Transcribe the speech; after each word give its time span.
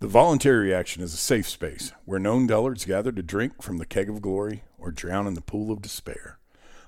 The 0.00 0.06
voluntary 0.06 0.68
reaction 0.68 1.02
is 1.02 1.12
a 1.12 1.16
safe 1.16 1.48
space 1.48 1.90
where 2.04 2.20
known 2.20 2.46
dullards 2.46 2.84
gather 2.84 3.10
to 3.10 3.20
drink 3.20 3.60
from 3.60 3.78
the 3.78 3.84
keg 3.84 4.08
of 4.08 4.22
glory 4.22 4.62
or 4.78 4.92
drown 4.92 5.26
in 5.26 5.34
the 5.34 5.40
pool 5.40 5.72
of 5.72 5.82
despair. 5.82 6.38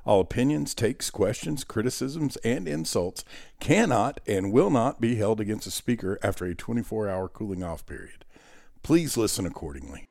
All 0.05 0.21
opinions, 0.21 0.77
takes, 0.77 1.11
questions, 1.11 1.65
criticisms, 1.65 2.37
and 2.45 2.69
insults 2.69 3.25
cannot 3.59 4.21
and 4.29 4.53
will 4.53 4.71
not 4.71 5.01
be 5.01 5.17
held 5.17 5.41
against 5.41 5.67
a 5.67 5.73
speaker 5.73 6.21
after 6.23 6.45
a 6.45 6.55
24 6.55 7.09
hour 7.09 7.29
cooling 7.29 7.65
off 7.65 7.85
period. 7.85 8.25
Please 8.85 9.17
listen 9.17 9.45
accordingly. 9.45 10.07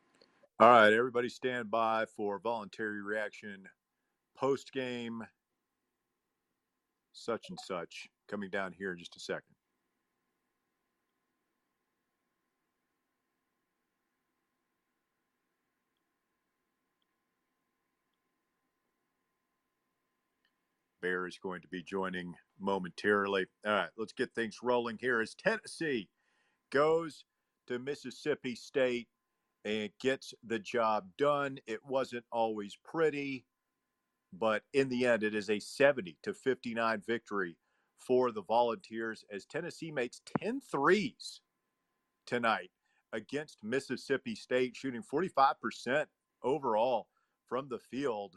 All 0.59 0.70
right, 0.70 0.91
everybody 0.91 1.29
stand 1.29 1.71
by 1.71 2.04
for 2.18 2.38
voluntary 2.38 3.02
reaction 3.02 3.63
post 4.36 4.73
game, 4.73 5.23
such 7.13 7.45
and 7.50 7.57
such, 7.66 8.09
coming 8.27 8.50
down 8.50 8.73
here 8.73 8.91
in 8.91 9.00
just 9.00 9.16
a 9.16 9.21
second. 9.21 9.55
Bear 21.02 21.27
is 21.27 21.39
going 21.41 21.62
to 21.62 21.67
be 21.67 21.84
joining 21.84 22.35
momentarily. 22.59 23.45
All 23.66 23.73
right, 23.73 23.89
let's 23.98 24.13
get 24.13 24.34
things 24.34 24.58
rolling 24.62 24.98
here 24.99 25.22
as 25.22 25.35
Tennessee 25.35 26.09
goes 26.72 27.25
to 27.67 27.80
Mississippi 27.80 28.55
State 28.55 29.08
and 29.66 29.89
gets 30.02 30.34
the 30.44 30.59
job 30.59 31.08
done. 31.17 31.59
It 31.67 31.80
wasn't 31.85 32.25
always 32.31 32.77
pretty, 32.84 33.45
but 34.34 34.63
in 34.73 34.89
the 34.89 35.05
end, 35.05 35.23
it 35.23 35.35
is 35.35 35.49
a 35.49 35.59
70 35.59 36.17
to 36.23 36.34
59 36.34 37.02
victory 37.05 37.58
for 37.97 38.31
the 38.31 38.44
Volunteers 38.44 39.23
as 39.31 39.45
Tennessee 39.45 39.91
makes 39.91 40.22
10 40.41 40.61
threes 40.61 41.41
tonight 42.25 42.72
against 43.11 43.63
Mississippi 43.63 44.36
State, 44.36 44.75
shooting 44.75 45.03
45% 45.03 46.05
overall 46.44 47.08
from 47.47 47.67
the 47.70 47.80
field 47.80 48.36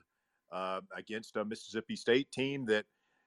Uh, 0.53 0.83
against 0.95 1.37
a 1.37 1.45
Mississippi 1.47 1.97
State 1.97 2.31
team 2.31 2.67
that 2.67 2.85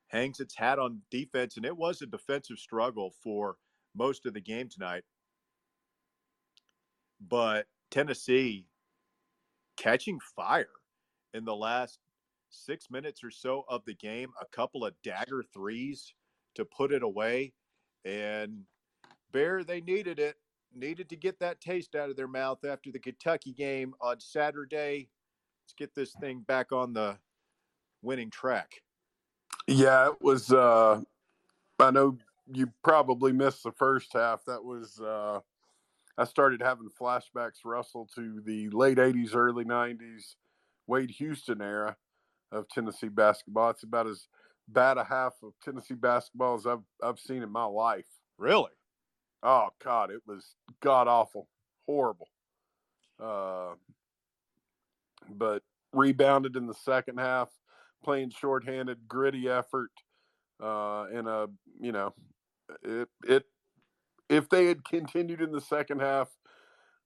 hangs 0.10 0.40
its 0.40 0.56
hat 0.56 0.78
on 0.78 1.02
defense. 1.10 1.58
And 1.58 1.66
it 1.66 1.76
was 1.76 2.02
a 2.04 2.06
defensive 2.06 2.60
struggle 2.60 3.14
for 3.24 3.58
most 3.96 4.28
of 4.28 4.36
the 4.36 4.42
game 4.42 4.70
tonight. 4.70 5.04
But 7.28 7.66
Tennessee 7.90 8.68
catching 9.76 10.20
fire 10.36 10.68
in 11.34 11.46
the 11.46 11.56
last 11.56 11.98
six 12.50 12.92
minutes 12.92 13.24
or 13.24 13.32
so 13.32 13.66
of 13.68 13.84
the 13.86 13.96
game, 13.96 14.30
a 14.40 14.46
couple 14.56 14.86
of 14.86 14.94
dagger 15.04 15.44
threes 15.54 16.14
to 16.56 16.66
put 16.66 16.92
it 16.92 17.04
away. 17.04 17.54
And 18.06 18.66
Bear, 19.32 19.64
they 19.64 19.82
needed 19.82 20.20
it, 20.20 20.36
needed 20.74 21.10
to 21.10 21.16
get 21.16 21.40
that 21.40 21.60
taste 21.60 21.96
out 21.96 22.10
of 22.10 22.16
their 22.16 22.28
mouth 22.28 22.64
after 22.64 22.92
the 22.92 23.00
Kentucky 23.00 23.54
game 23.54 23.94
on 24.00 24.20
Saturday. 24.20 25.10
Let's 25.66 25.74
get 25.74 25.96
this 25.96 26.14
thing 26.22 26.42
back 26.48 26.72
on 26.72 26.94
the 26.94 27.18
winning 28.04 28.30
track. 28.30 28.84
Yeah, 29.66 30.10
it 30.10 30.22
was. 30.22 30.54
Uh, 30.54 31.02
I 31.80 31.90
know 31.90 32.20
you 32.54 32.72
probably 32.84 33.32
missed 33.32 33.64
the 33.64 33.72
first 33.72 34.14
half. 34.14 34.46
That 34.46 34.64
was. 34.64 35.00
Uh, 35.00 35.40
I 36.20 36.26
started 36.26 36.62
having 36.62 36.90
flashbacks, 37.02 37.66
Russell, 37.66 38.08
to 38.14 38.42
the 38.46 38.70
late 38.70 39.00
'80s, 39.00 39.36
early 39.36 39.66
'90s, 39.66 40.36
Wade 40.86 41.10
Houston 41.10 41.64
era 41.64 41.98
of 42.52 42.70
Tennessee 42.70 43.10
basketball. 43.10 43.72
It's 43.72 43.82
about 43.82 44.06
as 44.06 44.28
bad 44.68 45.00
a 45.00 45.04
half 45.04 45.34
of 45.42 45.54
Tennessee 45.64 45.96
basketball 45.96 46.54
as 46.54 46.68
I've 46.68 46.84
I've 47.02 47.20
seen 47.20 47.42
in 47.42 47.52
my 47.52 47.66
life. 47.66 48.06
Really? 48.38 48.70
Oh 49.42 49.70
God, 49.84 50.12
it 50.12 50.22
was 50.28 50.54
god 50.80 51.08
awful, 51.08 51.48
horrible. 51.88 52.28
Uh, 53.20 53.74
but 55.30 55.64
rebounded 55.94 56.56
in 56.56 56.68
the 56.68 56.74
second 56.74 57.18
half, 57.18 57.50
playing 58.04 58.30
shorthanded, 58.30 59.08
gritty 59.08 59.50
effort, 59.50 59.92
uh, 60.62 61.06
and 61.14 61.28
a 61.28 61.48
you 61.80 61.92
know, 61.92 62.14
it 62.84 63.10
it 63.28 63.44
if 64.30 64.50
they 64.50 64.66
had 64.66 64.84
continued 64.84 65.42
in 65.42 65.52
the 65.52 65.62
second 65.62 66.02
half 66.02 66.30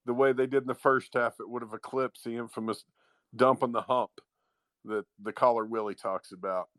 the 0.05 0.13
way 0.13 0.31
they 0.31 0.47
did 0.47 0.63
in 0.63 0.67
the 0.67 0.73
first 0.73 1.13
half, 1.13 1.35
it 1.39 1.49
would 1.49 1.61
have 1.61 1.73
eclipsed 1.73 2.23
the 2.23 2.35
infamous 2.35 2.83
dump 3.35 3.63
on 3.63 3.71
the 3.71 3.81
hump 3.81 4.11
that 4.85 5.05
the 5.21 5.33
caller 5.33 5.65
Willie 5.65 5.95
talks 5.95 6.31
about. 6.31 6.69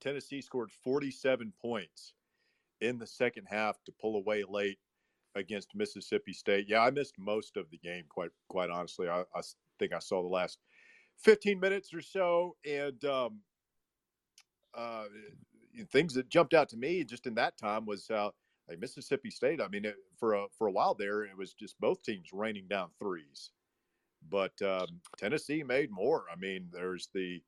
Tennessee 0.00 0.42
scored 0.42 0.70
47 0.70 1.52
points 1.60 2.12
in 2.80 2.98
the 2.98 3.06
second 3.06 3.46
half 3.48 3.82
to 3.84 3.92
pull 3.92 4.16
away 4.16 4.44
late 4.48 4.78
against 5.34 5.74
Mississippi 5.74 6.32
State. 6.32 6.66
Yeah, 6.68 6.80
I 6.80 6.90
missed 6.90 7.14
most 7.18 7.56
of 7.56 7.70
the 7.70 7.78
game. 7.78 8.04
Quite 8.08 8.30
quite 8.48 8.70
honestly, 8.70 9.08
I, 9.08 9.22
I 9.34 9.40
think 9.78 9.92
I 9.92 9.98
saw 9.98 10.22
the 10.22 10.28
last 10.28 10.58
15 11.18 11.60
minutes 11.60 11.92
or 11.94 12.00
so, 12.00 12.56
and 12.64 13.02
um, 13.04 13.40
uh, 14.74 15.04
things 15.90 16.14
that 16.14 16.28
jumped 16.28 16.54
out 16.54 16.68
to 16.70 16.76
me 16.76 17.04
just 17.04 17.26
in 17.26 17.34
that 17.34 17.56
time 17.56 17.86
was 17.86 18.10
uh, 18.10 18.30
like 18.68 18.80
Mississippi 18.80 19.30
State. 19.30 19.60
I 19.60 19.68
mean, 19.68 19.84
it, 19.84 19.96
for 20.18 20.34
a 20.34 20.46
for 20.56 20.66
a 20.66 20.72
while 20.72 20.94
there, 20.94 21.22
it 21.22 21.36
was 21.36 21.54
just 21.54 21.78
both 21.80 22.02
teams 22.02 22.30
raining 22.32 22.66
down 22.68 22.88
threes, 22.98 23.50
but 24.28 24.60
um, 24.62 25.00
Tennessee 25.18 25.62
made 25.62 25.90
more. 25.90 26.24
I 26.32 26.36
mean, 26.36 26.68
there's 26.72 27.08
the 27.14 27.42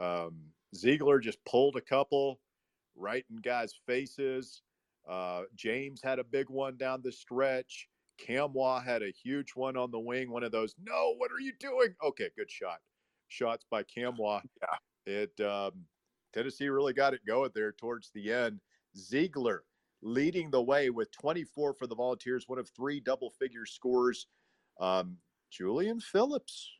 um, 0.00 0.36
Zeigler 0.74 1.20
just 1.20 1.44
pulled 1.44 1.76
a 1.76 1.80
couple 1.80 2.40
right 2.96 3.24
in 3.30 3.36
guys' 3.36 3.78
faces. 3.86 4.62
Uh, 5.08 5.42
James 5.54 6.00
had 6.02 6.18
a 6.18 6.24
big 6.24 6.48
one 6.48 6.76
down 6.76 7.02
the 7.02 7.12
stretch. 7.12 7.88
Nkamhoua 8.20 8.84
had 8.84 9.02
a 9.02 9.10
huge 9.10 9.52
one 9.54 9.76
on 9.76 9.90
the 9.90 9.98
wing. 9.98 10.30
One 10.30 10.44
of 10.44 10.52
those. 10.52 10.74
No, 10.82 11.14
what 11.16 11.30
are 11.32 11.40
you 11.40 11.52
doing? 11.58 11.94
Okay, 12.02 12.30
good 12.36 12.50
shot. 12.50 12.78
Shots 13.28 13.64
by 13.70 13.82
Nkamhoua. 13.82 14.42
Yeah. 14.62 14.76
It 15.06 15.38
um, 15.40 15.84
Tennessee 16.32 16.68
really 16.68 16.94
got 16.94 17.12
it 17.12 17.20
going 17.26 17.50
there 17.54 17.72
towards 17.72 18.10
the 18.14 18.32
end. 18.32 18.60
Zeigler 18.96 19.60
leading 20.02 20.50
the 20.50 20.62
way 20.62 20.90
with 20.90 21.10
24 21.12 21.74
for 21.74 21.86
the 21.86 21.94
Volunteers, 21.94 22.44
one 22.46 22.58
of 22.58 22.68
three 22.70 23.00
double-figure 23.00 23.66
scores. 23.66 24.26
Um, 24.80 25.16
Julian 25.50 26.00
Phillips 26.00 26.70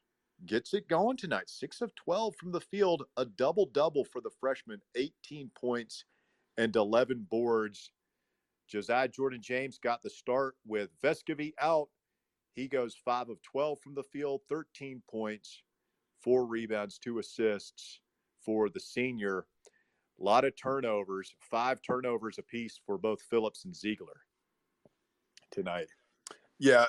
gets 0.46 0.74
it 0.74 0.88
going 0.88 1.16
tonight. 1.16 1.48
Six 1.48 1.80
of 1.80 1.94
12 1.94 2.34
from 2.36 2.52
the 2.52 2.60
field, 2.60 3.04
a 3.16 3.24
double 3.24 3.66
double 3.66 4.04
for 4.04 4.20
the 4.20 4.30
freshman, 4.40 4.80
18 4.94 5.50
points 5.58 6.04
and 6.58 6.74
11 6.74 7.26
boards. 7.30 7.90
Josiah 8.68 9.08
Jordan 9.08 9.40
James 9.42 9.78
got 9.78 10.02
the 10.02 10.10
start 10.10 10.54
with 10.66 10.90
Vescovi 11.02 11.52
out. 11.60 11.88
He 12.54 12.68
goes 12.68 12.94
5 13.04 13.30
of 13.30 13.42
12 13.42 13.80
from 13.80 13.94
the 13.94 14.02
field, 14.02 14.42
13 14.48 15.02
points, 15.10 15.62
four 16.22 16.46
rebounds, 16.46 16.98
two 16.98 17.18
assists 17.18 18.00
for 18.44 18.68
the 18.68 18.80
senior. 18.80 19.46
A 20.20 20.22
lot 20.22 20.44
of 20.44 20.54
turnovers, 20.56 21.34
five 21.40 21.80
turnovers 21.82 22.38
apiece 22.38 22.78
for 22.86 22.96
both 22.96 23.20
Phillips 23.22 23.64
and 23.64 23.74
Zeigler 23.74 24.20
tonight. 25.50 25.88
Yeah, 26.58 26.86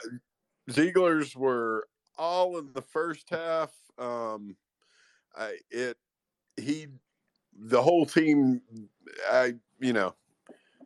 Zeigler's 0.70 1.36
were 1.36 1.88
all 2.18 2.58
in 2.58 2.72
the 2.74 2.82
first 2.82 3.30
half. 3.30 3.72
Um, 3.98 4.56
I, 5.36 5.58
it 5.72 5.98
he 6.58 6.88
the 7.58 7.82
whole 7.82 8.06
team. 8.06 8.62
I 9.30 9.56
you 9.80 9.94
know 9.94 10.14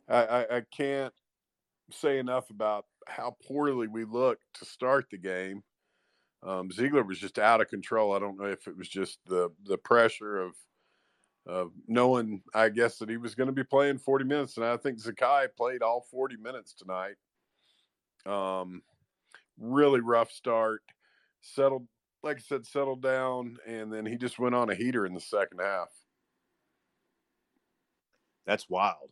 I, 0.10 0.24
I, 0.24 0.58
I 0.58 0.62
can't 0.76 1.14
say 1.92 2.20
enough 2.20 2.50
about 2.50 2.86
how 3.08 3.36
poorly 3.48 3.88
we 3.88 4.06
looked 4.06 4.44
to 4.56 4.66
start 4.66 5.06
the 5.10 5.18
game. 5.18 5.64
Um, 6.44 6.70
Zeigler 6.70 7.06
was 7.06 7.20
just 7.20 7.38
out 7.38 7.62
of 7.62 7.70
control. 7.70 8.14
I 8.14 8.20
don't 8.20 8.40
know 8.40 8.46
if 8.46 8.68
it 8.68 8.78
was 8.78 8.88
just 8.88 9.20
the 9.26 9.50
the 9.66 9.78
pressure 9.78 10.40
of 10.42 10.56
of 11.46 11.72
knowing, 11.88 12.44
I 12.54 12.70
guess, 12.70 12.98
that 12.98 13.10
he 13.10 13.18
was 13.18 13.34
going 13.34 13.48
to 13.48 13.54
be 13.54 13.64
playing 13.64 13.98
40 13.98 14.26
minutes, 14.26 14.58
and 14.58 14.66
I 14.66 14.78
think 14.78 15.02
Zakai 15.02 15.48
played 15.58 15.82
all 15.82 16.06
40 16.12 16.38
minutes 16.38 16.74
tonight. 16.74 17.16
Um, 18.26 18.84
really 19.58 20.00
rough 20.00 20.32
start. 20.32 20.82
Settled, 21.42 21.88
like 22.22 22.38
I 22.38 22.42
said, 22.42 22.66
settled 22.66 23.02
down, 23.02 23.58
and 23.66 23.92
then 23.92 24.06
he 24.06 24.18
just 24.18 24.38
went 24.38 24.54
on 24.54 24.70
a 24.70 24.76
heater 24.76 25.06
in 25.06 25.14
the 25.14 25.22
second 25.22 25.60
half. 25.60 25.90
That's 28.46 28.70
wild. 28.70 29.10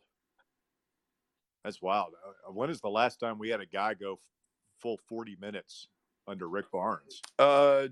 That's 1.68 1.82
wild. 1.82 2.14
Uh, 2.26 2.50
when 2.50 2.70
is 2.70 2.80
the 2.80 2.88
last 2.88 3.20
time 3.20 3.38
we 3.38 3.50
had 3.50 3.60
a 3.60 3.66
guy 3.66 3.92
go 3.92 4.18
full 4.80 4.98
40 5.06 5.36
minutes 5.38 5.88
under 6.26 6.48
Rick 6.48 6.72
Barnes? 6.72 7.20
Uh, 7.38 7.88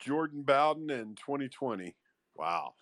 Jordan 0.00 0.42
Bowden 0.42 0.90
in 0.90 1.14
2020. 1.14 1.94
Wow. 2.34 2.72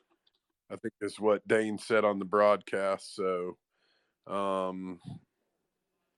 I 0.73 0.77
think 0.77 0.95
is 1.03 1.21
what 1.21 1.47
Dane 1.47 1.77
said 1.77 2.07
on 2.07 2.19
the 2.19 2.25
broadcast. 2.25 3.15
So, 3.15 3.59
um, 4.27 4.99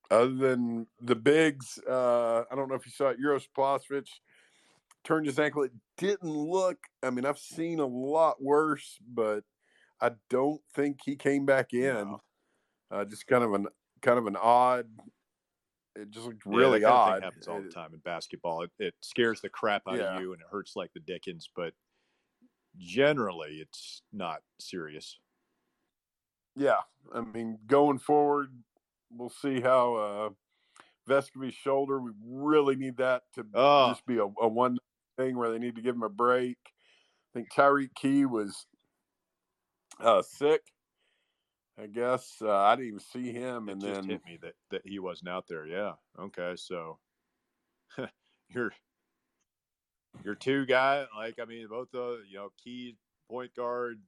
other 0.09 0.35
than 0.37 0.87
the 1.01 1.17
bigs, 1.17 1.81
uh, 1.91 2.45
I 2.49 2.55
don't 2.55 2.69
know 2.69 2.77
if 2.77 2.87
you 2.87 2.93
saw 2.93 3.09
it. 3.09 3.19
Uros 3.19 3.49
Plavsic 3.59 4.07
turned 5.03 5.27
his 5.27 5.41
ankle. 5.41 5.65
It 5.65 5.73
didn't 5.99 6.31
look. 6.31 6.79
I 7.03 7.11
mean, 7.11 7.27
I've 7.27 7.41
seen 7.41 7.81
a 7.81 7.87
lot 7.87 8.41
worse, 8.41 9.01
but 9.13 9.43
I 10.01 10.13
don't 10.31 10.61
think 10.77 11.01
he 11.05 11.17
came 11.17 11.45
back 11.45 11.73
in. 11.73 12.05
No. 12.05 12.21
Uh, 12.89 13.05
just 13.05 13.27
kind 13.27 13.43
of 13.43 13.55
an 13.55 13.67
kind 14.03 14.19
of 14.19 14.27
an 14.27 14.37
odd 14.37 14.87
it 15.95 16.11
just 16.11 16.27
looked 16.27 16.47
really 16.47 16.85
of 16.85 16.91
odd. 16.93 17.23
happens 17.23 17.47
all 17.49 17.61
the 17.63 17.69
time 17.69 17.93
in 17.93 18.01
basketball. 18.01 18.63
It, 18.63 18.71
it 18.79 18.95
scares 19.03 19.43
the 19.43 19.51
crap 19.51 19.83
out 19.87 19.99
Yeah. 19.99 20.17
of 20.17 20.23
you 20.23 20.33
and 20.33 20.41
it 20.41 20.47
hurts 20.51 20.75
like 20.75 20.91
the 20.95 21.01
dickens, 21.01 21.51
but 21.55 21.75
generally 22.79 23.59
it's 23.61 24.03
not 24.13 24.43
serious. 24.59 25.19
yeah, 26.57 26.81
I 27.15 27.21
mean, 27.21 27.59
going 27.67 27.99
forward, 27.99 28.53
we'll 29.11 29.29
see 29.31 29.61
how 29.61 29.95
uh 29.97 30.31
Vescovi's 31.09 31.55
shoulder. 31.55 32.01
We 32.01 32.13
really 32.25 32.77
need 32.77 32.97
that 32.99 33.25
to 33.35 33.47
Oh. 33.55 33.91
just 33.91 34.07
be 34.07 34.17
a, 34.19 34.25
a 34.25 34.49
one 34.49 34.79
thing 35.19 35.37
where 35.37 35.51
they 35.51 35.59
need 35.59 35.75
to 35.77 35.83
give 35.83 35.95
him 35.95 36.03
a 36.05 36.09
break. 36.09 36.57
I 36.65 37.39
think 37.39 37.53
Tyreke 37.53 37.95
Key 37.95 38.25
was 38.25 38.67
uh 40.01 40.23
sick. 40.23 40.63
I 41.79 41.87
guess 41.87 42.37
uh, 42.43 42.55
I 42.55 42.77
didn't 42.77 42.89
even 42.89 43.01
see 43.01 43.33
him, 43.33 43.69
It 43.69 43.73
and 43.73 43.81
just 43.81 44.03
then 44.03 44.11
hit 44.11 44.25
me 44.25 44.39
that, 44.43 44.55
that 44.71 44.83
he 44.85 44.99
wasn't 44.99 45.31
out 45.31 45.47
there. 45.49 45.67
Yeah. 45.67 45.93
Okay. 46.19 46.55
So 46.57 46.99
you're 48.51 48.73
your 50.25 50.35
two 50.35 50.67
guy, 50.67 51.07
like 51.17 51.39
I 51.41 51.45
mean, 51.47 51.67
both 51.69 51.91
the 51.91 52.23
you 52.29 52.37
know, 52.37 52.51
key 52.63 52.97
point 53.31 53.55
guard, 53.55 54.01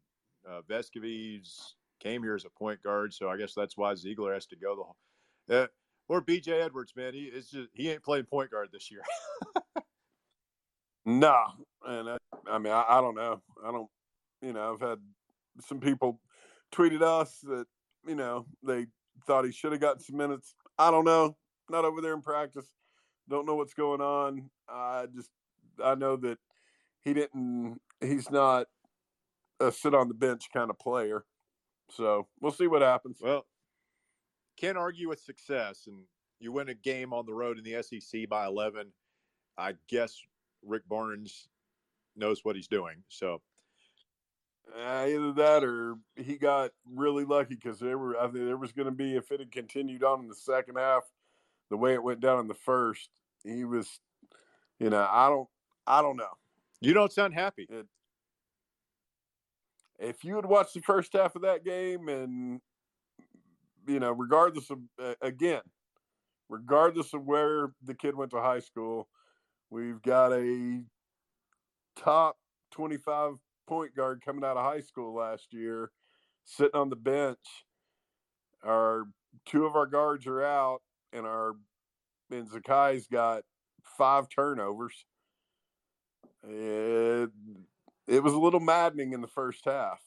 uh 0.49 0.61
Vescovi's 0.69 1.75
came 2.01 2.23
here 2.23 2.35
as 2.35 2.45
a 2.45 2.51
point 2.51 2.83
guard, 2.83 3.15
so 3.15 3.31
I 3.31 3.37
guess 3.37 3.55
that's 3.55 3.77
why 3.77 3.95
Zeigler 3.95 4.35
has 4.35 4.47
to 4.47 4.57
go 4.57 4.77
the 4.77 4.83
whole 4.83 4.97
uh, 5.51 5.67
or 6.09 6.23
BJ 6.23 6.63
Edwards, 6.63 6.93
man. 6.97 7.15
He 7.15 7.25
it's 7.25 7.51
just 7.51 7.71
he 7.73 7.91
ain't 7.91 8.03
playing 8.03 8.27
point 8.27 8.51
guard 8.51 8.69
this 8.73 8.91
year. 8.91 9.03
No, 11.07 11.37
and 11.87 12.09
I, 12.09 12.17
I 12.49 12.59
mean, 12.59 12.73
I, 12.73 12.85
I 12.89 13.01
don't 13.01 13.15
know. 13.15 13.43
I 13.63 13.71
don't, 13.71 13.89
you 14.41 14.55
know, 14.55 14.73
I've 14.73 14.89
had 14.89 14.99
some 15.61 15.79
people 15.79 16.19
tweeted 16.75 17.03
us 17.03 17.39
that 17.43 17.67
you 18.07 18.15
know 18.15 18.47
they 18.63 18.87
thought 19.27 19.45
he 19.45 19.53
should 19.53 19.73
have 19.73 19.81
gotten 19.81 20.03
some 20.03 20.17
minutes. 20.17 20.55
I 20.79 20.91
don't 20.91 21.05
know. 21.05 21.37
Not 21.71 21.85
over 21.85 22.01
there 22.01 22.15
in 22.15 22.23
practice. 22.23 22.67
Don't 23.29 23.47
know 23.47 23.55
what's 23.55 23.75
going 23.75 24.01
on. 24.01 24.51
I 24.69 25.07
just, 25.15 25.31
I 25.83 25.95
know 25.95 26.17
that 26.17 26.39
he 27.05 27.15
didn't. 27.15 27.81
He's 28.01 28.31
not 28.31 28.67
a 29.61 29.73
sit 29.73 29.95
on 29.95 30.09
the 30.09 30.15
bench 30.15 30.49
kind 30.53 30.71
of 30.71 30.79
player. 30.79 31.25
So 31.91 32.27
we'll 32.41 32.53
see 32.53 32.67
what 32.67 32.83
happens. 32.83 33.19
Well, 33.21 33.47
can't 34.59 34.79
argue 34.79 35.09
with 35.09 35.21
success, 35.21 35.85
and 35.87 36.03
you 36.39 36.53
win 36.53 36.69
a 36.69 36.75
game 36.75 37.13
on 37.13 37.27
the 37.27 37.35
road 37.35 37.59
in 37.59 37.65
the 37.65 37.83
SEC 37.83 38.29
by 38.29 38.47
11. 38.47 38.93
I 39.57 39.75
guess 39.89 40.21
Rick 40.63 40.89
Barnes 40.89 41.49
knows 42.17 42.41
what 42.43 42.57
he's 42.57 42.69
doing. 42.69 43.03
So, 43.09 43.41
Uh, 44.73 45.07
either 45.07 45.33
that 45.33 45.63
or 45.63 45.97
he 46.17 46.37
got 46.37 46.71
really 46.91 47.25
lucky 47.25 47.55
because 47.55 47.79
there 47.79 47.99
were 47.99 48.19
I 48.19 48.23
think 48.25 48.47
there 48.47 48.57
was 48.57 48.73
going 48.73 48.87
to 48.87 48.93
be 48.93 49.15
if 49.15 49.31
it 49.31 49.41
had 49.41 49.53
continued 49.53 50.03
on 50.03 50.21
in 50.21 50.29
the 50.29 50.35
second 50.35 50.77
half, 50.77 51.03
the 51.71 51.77
way 51.77 51.93
it 51.93 52.03
went 52.03 52.21
down 52.21 52.41
in 52.41 52.49
the 52.49 52.55
first, 52.55 53.11
he 53.45 53.65
was, 53.65 54.01
you 54.79 54.91
know, 54.91 55.07
I 55.11 55.29
don't, 55.29 55.49
I 55.87 56.03
don't 56.03 56.17
know. 56.17 56.33
you 56.81 56.95
don't 56.95 57.13
sound 57.13 57.35
happy. 57.35 57.69
If 59.99 60.25
you 60.25 60.37
had 60.37 60.47
watched 60.47 60.75
the 60.75 60.81
first 60.81 61.13
half 61.13 61.37
of 61.37 61.43
that 61.43 61.65
game, 61.65 62.09
and 62.09 62.61
you 63.87 64.01
know, 64.01 64.13
regardless 64.13 64.71
of 64.71 64.79
uh, 64.99 65.15
again, 65.21 65.63
regardless 66.49 67.15
of 67.15 67.25
where 67.25 67.73
the 67.83 67.95
kid 67.95 68.15
went 68.15 68.31
to 68.33 68.41
high 68.41 68.61
school, 68.61 69.09
we've 69.71 70.03
got 70.03 70.33
a 70.33 70.83
top 71.97 72.39
twenty-five 72.71 73.35
point 73.67 73.95
guard 73.95 74.23
coming 74.25 74.45
out 74.45 74.57
of 74.57 74.65
high 74.65 74.81
school 74.81 75.15
last 75.15 75.53
year, 75.53 75.91
sitting 76.45 76.79
on 76.79 76.91
the 76.91 76.97
bench. 76.97 77.39
Our 78.65 79.05
two 79.47 79.67
of 79.67 79.77
our 79.77 79.87
guards 79.87 80.27
are 80.27 80.43
out, 80.43 80.83
and 81.13 81.27
our 81.27 81.55
and 82.31 82.49
Zakai's 82.49 83.07
got 83.07 83.43
five 83.99 84.29
turnovers. 84.29 85.05
It, 86.47 87.31
it 88.07 88.23
was 88.23 88.35
a 88.35 88.39
little 88.39 88.61
maddening 88.61 89.13
in 89.13 89.21
the 89.21 89.29
first 89.29 89.65
half. 89.65 90.01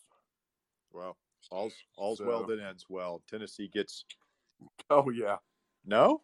Well, 0.91 1.17
all's 1.51 1.73
all's 1.97 2.21
well 2.21 2.45
that 2.45 2.59
ends 2.59 2.85
well. 2.89 3.21
Tennessee 3.29 3.69
gets 3.71 4.05
Oh 4.89 5.09
yeah, 5.09 5.37
no. 5.85 6.21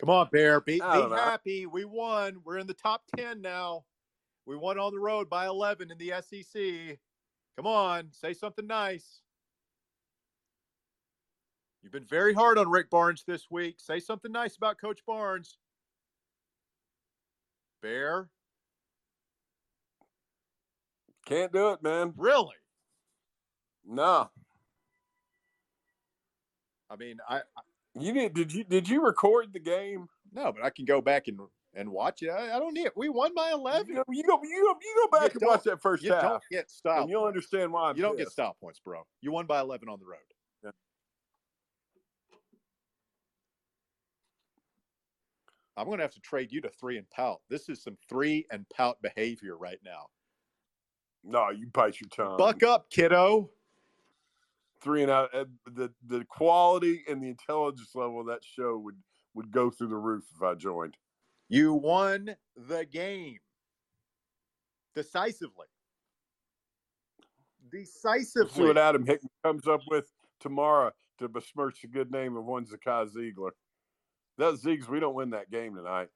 Come 0.00 0.10
on, 0.10 0.28
Bear. 0.32 0.60
Be, 0.60 0.74
be 0.74 0.82
I 0.82 0.98
don't 0.98 1.10
know. 1.10 1.16
happy. 1.16 1.66
We 1.66 1.84
won. 1.84 2.38
We're 2.44 2.58
in 2.58 2.66
the 2.66 2.74
top 2.74 3.02
10 3.16 3.40
now. 3.40 3.84
We 4.46 4.56
won 4.56 4.78
on 4.78 4.92
the 4.92 5.00
road 5.00 5.30
by 5.30 5.46
11 5.46 5.90
in 5.90 5.98
the 5.98 6.12
SEC. 6.22 6.98
Come 7.56 7.66
on, 7.66 8.08
say 8.12 8.32
something 8.32 8.66
nice. 8.66 9.20
You've 11.82 11.92
been 11.92 12.04
very 12.04 12.32
hard 12.32 12.58
on 12.58 12.68
Rick 12.68 12.90
Barnes 12.90 13.24
this 13.26 13.50
week. 13.50 13.76
Say 13.78 14.00
something 14.00 14.30
nice 14.32 14.56
about 14.56 14.80
Coach 14.80 15.00
Barnes. 15.06 15.58
Bear, 17.82 18.28
can't 21.26 21.52
do 21.52 21.70
it, 21.70 21.82
man. 21.82 22.14
really? 22.16 22.54
No, 23.84 24.30
I 26.88 26.96
mean, 26.96 27.16
I, 27.28 27.38
I 27.38 27.40
you 27.94 28.12
did. 28.12 28.34
Did 28.34 28.52
you 28.52 28.64
did 28.64 28.88
you 28.88 29.04
record 29.04 29.52
the 29.52 29.58
game? 29.58 30.08
no, 30.32 30.52
but 30.52 30.64
I 30.64 30.70
can 30.70 30.84
go 30.84 31.00
back 31.00 31.28
and 31.28 31.38
and 31.74 31.90
watch 31.90 32.22
it. 32.22 32.30
I, 32.30 32.56
I 32.56 32.58
don't 32.58 32.74
need 32.74 32.86
it. 32.86 32.92
We 32.96 33.08
won 33.08 33.34
by 33.34 33.48
You 33.48 33.54
11. 33.56 33.94
go, 33.94 34.04
you 34.10 34.22
go, 34.24 34.40
you 34.42 34.62
go, 34.64 34.78
you 34.80 35.08
go 35.10 35.18
back 35.18 35.34
You 35.34 35.40
and 35.40 35.48
watch 35.48 35.62
that 35.64 35.80
first 35.80 36.02
You 36.02 36.12
half, 36.12 36.22
don't 36.22 36.42
get 36.50 36.70
style. 36.70 37.02
and 37.02 37.10
you'll 37.10 37.22
points. 37.22 37.28
understand 37.36 37.72
why. 37.72 37.90
I'm 37.90 37.96
You 37.96 38.02
don't 38.02 38.16
get 38.18 38.28
style 38.30 38.56
points, 38.60 38.80
bro. 38.80 39.06
You 39.20 39.32
won 39.32 39.46
by 39.46 39.60
11 39.60 39.88
on 39.88 39.98
the 39.98 40.06
road. 40.06 40.18
Yeah. 40.62 40.70
I'm 45.76 45.86
going 45.86 45.98
to 45.98 46.04
have 46.04 46.14
to 46.14 46.20
trade 46.20 46.52
you 46.52 46.60
to 46.60 46.68
three 46.68 46.98
and 46.98 47.08
pout. 47.10 47.40
This 47.48 47.68
is 47.68 47.82
some 47.82 47.96
three 48.08 48.46
and 48.50 48.66
pout 48.68 49.00
behavior 49.00 49.56
right 49.56 49.78
now. 49.84 50.06
No, 51.24 51.50
you 51.50 51.68
bite 51.68 52.00
your 52.00 52.08
tongue. 52.10 52.36
Buck 52.36 52.62
up, 52.62 52.90
kiddo. 52.90 53.48
three 54.82 55.02
and 55.02 55.10
out. 55.10 55.30
The 55.32 55.92
the 56.06 56.24
quality 56.28 57.04
and 57.08 57.22
the 57.22 57.28
intelligence 57.28 57.94
level 57.94 58.20
of 58.20 58.26
that 58.26 58.44
show 58.44 58.76
would 58.78 58.96
would 59.34 59.50
go 59.52 59.70
through 59.70 59.88
the 59.88 59.96
roof 59.96 60.24
if 60.34 60.42
I 60.42 60.54
joined. 60.54 60.96
You 61.52 61.74
won 61.74 62.34
the 62.56 62.86
game 62.86 63.36
decisively. 64.94 65.66
We'll 68.54 68.54
see 68.54 68.62
what 68.68 68.78
Adam 68.78 69.04
Hickman 69.04 69.28
comes 69.44 69.68
up 69.68 69.82
with 69.86 70.06
tomorrow 70.40 70.92
to 71.18 71.28
besmirch 71.28 71.82
the 71.82 71.88
good 71.88 72.10
name 72.10 72.38
of 72.38 72.46
one 72.46 72.64
Zakai 72.64 73.06
Zeigler. 73.14 73.50
That 74.38 74.54
Ziegs, 74.54 74.88
we 74.88 74.98
don't 74.98 75.14
win 75.14 75.28
that 75.30 75.50
game 75.50 75.74
tonight. 75.74 76.08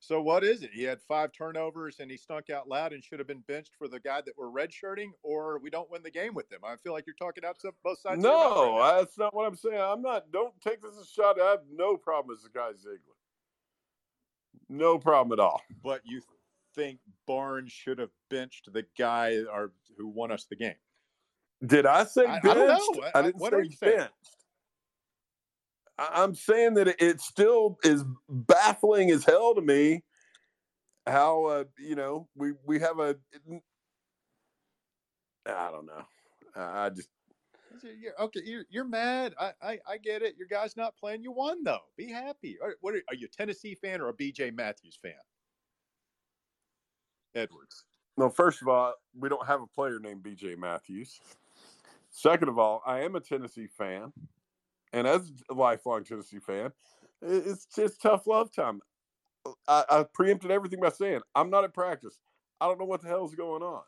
So 0.00 0.22
what 0.22 0.44
is 0.44 0.62
it? 0.62 0.70
He 0.72 0.84
had 0.84 1.02
five 1.02 1.32
turnovers 1.32 1.96
and 1.98 2.08
he 2.10 2.16
stunk 2.16 2.50
out 2.50 2.68
loud 2.68 2.92
and 2.92 3.02
should 3.02 3.18
have 3.18 3.26
been 3.26 3.42
benched 3.48 3.72
for 3.76 3.88
the 3.88 3.98
guy 3.98 4.20
that 4.20 4.34
we're 4.38 4.46
redshirting, 4.46 5.08
or 5.24 5.58
we 5.58 5.70
don't 5.70 5.90
win 5.90 6.02
the 6.04 6.10
game 6.10 6.34
with 6.34 6.50
him. 6.52 6.60
I 6.64 6.76
feel 6.76 6.92
like 6.92 7.04
you're 7.06 7.16
talking 7.18 7.44
out 7.44 7.60
some, 7.60 7.72
both 7.82 7.98
sides. 7.98 8.18
of 8.18 8.22
your 8.22 8.32
mouth 8.32 8.56
No, 8.56 8.78
right 8.78 8.98
that's 8.98 9.18
not 9.18 9.34
what 9.34 9.46
I'm 9.46 9.56
saying. 9.56 9.80
I'm 9.80 10.00
not. 10.00 10.30
Don't 10.30 10.54
take 10.60 10.80
this 10.82 10.92
as 10.92 11.04
a 11.04 11.06
shot. 11.06 11.40
I 11.40 11.50
have 11.50 11.60
no 11.72 11.96
problem 11.96 12.28
with 12.28 12.40
Zakai 12.44 12.74
Zeigler. 12.74 13.16
No 14.68 14.98
problem 14.98 15.38
at 15.38 15.42
all. 15.42 15.62
but 15.82 16.02
you 16.04 16.20
think 16.74 17.00
Barnes 17.26 17.72
should 17.72 17.98
have 17.98 18.10
benched 18.30 18.72
the 18.72 18.84
guy 18.96 19.38
or 19.52 19.72
who 19.96 20.06
won 20.06 20.30
us 20.30 20.44
the 20.48 20.56
game? 20.56 20.74
Did 21.66 21.86
I 21.86 22.04
say 22.04 22.24
benched? 22.24 22.46
I- 22.46 23.10
I 23.14 23.18
I- 23.18 23.22
didn't 23.22 23.38
what 23.40 23.52
are 23.52 23.64
say 23.64 23.68
you 23.70 23.76
saying? 23.76 23.96
benched. 23.98 24.36
I'm 25.98 26.34
saying 26.34 26.74
that 26.74 26.88
it- 27.02 27.20
still 27.20 27.78
is 27.82 28.04
baffling 28.28 29.10
as 29.10 29.24
hell 29.24 29.54
to 29.54 29.60
me 29.60 30.04
how 31.06 31.44
uh, 31.46 31.64
you 31.78 31.96
know 31.96 32.28
we 32.36 32.52
we 32.64 32.78
have 32.80 32.98
a 32.98 33.16
I 35.46 35.70
don't 35.70 35.86
know. 35.86 36.02
I 36.54 36.90
just 36.90 37.08
You're- 37.82 38.14
okay, 38.20 38.40
you're, 38.44 38.64
you're 38.68 38.84
mad. 38.84 39.34
I, 39.40 39.52
I 39.62 39.78
I 39.88 39.96
get 39.98 40.22
it. 40.22 40.36
Your 40.36 40.48
guy's 40.48 40.76
not 40.76 40.96
playing. 40.96 41.22
You 41.22 41.32
won 41.32 41.64
though. 41.64 41.80
Be 41.96 42.10
happy. 42.10 42.58
What 42.80 42.94
are, 42.94 43.02
are 43.08 43.14
you 43.14 43.26
a 43.26 43.36
Tennessee 43.36 43.74
fan 43.74 44.00
or 44.00 44.08
a 44.08 44.14
BJ 44.14 44.54
Matthews 44.54 44.98
fan? 45.00 45.12
Edwards. 47.34 47.84
no. 48.16 48.28
First 48.28 48.62
of 48.62 48.68
all, 48.68 48.94
we 49.18 49.28
don't 49.28 49.46
have 49.46 49.62
a 49.62 49.66
player 49.66 49.98
named 50.00 50.22
B.J. 50.22 50.56
Matthews. 50.56 51.20
Second 52.10 52.48
of 52.48 52.58
all, 52.58 52.82
I 52.86 53.00
am 53.02 53.14
a 53.16 53.20
Tennessee 53.20 53.66
fan, 53.68 54.12
and 54.92 55.06
as 55.06 55.32
a 55.50 55.54
lifelong 55.54 56.04
Tennessee 56.04 56.38
fan, 56.40 56.72
it- 57.22 57.46
it's 57.46 57.66
just 57.66 58.00
tough 58.02 58.26
love 58.26 58.52
time. 58.52 58.80
Uh, 59.46 59.52
I, 59.68 60.00
I 60.00 60.04
preempted 60.14 60.50
everything 60.50 60.80
by 60.80 60.90
saying 60.90 61.20
I'm 61.34 61.50
not 61.50 61.64
at 61.64 61.74
practice. 61.74 62.18
I 62.60 62.66
don't 62.66 62.78
know 62.78 62.84
what 62.86 63.02
the 63.02 63.08
hell's 63.08 63.34
going 63.34 63.62
on 63.62 63.82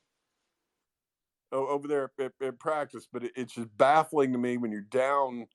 over 1.52 1.88
there 1.88 2.10
at, 2.18 2.32
at 2.42 2.58
practice, 2.58 3.08
but 3.12 3.24
it, 3.24 3.32
it's 3.36 3.54
just 3.54 3.76
baffling 3.76 4.32
to 4.32 4.38
me 4.38 4.56
when 4.56 4.70
you're 4.72 4.82
down 4.82 5.46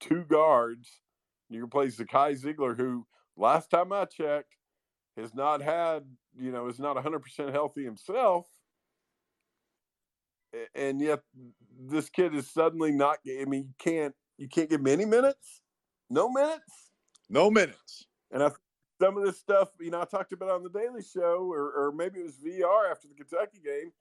two 0.00 0.24
guards. 0.24 1.00
You 1.48 1.60
can 1.60 1.70
play 1.70 1.86
Zakai 1.88 2.40
Zeigler, 2.40 2.76
who 2.76 3.06
last 3.36 3.70
time 3.70 3.92
I 3.92 4.04
checked 4.04 4.54
has 5.16 5.34
not 5.34 5.60
had, 5.60 6.04
you 6.38 6.52
know, 6.52 6.68
is 6.68 6.78
not 6.78 6.96
100% 6.96 7.52
healthy 7.52 7.84
himself. 7.84 8.46
and 10.74 11.00
yet 11.00 11.20
this 11.78 12.08
kid 12.10 12.34
is 12.34 12.48
suddenly 12.50 12.92
not. 12.92 13.18
I 13.26 13.44
mean, 13.44 13.64
you 13.68 13.74
can't 13.78 14.14
you 14.40 14.48
can't 14.48 14.70
give 14.70 14.80
him 14.80 14.86
any 14.86 15.04
minutes, 15.04 15.60
no 16.08 16.30
minutes, 16.30 16.90
no 17.28 17.50
minutes. 17.50 18.06
And 18.32 18.42
I 18.42 18.50
some 19.00 19.16
of 19.16 19.24
this 19.24 19.38
stuff, 19.38 19.68
you 19.80 19.90
know, 19.90 20.00
I 20.00 20.04
talked 20.04 20.32
about 20.32 20.50
on 20.50 20.62
the 20.62 20.70
Daily 20.70 21.02
Show, 21.02 21.50
or 21.52 21.70
or 21.72 21.92
maybe 21.92 22.20
it 22.20 22.24
was 22.24 22.38
VR 22.38 22.90
after 22.90 23.06
the 23.06 23.14
Kentucky 23.14 23.60
game. 23.64 23.92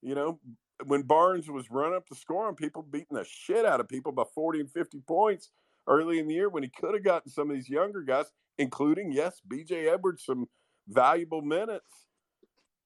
You 0.00 0.14
know, 0.14 0.40
when 0.86 1.02
Barnes 1.02 1.50
was 1.50 1.70
running 1.70 1.96
up 1.96 2.08
the 2.08 2.14
score 2.14 2.46
on 2.46 2.54
people, 2.54 2.82
beating 2.82 3.16
the 3.16 3.24
shit 3.24 3.66
out 3.66 3.80
of 3.80 3.88
people 3.88 4.12
by 4.12 4.24
forty 4.34 4.60
and 4.60 4.70
fifty 4.70 5.00
points 5.00 5.50
early 5.88 6.20
in 6.20 6.28
the 6.28 6.34
year, 6.34 6.48
when 6.48 6.62
he 6.62 6.68
could 6.68 6.94
have 6.94 7.04
gotten 7.04 7.30
some 7.30 7.50
of 7.50 7.56
these 7.56 7.68
younger 7.68 8.02
guys, 8.02 8.26
including 8.58 9.10
yes, 9.10 9.40
B.J. 9.46 9.88
Edwards, 9.88 10.24
some 10.24 10.48
valuable 10.88 11.42
minutes. 11.42 12.06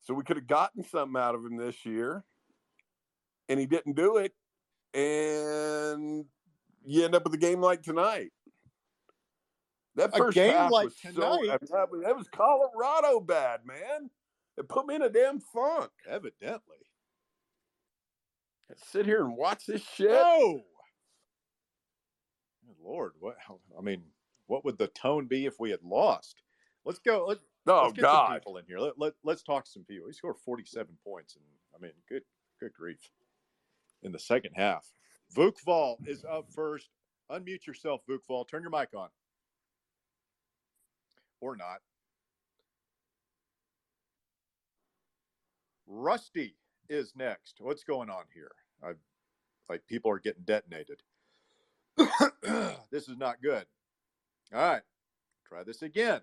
So 0.01 0.15
we 0.15 0.23
could 0.25 0.37
have 0.37 0.47
gotten 0.47 0.83
something 0.83 1.21
out 1.21 1.35
of 1.35 1.45
him 1.45 1.57
this 1.57 1.85
year 1.85 2.25
and 3.49 3.61
he 3.61 3.67
didn't 3.67 3.97
do 3.97 4.17
it, 4.17 4.33
and 4.95 6.25
you 6.87 7.05
end 7.05 7.15
up 7.15 7.25
with 7.25 7.35
a 7.35 7.39
game 7.39 7.61
like 7.61 7.83
tonight. 7.83 8.31
That 9.97 10.17
first 10.17 10.35
game 10.35 10.53
half 10.53 10.71
like 10.71 10.87
was 10.87 10.97
tonight. 10.97 11.15
So, 11.15 11.47
that, 11.47 11.91
was, 11.91 12.03
that 12.05 12.17
was 12.17 12.29
Colorado 12.29 13.21
bad, 13.21 13.61
man. 13.65 14.11
It 14.57 14.69
put 14.69 14.87
me 14.87 14.95
in 14.95 15.03
a 15.03 15.09
damn 15.09 15.41
funk. 15.41 15.91
Evidently. 16.09 16.77
sit 18.77 19.07
here 19.07 19.25
and 19.25 19.37
watch 19.37 19.67
this 19.67 19.83
shit. 19.83 20.11
No. 20.11 20.63
Lord, 22.83 23.13
what? 23.19 23.37
I 23.77 23.83
mean, 23.83 24.03
what 24.47 24.65
would 24.65 24.79
the 24.79 24.89
tone 24.89 25.27
be 25.27 25.47
if 25.47 25.59
we 25.59 25.71
had 25.71 25.83
lost? 25.83 26.43
Let's 26.85 26.99
go. 27.01 27.27
Let, 27.27 27.39
oh 27.67 27.83
let's 27.83 27.95
get 27.95 28.03
God! 28.03 28.27
Some 28.29 28.35
people 28.39 28.57
in 28.59 28.65
here. 28.67 28.79
Let, 28.79 28.99
let, 28.99 29.13
let's 29.25 29.43
talk 29.43 29.65
to 29.65 29.71
some 29.71 29.85
people. 29.85 30.07
He 30.07 30.13
scored 30.13 30.37
forty-seven 30.45 30.97
points, 31.05 31.37
and 31.37 31.45
I 31.75 31.83
mean, 31.83 31.93
good, 32.09 32.23
good 32.61 32.73
grief 32.73 33.11
in 34.03 34.13
the 34.13 34.19
second 34.19 34.53
half. 34.55 34.87
Vukval 35.35 35.97
is 36.07 36.25
up 36.25 36.47
first. 36.51 36.91
Unmute 37.31 37.67
yourself, 37.67 38.03
Vukval. 38.09 38.49
Turn 38.49 38.63
your 38.63 38.71
mic 38.71 38.91
on. 38.97 39.09
Or 41.41 41.57
not. 41.57 41.81
Rusty 45.87 46.57
is 46.89 47.13
next. 47.17 47.57
What's 47.61 47.85
going 47.85 48.11
on 48.11 48.25
here? 48.35 48.53
I 48.83 48.93
like 49.69 49.87
people 49.87 50.11
are 50.11 50.19
getting 50.19 50.45
detonated. 50.45 51.03
this 52.91 53.09
is 53.09 53.17
not 53.17 53.43
good. 53.43 53.67
All 54.55 54.61
right. 54.61 54.83
Try 55.47 55.63
this 55.63 55.83
again. 55.83 56.21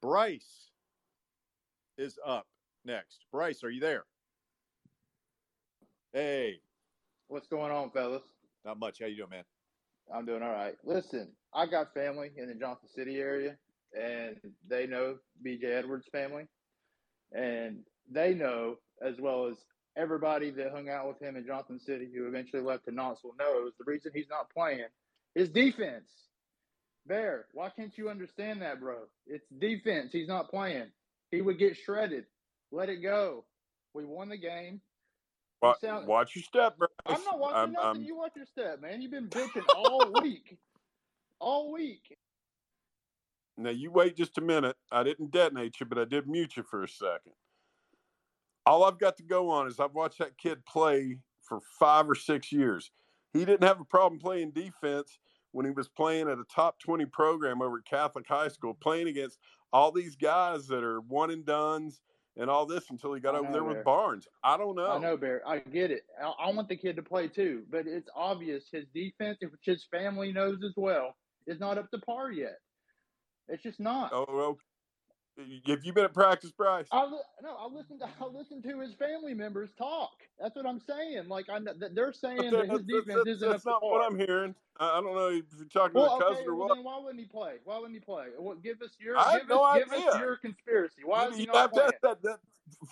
Bryce 0.00 0.70
is 1.98 2.18
up 2.24 2.46
next. 2.84 3.26
Bryce, 3.30 3.62
are 3.62 3.70
you 3.70 3.80
there? 3.80 4.04
Hey. 6.12 6.60
What's 7.28 7.46
going 7.46 7.70
on, 7.70 7.90
fellas? 7.90 8.22
Not 8.64 8.80
much. 8.80 8.98
How 9.00 9.06
you 9.06 9.16
doing, 9.16 9.30
man? 9.30 9.44
I'm 10.12 10.26
doing 10.26 10.42
all 10.42 10.50
right. 10.50 10.74
Listen, 10.84 11.28
I 11.54 11.66
got 11.66 11.94
family 11.94 12.32
in 12.36 12.48
the 12.48 12.54
Johnson 12.54 12.88
City 12.96 13.18
area, 13.18 13.56
and 13.94 14.36
they 14.68 14.88
know 14.88 15.18
BJ 15.46 15.64
Edwards' 15.66 16.08
family, 16.10 16.48
and 17.30 17.84
they 18.10 18.34
know 18.34 18.78
as 19.00 19.20
well 19.20 19.46
as 19.46 19.56
everybody 19.96 20.50
that 20.50 20.72
hung 20.72 20.88
out 20.88 21.06
with 21.06 21.22
him 21.22 21.36
in 21.36 21.46
Johnson 21.46 21.78
City, 21.78 22.08
who 22.12 22.26
eventually 22.26 22.62
left 22.62 22.86
to 22.86 22.90
Knoxville, 22.90 23.36
knows 23.38 23.72
the 23.78 23.84
reason 23.86 24.10
he's 24.12 24.28
not 24.28 24.50
playing 24.50 24.88
is 25.36 25.48
defense. 25.48 26.10
Bear, 27.06 27.46
why 27.52 27.70
can't 27.70 27.96
you 27.96 28.10
understand 28.10 28.62
that, 28.62 28.80
bro? 28.80 28.96
It's 29.28 29.46
defense. 29.60 30.10
He's 30.10 30.28
not 30.28 30.50
playing. 30.50 30.90
He 31.30 31.40
would 31.40 31.58
get 31.60 31.76
shredded. 31.76 32.24
Let 32.72 32.88
it 32.88 33.00
go. 33.00 33.44
We 33.94 34.04
won 34.04 34.28
the 34.28 34.36
game. 34.36 34.80
Watch, 35.62 35.80
sound, 35.80 36.06
watch 36.06 36.34
your 36.34 36.42
step, 36.42 36.78
bro. 36.78 36.88
I'm 37.06 37.22
not 37.24 37.38
watching 37.38 37.56
I'm, 37.56 37.72
nothing. 37.72 38.00
I'm, 38.02 38.02
you 38.02 38.16
watch 38.16 38.32
your 38.36 38.46
step, 38.46 38.80
man. 38.80 39.02
You've 39.02 39.10
been 39.10 39.28
bitching 39.28 39.64
all 39.76 40.10
week. 40.22 40.58
All 41.38 41.72
week. 41.72 42.16
Now 43.58 43.70
you 43.70 43.90
wait 43.90 44.16
just 44.16 44.38
a 44.38 44.40
minute. 44.40 44.76
I 44.90 45.02
didn't 45.02 45.32
detonate 45.32 45.78
you, 45.80 45.86
but 45.86 45.98
I 45.98 46.04
did 46.04 46.26
mute 46.26 46.56
you 46.56 46.62
for 46.62 46.82
a 46.82 46.88
second. 46.88 47.32
All 48.64 48.84
I've 48.84 48.98
got 48.98 49.18
to 49.18 49.22
go 49.22 49.50
on 49.50 49.66
is 49.66 49.80
I've 49.80 49.94
watched 49.94 50.18
that 50.18 50.38
kid 50.38 50.64
play 50.64 51.18
for 51.42 51.60
five 51.78 52.08
or 52.08 52.14
six 52.14 52.52
years. 52.52 52.90
He 53.34 53.44
didn't 53.44 53.66
have 53.66 53.80
a 53.80 53.84
problem 53.84 54.18
playing 54.18 54.52
defense 54.52 55.18
when 55.52 55.66
he 55.66 55.72
was 55.72 55.88
playing 55.88 56.28
at 56.28 56.38
a 56.38 56.44
top 56.44 56.78
20 56.78 57.04
program 57.06 57.60
over 57.60 57.78
at 57.78 57.84
Catholic 57.84 58.26
High 58.26 58.48
School, 58.48 58.74
playing 58.74 59.08
against 59.08 59.38
all 59.72 59.92
these 59.92 60.16
guys 60.16 60.66
that 60.68 60.84
are 60.84 61.00
one 61.00 61.30
and 61.30 61.44
dones 61.44 62.00
and 62.40 62.50
all 62.50 62.64
this 62.64 62.88
until 62.90 63.12
he 63.12 63.20
got 63.20 63.34
over 63.34 63.52
there 63.52 63.62
Bear. 63.62 63.74
with 63.74 63.84
Barnes. 63.84 64.26
I 64.42 64.56
don't 64.56 64.74
know. 64.74 64.90
I 64.90 64.98
know, 64.98 65.16
Bear. 65.16 65.46
I 65.46 65.58
get 65.58 65.90
it. 65.90 66.04
I, 66.20 66.46
I, 66.46 66.50
want 66.50 66.68
the 66.68 66.76
kid 66.76 66.96
to 66.96 67.02
play 67.02 67.28
too, 67.28 67.62
but 67.70 67.86
it's 67.86 68.08
obvious 68.16 68.64
his 68.72 68.86
defense, 68.94 69.38
which 69.42 69.60
his 69.62 69.86
family 69.90 70.32
knows 70.32 70.58
as 70.64 70.72
well, 70.76 71.14
is 71.46 71.60
not 71.60 71.76
up 71.76 71.90
to 71.90 71.98
par 71.98 72.32
yet. 72.32 72.58
It's 73.48 73.62
just 73.62 73.78
not. 73.78 74.12
Oh, 74.12 74.56
have 75.66 75.84
you 75.84 75.92
been 75.92 76.04
at 76.04 76.14
practice, 76.14 76.50
Bryce? 76.50 76.86
I 76.92 77.08
no, 77.42 77.56
I 77.58 77.66
listened 77.66 78.00
to 78.00 78.08
I 78.20 78.26
listened 78.26 78.62
to 78.64 78.80
his 78.80 78.94
family 78.94 79.34
members 79.34 79.70
talk. 79.78 80.12
That's 80.40 80.56
what 80.56 80.66
I'm 80.66 80.80
saying. 80.80 81.28
Like 81.28 81.48
I, 81.48 81.58
they're 81.92 82.12
saying 82.12 82.50
that, 82.50 82.68
that 82.68 82.70
his 82.70 82.82
defense 82.82 83.22
that's, 83.24 83.36
isn't 83.36 83.50
that's 83.50 83.66
not 83.66 83.82
what 83.82 84.04
I'm 84.04 84.18
hearing. 84.18 84.54
I 84.78 85.00
don't 85.00 85.14
know 85.14 85.28
if 85.28 85.44
you're 85.56 85.68
talking 85.68 86.00
well, 86.00 86.18
to 86.18 86.24
a 86.24 86.28
cousin 86.28 86.42
okay, 86.42 86.48
or 86.48 86.54
what. 86.54 86.74
Then 86.74 86.84
why 86.84 86.98
wouldn't 86.98 87.20
he 87.20 87.26
play? 87.26 87.54
Why 87.64 87.76
wouldn't 87.76 87.94
he 87.94 88.00
play? 88.00 88.26
Well, 88.38 88.56
give 88.56 88.80
us 88.82 88.90
your 88.98 89.18
I 89.18 89.40
give, 89.40 89.50
us, 89.50 89.78
give 89.78 89.92
us 89.92 90.20
your 90.20 90.36
conspiracy. 90.36 91.02
Why 91.04 91.24
you, 91.24 91.30
is 91.30 91.36
he 91.36 91.42
you 91.42 91.52
not 91.52 91.72
playing? 91.72 91.90
that, 92.02 92.22
that 92.22 92.38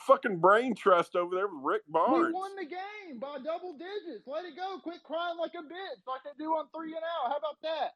fucking 0.06 0.38
brain 0.38 0.74
trust 0.74 1.16
over 1.16 1.34
there 1.34 1.46
with 1.46 1.62
Rick 1.62 1.82
Barnes. 1.88 2.26
We 2.26 2.32
won 2.32 2.56
the 2.56 2.66
game 2.66 3.18
by 3.18 3.38
double 3.44 3.72
digits. 3.72 4.26
Let 4.26 4.44
it 4.44 4.56
go. 4.56 4.78
Quit 4.82 5.02
crying 5.02 5.38
like 5.38 5.54
a 5.54 5.64
bitch, 5.64 6.04
like 6.06 6.22
they 6.24 6.36
do 6.38 6.50
on 6.52 6.66
three 6.74 6.94
and 6.94 7.02
out. 7.02 7.30
How 7.30 7.36
about 7.36 7.56
that? 7.62 7.94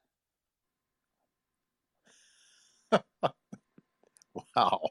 wow. 4.55 4.81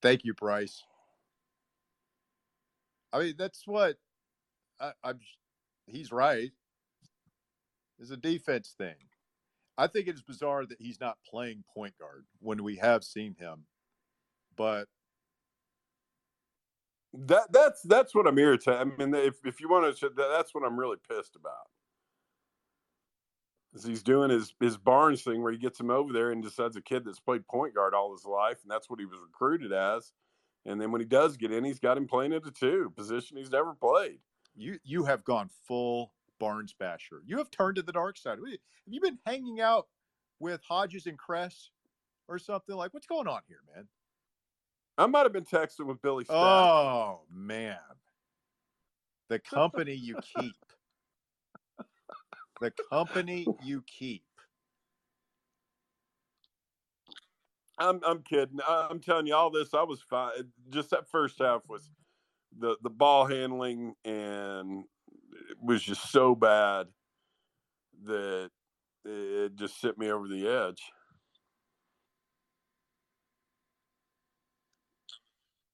Thank 0.00 0.24
you, 0.24 0.34
Bryce. 0.34 0.82
I 3.12 3.18
mean, 3.20 3.34
that's 3.36 3.66
what 3.66 3.96
I, 4.80 4.92
am 5.04 5.18
He's 5.86 6.12
right. 6.12 6.50
It's 7.98 8.10
a 8.10 8.16
defense 8.16 8.74
thing. 8.76 8.94
I 9.76 9.86
think 9.86 10.08
it's 10.08 10.22
bizarre 10.22 10.66
that 10.66 10.80
he's 10.80 11.00
not 11.00 11.18
playing 11.28 11.64
point 11.74 11.94
guard 11.98 12.24
when 12.40 12.62
we 12.62 12.76
have 12.76 13.04
seen 13.04 13.34
him, 13.38 13.64
but 14.56 14.88
that 17.14 17.52
that's 17.52 17.82
that's 17.82 18.14
what 18.14 18.26
I'm 18.26 18.38
irritated. 18.38 18.80
I 18.80 18.84
mean, 18.84 19.14
if 19.14 19.36
if 19.44 19.60
you 19.60 19.68
want 19.68 19.96
to, 19.96 20.10
that's 20.16 20.54
what 20.54 20.64
I'm 20.64 20.78
really 20.78 20.98
pissed 21.08 21.36
about. 21.36 21.68
Is 23.74 23.84
he's 23.84 24.02
doing 24.02 24.30
his 24.30 24.54
his 24.60 24.76
Barnes 24.76 25.22
thing 25.22 25.42
where 25.42 25.52
he 25.52 25.58
gets 25.58 25.78
him 25.78 25.90
over 25.90 26.12
there 26.12 26.30
and 26.30 26.42
decides 26.42 26.76
a 26.76 26.80
kid 26.80 27.04
that's 27.04 27.20
played 27.20 27.46
point 27.46 27.74
guard 27.74 27.94
all 27.94 28.12
his 28.12 28.24
life, 28.24 28.58
and 28.62 28.70
that's 28.70 28.88
what 28.88 28.98
he 28.98 29.04
was 29.06 29.18
recruited 29.20 29.72
as. 29.72 30.12
And 30.64 30.80
then 30.80 30.90
when 30.90 31.00
he 31.00 31.06
does 31.06 31.36
get 31.36 31.52
in, 31.52 31.64
he's 31.64 31.78
got 31.78 31.96
him 31.96 32.06
playing 32.06 32.32
at 32.32 32.46
a 32.46 32.50
two 32.50 32.92
position 32.96 33.36
he's 33.36 33.50
never 33.50 33.74
played. 33.74 34.20
You 34.56 34.78
you 34.84 35.04
have 35.04 35.24
gone 35.24 35.50
full 35.66 36.12
Barnes 36.38 36.74
basher. 36.78 37.22
You 37.26 37.38
have 37.38 37.50
turned 37.50 37.76
to 37.76 37.82
the 37.82 37.92
dark 37.92 38.16
side. 38.16 38.38
Have 38.38 38.58
you 38.86 39.00
been 39.00 39.18
hanging 39.26 39.60
out 39.60 39.88
with 40.40 40.62
Hodges 40.62 41.06
and 41.06 41.18
Cress 41.18 41.70
or 42.28 42.38
something? 42.38 42.74
Like, 42.74 42.94
what's 42.94 43.06
going 43.06 43.28
on 43.28 43.40
here, 43.48 43.60
man? 43.74 43.86
I 44.96 45.06
might 45.06 45.24
have 45.24 45.32
been 45.32 45.44
texting 45.44 45.86
with 45.86 46.02
Billy. 46.02 46.26
Oh 46.28 47.20
man, 47.32 47.78
the 49.28 49.38
company 49.38 49.94
you 49.94 50.18
keep 50.38 50.56
the 52.60 52.72
company 52.90 53.46
you 53.64 53.82
keep. 53.86 54.22
I'm 57.78 58.00
I'm 58.04 58.22
kidding. 58.22 58.58
I'm 58.66 59.00
telling 59.00 59.26
you 59.26 59.34
all 59.34 59.50
this. 59.50 59.74
I 59.74 59.82
was 59.82 60.02
fine. 60.02 60.32
Just 60.70 60.90
that 60.90 61.08
first 61.10 61.38
half 61.38 61.62
was 61.68 61.90
the 62.58 62.76
the 62.82 62.90
ball 62.90 63.26
handling 63.26 63.94
and 64.04 64.84
it 65.50 65.58
was 65.62 65.82
just 65.82 66.10
so 66.10 66.34
bad 66.34 66.88
that 68.04 68.50
it 69.04 69.56
just 69.56 69.80
sent 69.80 69.98
me 69.98 70.10
over 70.10 70.28
the 70.28 70.48
edge. 70.48 70.82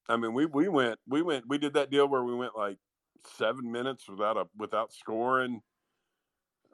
I 0.07 0.17
mean, 0.17 0.33
we 0.33 0.45
we 0.45 0.67
went 0.67 0.99
we 1.07 1.21
went 1.21 1.45
we 1.47 1.57
did 1.57 1.73
that 1.73 1.89
deal 1.89 2.07
where 2.07 2.23
we 2.23 2.35
went 2.35 2.55
like 2.55 2.77
seven 3.37 3.71
minutes 3.71 4.07
without 4.07 4.37
a 4.37 4.45
without 4.57 4.93
scoring 4.93 5.61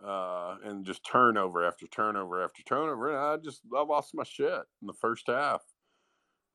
uh, 0.06 0.56
and 0.64 0.86
just 0.86 1.06
turnover 1.06 1.66
after 1.66 1.88
turnover 1.88 2.44
after 2.44 2.64
turnover. 2.64 3.10
And 3.10 3.18
I 3.18 3.38
just 3.38 3.62
I 3.76 3.82
lost 3.84 4.14
my 4.14 4.24
shit 4.24 4.64
in 4.82 4.88
the 4.88 4.94
first 4.94 5.28
half. 5.28 5.62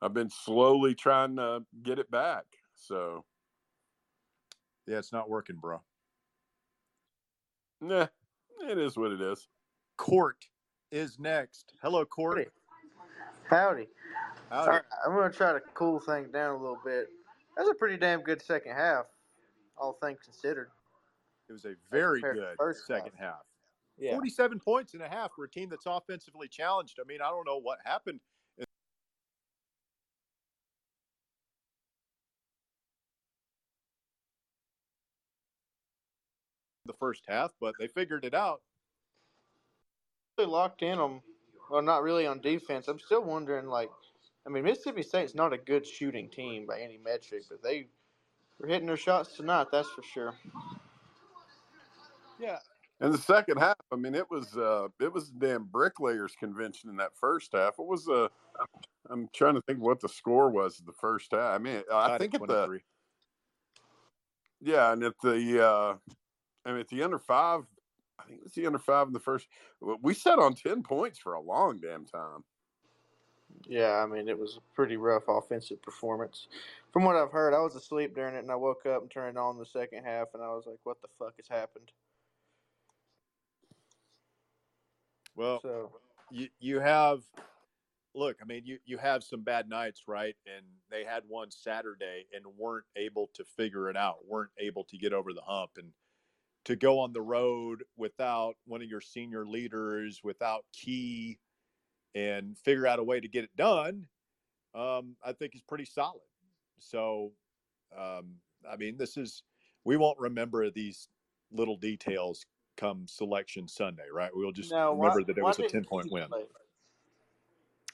I've 0.03 0.15
been 0.15 0.31
slowly 0.31 0.95
trying 0.95 1.37
to 1.37 1.65
get 1.83 1.99
it 1.99 2.11
back. 2.11 2.45
So 2.75 3.25
yeah, 4.87 4.99
it's 4.99 5.13
not 5.13 5.29
working, 5.29 5.57
bro. 5.57 5.81
Nah, 7.81 8.07
it 8.69 8.79
is 8.79 8.97
what 8.97 9.13
it 9.13 9.21
is. 9.21 9.49
Court 9.97 10.45
is 10.91 11.19
next. 11.19 11.73
Hello, 11.83 12.05
Court. 12.05 12.39
Howdy. 12.39 12.51
Howdy. 13.49 13.89
All 14.51 14.67
right, 14.69 14.83
I'm 15.05 15.13
going 15.13 15.31
to 15.31 15.37
try 15.37 15.53
to 15.53 15.61
cool 15.75 15.99
things 15.99 16.31
down 16.31 16.55
a 16.55 16.59
little 16.59 16.79
bit. 16.85 17.09
That 17.57 17.63
was 17.63 17.71
a 17.71 17.75
pretty 17.75 17.97
damn 17.97 18.21
good 18.21 18.41
second 18.41 18.75
half, 18.75 19.07
all 19.77 19.99
things 20.03 20.19
considered. 20.23 20.71
It 21.49 21.53
was 21.53 21.65
a 21.65 21.75
very 21.91 22.21
good 22.21 22.57
first 22.59 22.87
second 22.87 23.13
half. 23.19 23.43
Yeah. 23.99 24.13
47 24.13 24.61
points 24.61 24.95
and 24.95 25.03
a 25.03 25.09
half 25.09 25.33
for 25.35 25.45
a 25.45 25.49
team 25.49 25.69
that's 25.71 25.87
offensively 25.87 26.49
challenged. 26.49 26.99
I 27.01 27.07
mean, 27.07 27.21
I 27.23 27.31
don't 27.31 27.47
know 27.47 27.61
what 27.61 27.79
happened. 27.85 28.21
in 28.59 28.65
The 36.87 36.93
first 36.95 37.23
half, 37.27 37.53
but 37.61 37.75
they 37.79 37.89
figured 37.89 38.25
it 38.25 38.35
out. 38.35 38.61
They 40.37 40.45
locked 40.45 40.83
in 40.83 40.99
them. 40.99 41.23
well, 41.71 41.81
not 41.81 42.03
really 42.03 42.27
on 42.27 42.41
defense. 42.41 42.89
I'm 42.89 42.99
still 42.99 43.25
wondering, 43.25 43.67
like, 43.67 43.91
I 44.47 44.51
mean, 44.51 44.65
Mississippi 44.65 45.03
State's 45.03 45.35
not 45.35 45.53
a 45.55 45.59
good 45.59 45.87
shooting 45.87 46.29
team 46.29 46.67
by 46.67 46.81
any 46.81 46.99
metric, 46.99 47.45
but 47.49 47.63
they 47.63 47.87
were 48.59 48.69
hitting 48.69 48.87
their 48.87 48.97
shots 48.99 49.35
tonight, 49.35 49.69
that's 49.73 49.89
for 49.89 50.03
sure. 50.03 50.35
Yeah, 52.41 52.59
And 53.01 53.13
the 53.13 53.19
second 53.19 53.59
half, 53.59 53.77
I 53.93 53.97
mean, 53.97 54.15
it 54.15 54.31
was 54.31 54.57
uh, 54.57 54.89
it 55.01 55.13
was 55.13 55.31
a 55.31 55.39
damn 55.39 55.65
bricklayers 55.65 56.35
convention 56.39 56.91
in 56.91 56.97
that 56.97 57.13
first 57.15 57.53
half. 57.53 57.75
It 57.79 57.87
was 57.87 58.09
a. 58.09 58.31
I'm 59.09 59.29
trying 59.35 59.55
to 59.55 59.63
think 59.63 59.81
what 59.81 60.01
the 60.01 60.09
score 60.09 60.51
was 60.51 60.83
the 60.85 60.93
first 60.93 61.33
half. 61.33 61.55
I 61.55 61.59
mean, 61.59 61.83
I 61.93 62.09
tied 62.09 62.21
think 62.21 62.35
at 62.35 62.43
at 62.43 62.49
the 62.49 62.81
yeah, 64.61 64.93
and 64.93 65.03
at 65.03 65.15
the 65.23 65.65
uh, 65.65 65.95
I 66.65 66.71
mean, 66.71 66.81
at 66.81 66.89
the 66.89 67.03
under 67.03 67.19
five, 67.19 67.63
I 68.19 68.25
think 68.25 68.39
it 68.39 68.45
was 68.45 68.53
the 68.53 68.67
under 68.67 68.79
five 68.79 69.07
in 69.07 69.13
the 69.13 69.21
first. 69.21 69.47
We 70.03 70.15
sat 70.15 70.39
on 70.39 70.55
ten 70.55 70.83
points 70.83 71.19
for 71.19 71.35
a 71.35 71.41
long 71.41 71.79
damn 71.81 72.07
time. 72.07 72.45
Yeah, 73.69 74.03
I 74.03 74.07
mean, 74.07 74.29
it 74.29 74.39
was 74.39 74.57
a 74.59 74.75
pretty 74.75 74.97
rough 74.97 75.25
offensive 75.29 75.83
performance. 75.83 76.49
From 76.93 77.05
what 77.05 77.17
I've 77.17 77.31
heard, 77.31 77.55
I 77.55 77.61
was 77.61 77.75
asleep 77.75 78.15
during 78.15 78.35
it, 78.35 78.41
and 78.41 78.51
I 78.51 78.57
woke 78.57 78.87
up 78.87 79.03
and 79.03 79.11
turned 79.11 79.37
it 79.37 79.41
on 79.41 79.59
the 79.59 79.67
second 79.67 80.05
half, 80.05 80.29
and 80.35 80.43
I 80.43 80.49
was 80.49 80.65
like, 80.67 80.79
what 80.85 81.01
the 81.03 81.09
fuck 81.19 81.35
has 81.37 81.49
happened? 81.49 81.91
Well, 85.37 85.61
So, 85.61 85.93
you 86.31 86.49
you 86.59 86.81
have 86.81 87.23
look 88.15 88.39
i 88.41 88.45
mean 88.47 88.63
you 88.65 88.79
you 88.87 88.97
have 88.97 89.23
some 89.23 89.43
bad 89.43 89.69
nights 89.69 90.05
right? 90.09 90.35
And 90.47 90.65
they 90.91 91.05
had 91.05 91.23
one 91.29 91.51
saturday 91.51 92.27
and 92.35 92.45
weren't 92.57 92.87
able 92.97 93.29
to 93.35 93.45
figure 93.45 93.91
it 93.91 93.97
out 93.97 94.27
weren't 94.27 94.51
able 94.59 94.85
to 94.85 94.97
get 94.99 95.13
over 95.13 95.33
the 95.33 95.43
hump. 95.43 95.73
And 95.77 95.93
to 96.65 96.75
go 96.75 96.99
on 96.99 97.13
the 97.13 97.21
road 97.21 97.85
without 97.97 98.57
one 98.67 98.83
of 98.83 98.89
your 98.89 99.01
senior 99.01 99.47
leaders 99.47 100.21
without 100.25 100.65
key 100.73 101.39
and 102.15 102.59
figure 102.59 102.87
out 102.87 102.99
a 102.99 103.05
way 103.05 103.21
to 103.21 103.29
get 103.29 103.45
it 103.45 103.55
done 103.57 104.09
um, 104.75 105.17
i 105.25 105.33
think 105.33 105.55
is 105.55 105.63
pretty 105.63 105.85
solid. 105.85 106.23
So 106.79 107.33
um, 107.97 108.37
i 108.69 108.77
mean 108.77 108.97
this 108.97 109.17
is 109.17 109.43
we 109.85 109.97
won't 109.97 110.19
remember 110.19 110.71
these 110.71 111.09
little 111.53 111.77
details 111.77 112.47
come 112.77 113.07
selection 113.07 113.67
sunday 113.67 114.05
right 114.13 114.31
we'll 114.35 114.53
just 114.53 114.71
now, 114.71 114.93
why, 114.93 115.09
remember 115.09 115.33
that 115.33 115.39
it 115.39 115.45
was 115.45 115.59
a 115.59 115.69
10 115.69 115.85
point 115.85 116.11
win 116.11 116.29
play? 116.29 116.43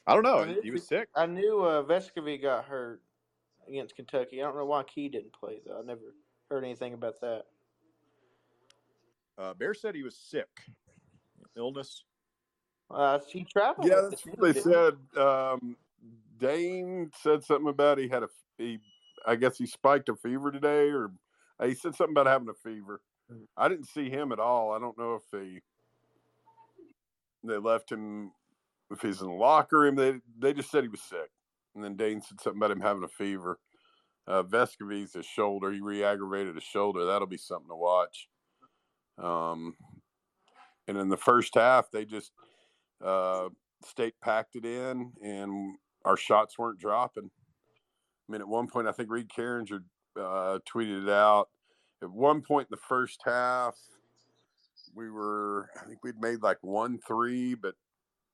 I 0.07 0.15
don't 0.15 0.25
know. 0.25 0.39
I 0.39 0.47
He, 0.47 0.61
he 0.65 0.71
was 0.71 0.87
sick. 0.87 1.09
I 1.15 1.27
knew 1.27 1.61
uh, 1.61 1.83
Vescovi 1.85 2.41
got 2.41 2.65
hurt 2.65 3.01
against 3.69 3.95
Kentucky. 3.95 4.43
I 4.43 4.45
don't 4.45 4.57
know 4.57 4.65
why 4.65 4.83
Key 4.83 5.09
didn't 5.09 5.33
play 5.33 5.61
though. 5.65 5.79
I 5.79 5.85
never 5.85 6.15
heard 6.51 6.65
anything 6.65 6.95
about 6.95 7.21
that. 7.21 7.45
Uh, 9.39 9.55
Bear 9.55 9.75
said 9.75 9.95
he 9.95 10.03
was 10.03 10.17
sick. 10.17 10.49
Illness. 11.57 12.05
Uh, 12.91 13.19
he 13.27 13.45
traveled. 13.45 13.87
Yeah, 13.89 14.03
with 14.03 14.11
the 14.11 14.11
that's 14.11 14.27
what 14.27 14.55
they 14.55 14.61
said. 14.61 15.23
Um, 15.23 15.77
Dane 16.39 17.11
said 17.23 17.45
something 17.45 17.69
about 17.69 17.99
he 17.99 18.09
had 18.09 18.23
a 18.23 18.29
he. 18.59 18.79
I 19.25 19.37
guess 19.37 19.57
he 19.57 19.67
spiked 19.67 20.09
a 20.09 20.17
fever 20.17 20.51
today, 20.51 20.91
or 20.91 21.13
uh, 21.61 21.67
he 21.67 21.75
said 21.75 21.95
something 21.95 22.13
about 22.13 22.27
having 22.27 22.49
a 22.49 22.55
fever. 22.55 23.01
Mm. 23.33 23.47
I 23.57 23.69
didn't 23.69 23.89
see 23.89 24.11
him 24.11 24.33
at 24.33 24.41
all. 24.41 24.73
I 24.73 24.79
don't 24.79 24.99
know 24.99 25.15
if 25.15 25.23
they 25.31 25.61
they 27.45 27.59
left 27.59 27.91
him 27.91 28.33
if 28.91 29.01
he's 29.01 29.21
in 29.21 29.29
the 29.29 29.35
locker 29.35 29.81
room. 29.81 29.97
They 29.97 30.15
they 30.39 30.53
just 30.53 30.71
said 30.71 30.85
he 30.85 30.89
was 30.89 31.03
sick, 31.03 31.31
and 31.75 31.83
then 31.83 31.97
Dane 31.97 32.21
said 32.21 32.41
something 32.41 32.59
about 32.59 32.71
him 32.71 32.81
having 32.81 33.05
a 33.05 33.09
fever. 33.09 33.59
Uh, 34.27 34.43
Vescovi's 34.43 35.15
his 35.15 35.27
shoulder. 35.27 35.73
He 35.73 35.81
re-aggravated 35.81 36.55
his 36.55 36.63
shoulder. 36.63 37.05
That'll 37.05 37.27
be 37.27 37.37
something 37.37 37.69
to 37.69 37.75
watch. 37.75 38.29
Um, 39.19 39.75
and 40.87 40.97
in 40.97 41.09
the 41.09 41.17
first 41.17 41.55
half, 41.57 41.91
they 41.91 42.05
just 42.05 42.31
uh, 43.05 43.49
state 43.85 44.15
packed 44.23 44.55
it 44.55 44.65
in, 44.65 45.13
and 45.25 45.75
our 46.05 46.17
shots 46.17 46.57
weren't 46.57 46.79
dropping. 46.79 47.31
I 48.29 48.33
mean, 48.33 48.41
at 48.41 48.49
one 48.49 48.69
point, 48.69 48.87
I 48.87 48.93
think 48.93 49.11
Reed 49.11 49.29
Carringer 49.29 49.81
uh, 50.17 50.61
tweeted 50.73 51.03
it 51.03 51.11
out. 51.11 51.49
At 52.03 52.11
one 52.11 52.43
point 52.43 52.69
in 52.71 52.77
the 52.77 52.83
first 52.89 53.21
half, 53.25 53.77
we 54.95 55.09
were, 55.09 55.71
I 55.81 55.87
think 55.87 56.03
we'd 56.03 56.21
made 56.21 56.43
like 56.43 56.59
one 56.61 56.99
three, 56.99 57.55
but 57.55 57.75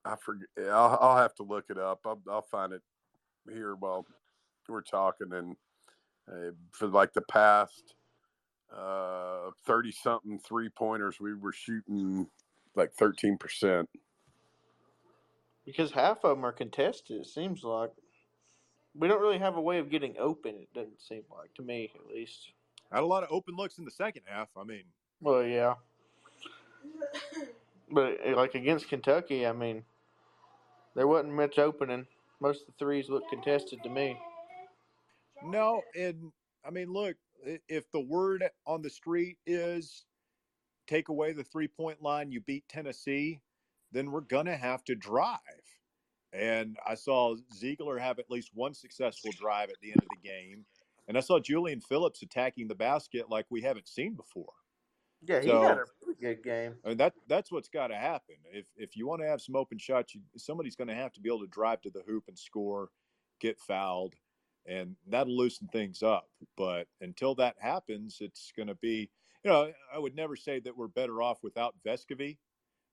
I 0.05 0.17
forget. 0.17 0.49
I'll, 0.59 0.99
I'll 1.01 1.17
have 1.19 1.35
to 1.37 1.43
look 1.43 1.67
it 1.69 1.79
up. 1.79 2.01
I'll, 2.07 2.21
I'll 2.31 2.43
find 2.43 2.73
it 2.73 2.83
here 3.53 3.75
while 3.75 4.07
we're 4.69 4.81
talking. 4.83 5.33
And 5.33 5.57
uh, 6.31 6.53
for 6.73 6.89
like 6.89 7.13
the 7.13 7.23
past 7.23 7.95
uh, 8.75 9.51
30 9.67 9.93
something 9.93 10.39
three 10.39 10.69
pointers, 10.71 11.21
we 11.21 11.35
were 11.35 11.53
shooting 11.53 12.27
like 12.75 12.95
13%. 12.95 13.87
Because 15.67 15.91
half 15.91 16.25
of 16.25 16.37
them 16.37 16.47
are 16.47 16.53
contested. 16.53 17.21
It 17.21 17.27
seems 17.27 17.63
like 17.63 17.91
we 18.95 19.09
don't 19.09 19.21
really 19.21 19.39
have 19.39 19.57
a 19.57 19.61
way 19.61 19.79
of 19.79 19.91
getting 19.91 20.17
open. 20.19 20.55
It 20.55 20.73
doesn't 20.75 21.01
seem 21.01 21.25
like 21.31 21.53
to 21.55 21.63
me, 21.63 21.93
at 21.95 22.15
least. 22.15 22.53
Had 22.91 23.03
a 23.03 23.07
lot 23.07 23.23
of 23.23 23.31
open 23.31 23.55
looks 23.55 23.79
in 23.79 23.85
the 23.85 23.91
second 23.91 24.23
half. 24.27 24.49
I 24.57 24.65
mean, 24.65 24.85
Well, 25.21 25.45
yeah. 25.45 25.75
But 27.91 28.19
uh, 28.27 28.37
like 28.37 28.55
against 28.55 28.89
Kentucky, 28.89 29.47
I 29.47 29.53
mean, 29.53 29.85
there 30.95 31.07
wasn't 31.07 31.35
much 31.35 31.59
opening. 31.59 32.07
Most 32.41 32.63
of 32.63 32.67
the 32.69 32.73
threes 32.79 33.09
looked 33.09 33.31
contested 33.31 33.83
to 33.83 33.89
me. 33.89 34.19
no, 35.45 35.83
and 35.99 36.33
I 36.65 36.71
mean, 36.71 36.93
look, 36.93 37.17
if 37.69 37.91
the 37.91 38.01
word 38.01 38.45
on 38.67 38.83
the 38.83 38.91
street 38.91 39.39
is 39.47 40.05
take 40.87 41.09
away 41.09 41.33
the 41.33 41.45
three 41.45 41.69
point 41.69 42.03
line, 42.03 42.31
you 42.31 42.41
beat 42.41 42.69
Tennessee, 42.69 43.41
then 43.93 44.11
we're 44.11 44.21
gonna 44.21 44.57
have 44.57 44.85
to 44.85 44.95
drive. 44.95 45.39
And 46.33 46.77
I 46.87 46.95
saw 46.95 47.37
Zeigler 47.59 47.99
have 47.99 48.19
at 48.19 48.31
least 48.31 48.51
one 48.55 48.75
successful 48.75 49.31
drive 49.33 49.71
at 49.71 49.77
the 49.81 49.89
end 49.89 50.03
of 50.03 50.09
the 50.11 50.29
game, 50.29 50.67
and 51.09 51.17
I 51.17 51.21
saw 51.21 51.41
Julian 51.41 51.81
Phillips 51.81 52.23
attacking 52.23 52.69
the 52.69 52.75
basket 52.77 53.29
like 53.29 53.47
we 53.51 53.63
haven't 53.63 53.89
seen 53.89 54.15
before. 54.15 54.53
Yeah, 55.23 55.41
he 55.41 55.49
So- 55.49 55.63
had 55.63 55.79
a 55.79 55.85
pretty 56.05 56.21
good 56.21 56.43
game. 56.45 56.77
I 56.85 56.89
mean 56.89 56.97
that 56.99 57.15
that's 57.27 57.51
what's 57.51 57.69
got 57.69 57.89
to 57.89 57.97
happen. 57.97 58.37
If 58.53 58.67
if 58.77 58.97
you 58.97 59.07
want 59.09 59.21
to 59.23 59.27
have 59.29 59.41
some 59.41 59.57
open 59.57 59.79
shots, 59.79 60.15
you, 60.15 60.21
somebody's 60.37 60.77
going 60.77 60.89
to 60.89 60.95
have 60.95 61.13
to 61.15 61.21
be 61.21 61.29
able 61.29 61.41
to 61.41 61.49
drive 61.49 61.81
to 61.83 61.91
the 61.91 62.03
hoop 62.03 62.25
and 62.29 62.39
score, 62.39 62.91
get 63.41 63.59
fouled, 63.59 64.15
and 64.67 64.95
that'll 65.09 65.37
loosen 65.37 65.67
things 65.69 66.03
up. 66.05 66.29
But 66.57 66.87
until 67.01 67.35
that 67.37 67.57
happens, 67.59 68.19
it's 68.21 68.53
going 68.57 68.69
to 68.69 68.77
be. 68.77 69.11
You 69.45 69.51
know, 69.53 69.73
I 69.93 69.99
would 69.99 70.15
never 70.17 70.35
say 70.37 70.59
that 70.61 70.77
we're 70.77 70.89
better 70.89 71.23
off 71.23 71.43
without 71.45 71.75
Vescovi, 71.87 72.39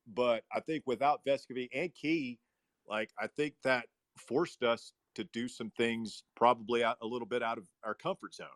but 0.08 0.43
I 0.51 0.60
think 0.60 0.84
without 0.86 1.25
Vescovi 1.25 1.67
and 1.73 1.93
Key, 1.93 2.39
like 2.88 3.12
I 3.19 3.28
think 3.28 3.56
that 3.63 3.88
forced 4.15 4.63
us 4.63 4.93
to 5.15 5.23
do 5.25 5.47
some 5.47 5.71
things 5.71 6.23
probably 6.36 6.84
out, 6.84 6.97
a 7.01 7.06
little 7.06 7.28
bit 7.28 7.41
out 7.41 7.58
of 7.58 7.65
our 7.84 7.93
comfort 7.93 8.34
zone. 8.34 8.47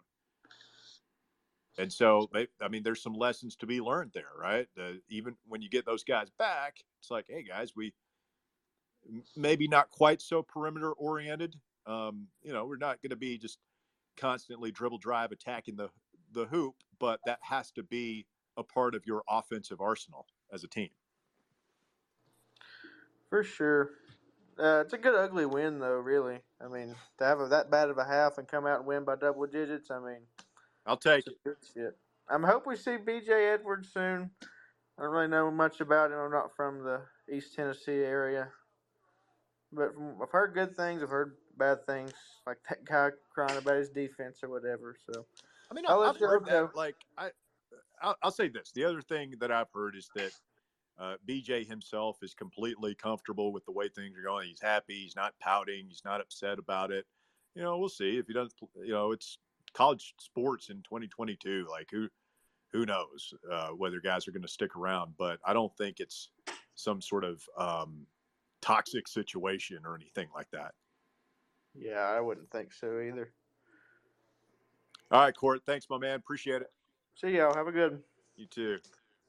And 1.78 1.92
so, 1.92 2.30
I 2.62 2.68
mean, 2.68 2.84
there's 2.84 3.02
some 3.02 3.14
lessons 3.14 3.56
to 3.58 3.66
be 3.66 3.80
learned 3.80 4.12
there, 4.14 4.32
right? 4.38 4.68
Even 5.08 5.36
when 5.48 5.62
you 5.62 5.70
get 5.70 5.86
those 5.86 6.04
guys 6.04 6.30
back, 6.38 6.84
it's 7.00 7.10
like, 7.10 7.26
hey, 7.30 7.44
guys, 7.44 7.74
we 7.76 7.94
maybe 9.38 9.68
not 9.68 9.90
quite 9.90 10.22
so 10.22 10.44
perimeter 10.44 10.92
oriented. 10.92 11.56
Um, 11.86 12.28
you 12.44 12.52
know, 12.52 12.66
we're 12.66 12.78
not 12.78 13.02
going 13.02 13.12
to 13.12 13.16
be 13.16 13.38
just 13.38 13.60
constantly 14.18 14.72
dribble 14.72 14.98
drive 14.98 15.32
attacking 15.32 15.78
the 15.78 15.90
the 16.34 16.46
hoop, 16.46 16.76
but 17.00 17.20
that 17.26 17.40
has 17.42 17.72
to 17.72 17.82
be 17.82 18.26
a 18.58 18.64
part 18.64 18.94
of 18.94 19.06
your 19.06 19.24
offensive 19.30 19.82
arsenal 19.82 20.28
as 20.52 20.64
a 20.64 20.68
team. 20.68 20.90
For 23.30 23.44
sure. 23.44 23.92
Uh, 24.60 24.82
it's 24.82 24.94
a 24.94 24.98
good 24.98 25.16
ugly 25.16 25.46
win 25.46 25.80
though, 25.80 26.00
really. 26.00 26.40
I 26.62 26.68
mean, 26.68 26.94
to 27.18 27.24
have 27.24 27.40
a, 27.40 27.48
that 27.48 27.72
bad 27.72 27.90
of 27.90 27.98
a 27.98 28.04
half 28.04 28.38
and 28.38 28.48
come 28.48 28.66
out 28.66 28.80
and 28.80 28.88
win 28.88 29.06
by 29.06 29.16
double 29.16 29.46
digits, 29.48 29.90
I 29.90 30.00
mean, 30.00 30.22
I'll 30.86 30.98
take 30.98 31.28
it. 31.28 31.36
good 31.46 31.56
shit. 31.74 31.98
I 32.30 32.36
am 32.36 32.44
hope 32.44 32.68
we 32.68 32.76
see 32.76 32.98
BJ 32.98 33.54
Edwards 33.54 33.90
soon. 33.94 34.32
I 34.98 35.04
don't 35.04 35.12
really 35.12 35.28
know 35.28 35.50
much 35.50 35.80
about 35.80 36.12
him. 36.12 36.18
I'm 36.18 36.32
not 36.32 36.56
from 36.56 36.84
the 36.84 37.02
East 37.32 37.56
Tennessee 37.56 38.04
area, 38.04 38.50
but 39.72 39.94
from, 39.94 40.22
I've 40.22 40.32
heard 40.32 40.54
good 40.54 40.76
things. 40.76 41.02
I've 41.02 41.10
heard 41.10 41.38
bad 41.58 41.86
things, 41.86 42.12
like 42.46 42.58
that 42.68 42.84
guy 42.84 43.12
crying 43.34 43.58
about 43.58 43.78
his 43.78 43.90
defense 43.90 44.40
or 44.44 44.50
whatever. 44.50 44.98
So 45.10 45.26
I 45.72 45.74
mean, 45.74 45.86
I'll 45.88 46.02
I've 46.02 46.18
heard 46.18 46.46
go. 46.46 46.68
that. 46.68 46.76
Like, 46.76 46.96
I, 47.18 47.30
I'll, 48.02 48.18
I'll 48.22 48.32
say 48.32 48.50
this: 48.50 48.72
the 48.76 48.84
other 48.84 49.02
thing 49.02 49.36
that 49.40 49.54
I've 49.54 49.72
heard 49.74 49.96
is 49.96 50.10
that 50.16 50.34
Uh, 51.00 51.16
BJ 51.28 51.66
himself 51.66 52.18
is 52.22 52.34
completely 52.34 52.94
comfortable 52.94 53.54
with 53.54 53.66
the 53.66 53.72
way 53.72 53.88
things 53.88 54.18
are 54.18 54.24
going. 54.24 54.50
He's 54.50 54.62
happy. 54.62 54.96
He's 55.04 55.16
not 55.16 55.34
pouting. 55.40 55.86
He's 55.88 56.02
not 56.04 56.20
upset 56.20 56.60
about 56.60 56.92
it. 56.92 57.06
You 57.56 57.62
know, 57.62 57.78
we'll 57.78 57.90
see 57.90 58.18
if 58.18 58.28
he 58.28 58.34
doesn't. 58.34 58.54
You 58.84 58.94
know, 58.94 59.12
it's 59.12 59.38
college 59.74 60.14
sports 60.20 60.70
in 60.70 60.78
2022. 60.78 61.68
Like 61.70 61.88
who, 61.92 62.08
who 62.74 62.86
knows 62.86 63.34
uh, 63.50 63.70
whether 63.70 64.02
guys 64.02 64.28
are 64.28 64.32
going 64.32 64.42
to 64.42 64.48
stick 64.48 64.76
around? 64.76 65.14
But 65.18 65.40
I 65.46 65.54
don't 65.54 65.76
think 65.78 66.00
it's 66.00 66.30
some 66.76 67.02
sort 67.02 67.24
of 67.24 67.42
um, 67.58 68.06
toxic 68.62 69.08
situation 69.08 69.80
or 69.86 69.96
anything 69.96 70.28
like 70.36 70.52
that. 70.52 70.74
Yeah, 71.76 72.00
I 72.02 72.20
wouldn't 72.20 72.52
think 72.52 72.74
so 72.74 73.00
either. 73.00 73.32
All 75.12 75.22
right, 75.22 75.36
Court. 75.36 75.62
Thanks, 75.66 75.90
my 75.90 75.98
man. 75.98 76.16
Appreciate 76.16 76.62
it. 76.62 76.72
See 77.16 77.38
y'all. 77.38 77.56
Have 77.56 77.68
a 77.68 77.72
good. 77.72 78.02
You 78.36 78.46
too. 78.48 78.78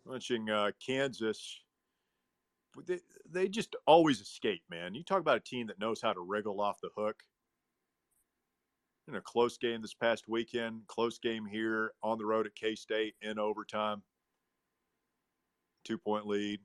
Mentioning 0.06 0.50
uh, 0.50 0.70
Kansas, 0.84 1.60
they, 2.86 3.00
they 3.30 3.48
just 3.48 3.76
always 3.86 4.20
escape, 4.20 4.62
man. 4.70 4.94
You 4.94 5.04
talk 5.04 5.20
about 5.20 5.36
a 5.36 5.40
team 5.40 5.66
that 5.66 5.78
knows 5.78 6.00
how 6.00 6.12
to 6.12 6.20
wriggle 6.20 6.60
off 6.60 6.80
the 6.80 6.90
hook. 6.96 7.22
In 9.08 9.16
a 9.16 9.20
close 9.20 9.58
game 9.58 9.82
this 9.82 9.94
past 9.94 10.28
weekend, 10.28 10.82
close 10.86 11.18
game 11.18 11.44
here 11.44 11.92
on 12.02 12.16
the 12.18 12.26
road 12.26 12.46
at 12.46 12.54
K 12.54 12.74
State 12.74 13.14
in 13.22 13.38
overtime. 13.38 14.02
Two 15.84 15.98
point 15.98 16.26
lead. 16.26 16.60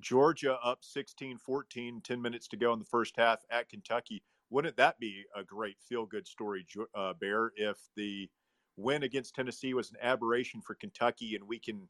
Georgia 0.00 0.58
up 0.62 0.78
16 0.82 1.38
14, 1.38 2.00
10 2.02 2.22
minutes 2.22 2.48
to 2.48 2.56
go 2.56 2.72
in 2.72 2.78
the 2.78 2.84
first 2.84 3.14
half 3.16 3.40
at 3.50 3.68
Kentucky. 3.68 4.22
Wouldn't 4.50 4.76
that 4.76 4.98
be 4.98 5.24
a 5.36 5.44
great 5.44 5.76
feel 5.80 6.06
good 6.06 6.26
story, 6.26 6.66
uh, 6.94 7.12
Bear, 7.14 7.52
if 7.56 7.78
the 7.96 8.28
win 8.76 9.02
against 9.02 9.34
Tennessee 9.34 9.74
was 9.74 9.90
an 9.90 9.98
aberration 10.00 10.60
for 10.60 10.74
Kentucky 10.74 11.34
and 11.34 11.46
we 11.46 11.58
can 11.58 11.88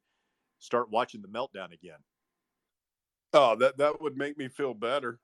start 0.58 0.90
watching 0.90 1.22
the 1.22 1.28
meltdown 1.28 1.72
again? 1.72 1.98
Oh, 3.32 3.56
that, 3.56 3.78
that 3.78 4.00
would 4.00 4.16
make 4.16 4.38
me 4.38 4.48
feel 4.48 4.74
better. 4.74 5.20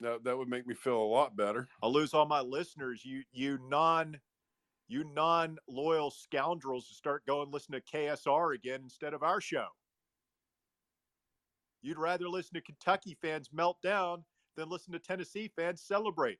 That, 0.00 0.24
that 0.24 0.36
would 0.36 0.48
make 0.48 0.66
me 0.66 0.74
feel 0.74 0.96
a 0.96 1.04
lot 1.04 1.36
better. 1.36 1.68
I'll 1.82 1.92
lose 1.92 2.14
all 2.14 2.26
my 2.26 2.40
listeners. 2.40 3.04
You 3.04 3.22
you 3.32 3.58
non 3.68 4.18
you 4.88 5.04
non 5.04 5.58
loyal 5.68 6.10
scoundrels 6.10 6.88
to 6.88 6.94
start 6.94 7.26
going 7.26 7.50
listen 7.50 7.72
to 7.72 7.80
KSR 7.80 8.54
again 8.54 8.80
instead 8.82 9.12
of 9.12 9.22
our 9.22 9.40
show. 9.40 9.66
You'd 11.82 11.98
rather 11.98 12.28
listen 12.28 12.54
to 12.54 12.60
Kentucky 12.60 13.16
fans 13.20 13.50
melt 13.52 13.80
down 13.82 14.24
than 14.56 14.68
listen 14.68 14.92
to 14.92 14.98
Tennessee 14.98 15.50
fans 15.54 15.82
celebrate. 15.82 16.38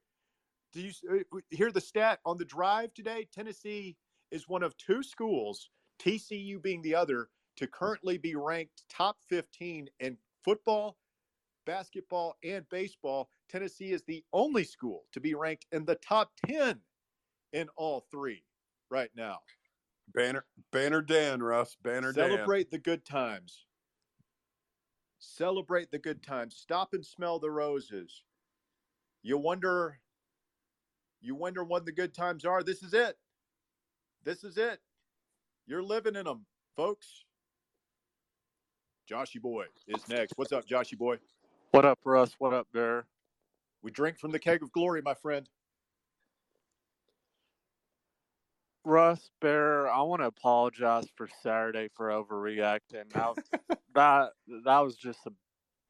Do 0.73 0.81
you 0.81 0.93
uh, 1.11 1.39
hear 1.51 1.73
the 1.73 1.81
stat 1.81 2.21
on 2.25 2.39
the 2.39 2.45
drive 2.45 2.95
today? 2.95 3.27
Tennessee 3.33 3.97
is 4.31 4.49
one 4.49 4.63
of 4.63 4.77
two 4.77 5.03
schools, 5.03 5.71
TCU 6.01 6.63
being 6.63 6.83
the 6.83 6.95
other, 6.95 7.29
to 7.57 7.65
hmm. 7.65 7.71
currently 7.73 8.19
be 8.19 8.35
ranked 8.35 8.83
top 8.89 9.17
15 9.29 9.89
in 10.01 10.17
football, 10.45 10.97
basketball, 11.67 12.37
and 12.45 12.69
baseball. 12.71 13.29
Tennessee 13.49 13.93
is 13.93 14.03
the 14.05 14.25
only 14.33 14.65
school 14.65 15.05
to 15.13 15.21
be 15.21 15.35
ranked 15.35 15.67
in 15.73 15.85
the 15.85 15.97
top 15.97 16.33
10 16.47 16.81
in 17.53 17.69
all 17.77 18.07
three 18.11 18.45
right 18.91 19.11
now. 19.17 19.39
Banner, 20.13 20.45
Banner 20.73 21.03
Dan, 21.03 21.43
Russ, 21.43 21.77
Banner 21.83 22.13
Celebrate 22.13 22.29
Dan. 22.29 22.37
Celebrate 22.37 22.71
the 22.71 22.79
good 22.79 23.05
times. 23.05 23.67
Celebrate 25.19 25.91
the 25.91 25.99
good 25.99 26.23
times. 26.23 26.57
Stop 26.57 26.95
and 26.95 27.05
smell 27.05 27.39
the 27.39 27.51
roses. 27.51 28.25
You 29.23 29.39
wonder 29.39 29.99
you 31.21 31.35
wonder 31.35 31.63
what 31.63 31.85
the 31.85 31.93
good 31.93 32.15
times 32.15 32.45
are. 32.45 32.63
This 32.63 32.83
is 32.83 32.95
it. 32.95 33.19
This 34.25 34.43
is 34.43 34.57
it. 34.57 34.81
You're 35.67 35.83
living 35.83 36.17
in 36.17 36.25
them, 36.25 36.47
folks. 36.77 37.25
Joshy 39.11 39.41
boy 39.41 39.65
is 39.89 40.09
next. 40.09 40.35
What's 40.37 40.53
up, 40.53 40.65
Joshy 40.65 40.97
boy? 40.97 41.19
What 41.73 41.85
up, 41.85 41.99
Russ? 42.05 42.37
What 42.39 42.55
up, 42.55 42.69
Bear? 42.73 43.07
We 43.83 43.91
drink 43.91 44.19
from 44.19 44.31
the 44.31 44.39
keg 44.39 44.63
of 44.63 44.71
glory, 44.71 45.03
my 45.03 45.15
friend. 45.15 45.49
Russ 48.85 49.31
Bear, 49.41 49.91
I 49.91 50.03
want 50.03 50.23
to 50.23 50.27
apologize 50.27 51.09
for 51.17 51.29
Saturday 51.43 51.89
for 51.93 52.09
overreacting. 52.09 53.13
That 53.13 53.79
that 53.95 54.31
that 54.65 54.79
was 54.79 54.95
just 54.95 55.27
a 55.27 55.33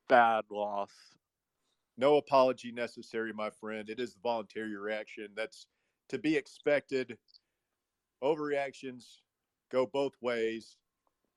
bad 0.08 0.44
loss. 0.50 0.90
No 1.98 2.16
apology 2.16 2.72
necessary, 2.72 3.34
my 3.34 3.50
friend. 3.50 3.90
It 3.90 4.00
is 4.00 4.14
the 4.14 4.20
voluntary 4.22 4.76
reaction. 4.76 5.28
That's 5.36 5.66
to 6.08 6.18
be 6.18 6.36
expected. 6.36 7.18
Overreactions 8.24 9.20
go 9.70 9.84
both 9.84 10.14
ways. 10.22 10.78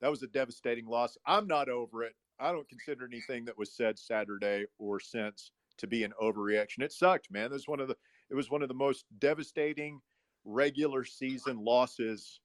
That 0.03 0.11
was 0.11 0.21
a 0.21 0.27
devastating 0.27 0.85
loss. 0.85 1.17
I'm 1.25 1.47
not 1.47 1.69
over 1.69 2.03
it. 2.03 2.13
I 2.37 2.51
don't 2.51 2.67
consider 2.67 3.05
anything 3.05 3.45
that 3.45 3.57
was 3.57 3.71
said 3.71 3.97
Saturday 3.97 4.65
or 4.77 4.99
since 4.99 5.51
to 5.77 5.87
be 5.87 6.03
an 6.03 6.11
overreaction. 6.21 6.81
It 6.81 6.91
sucked, 6.91 7.31
man. 7.31 7.51
This 7.51 7.69
one 7.69 7.79
of 7.79 7.87
the 7.87 7.95
it 8.29 8.35
was 8.35 8.51
one 8.51 8.61
of 8.61 8.67
the 8.67 8.73
most 8.73 9.05
devastating 9.17 10.01
regular 10.43 11.05
season 11.05 11.63
losses 11.63 12.41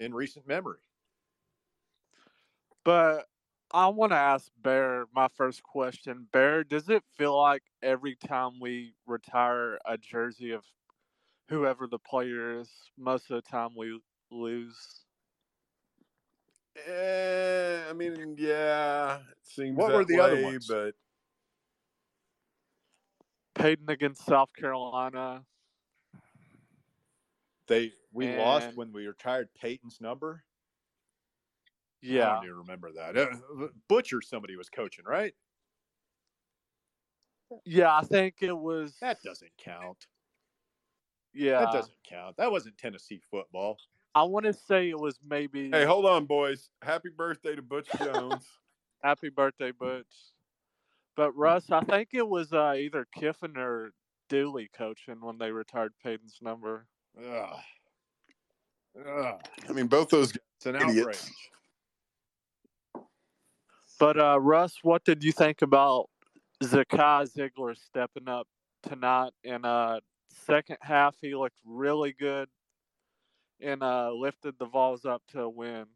in 0.00 0.14
recent 0.14 0.48
memory. 0.48 0.78
But 2.86 3.26
I 3.70 3.88
want 3.88 4.12
to 4.12 4.16
ask 4.16 4.50
Bear 4.62 5.04
my 5.14 5.28
first 5.28 5.62
question. 5.62 6.26
Bear, 6.32 6.64
does 6.64 6.88
it 6.88 7.02
feel 7.18 7.36
like 7.38 7.64
every 7.82 8.16
time 8.16 8.60
we 8.60 8.94
retire 9.06 9.78
a 9.84 9.98
jersey 9.98 10.52
of 10.52 10.64
whoever 11.50 11.86
the 11.86 11.98
player 11.98 12.60
is, 12.60 12.70
most 12.96 13.30
of 13.30 13.44
the 13.44 13.50
time 13.50 13.72
we 13.76 14.00
lose? 14.30 15.03
Eh, 16.76 17.84
I 17.88 17.92
mean, 17.92 18.36
yeah, 18.38 19.18
it 19.20 19.36
seems. 19.42 19.76
What 19.76 19.88
that 19.88 19.96
were 19.96 20.04
the 20.04 20.16
way, 20.16 20.20
other 20.20 20.42
ones? 20.42 20.66
But 20.68 20.94
Peyton 23.54 23.88
against 23.88 24.24
South 24.26 24.50
Carolina. 24.56 25.44
They 27.66 27.92
we 28.12 28.36
lost 28.36 28.76
when 28.76 28.92
we 28.92 29.06
retired 29.06 29.54
Peyton's 29.54 30.00
number. 30.00 30.44
I 32.02 32.06
Yeah. 32.06 32.34
don't 32.34 32.44
even 32.44 32.56
remember 32.58 32.92
that. 32.92 33.16
Uh, 33.16 33.68
Butcher 33.88 34.20
somebody 34.20 34.56
was 34.56 34.68
coaching, 34.68 35.04
right? 35.06 35.34
Yeah, 37.64 37.96
I 37.96 38.02
think 38.02 38.42
it 38.42 38.52
was 38.52 38.98
That 39.00 39.22
doesn't 39.22 39.56
count. 39.56 40.06
Yeah. 41.32 41.60
That 41.60 41.72
doesn't 41.72 42.02
count. 42.04 42.36
That 42.36 42.50
wasn't 42.50 42.76
Tennessee 42.76 43.22
football. 43.30 43.78
I 44.14 44.22
want 44.22 44.46
to 44.46 44.52
say 44.52 44.90
it 44.90 44.98
was 44.98 45.18
maybe 45.26 45.70
hey, 45.70 45.84
hold 45.84 46.06
on, 46.06 46.26
boys! 46.26 46.68
Happy 46.82 47.08
birthday 47.08 47.56
to 47.56 47.62
Butch 47.62 47.88
Jones. 47.98 48.44
Happy 49.02 49.28
birthday, 49.28 49.72
Butch. 49.72 50.06
But 51.16 51.36
Russ, 51.36 51.70
I 51.70 51.80
think 51.80 52.10
it 52.12 52.26
was 52.26 52.52
uh, 52.52 52.74
either 52.76 53.06
Kiffin 53.14 53.56
or 53.56 53.90
Dooley 54.28 54.70
coaching 54.76 55.20
when 55.20 55.38
they 55.38 55.50
retired 55.50 55.92
Peyton's 56.02 56.38
number. 56.40 56.86
Ugh. 57.18 57.58
Ugh. 59.06 59.40
I 59.68 59.72
mean, 59.72 59.86
both 59.86 60.08
those 60.08 60.32
guys. 60.32 60.40
It's 60.56 60.66
an 60.66 60.76
Idiots. 60.76 60.98
outrage. 60.98 63.06
But 63.98 64.18
uh, 64.18 64.40
Russ, 64.40 64.78
what 64.82 65.04
did 65.04 65.22
you 65.22 65.32
think 65.32 65.62
about 65.62 66.08
Zakai 66.62 67.30
Zeigler 67.32 67.76
stepping 67.76 68.28
up 68.28 68.46
tonight? 68.82 69.32
In 69.42 69.64
uh, 69.64 70.00
second 70.46 70.78
half, 70.80 71.16
he 71.20 71.34
looked 71.34 71.58
really 71.64 72.12
good 72.12 72.48
and 73.64 73.82
uh, 73.82 74.12
lifted 74.12 74.58
the 74.58 74.66
Vols 74.66 75.04
up 75.04 75.22
to 75.32 75.48
win. 75.48 75.86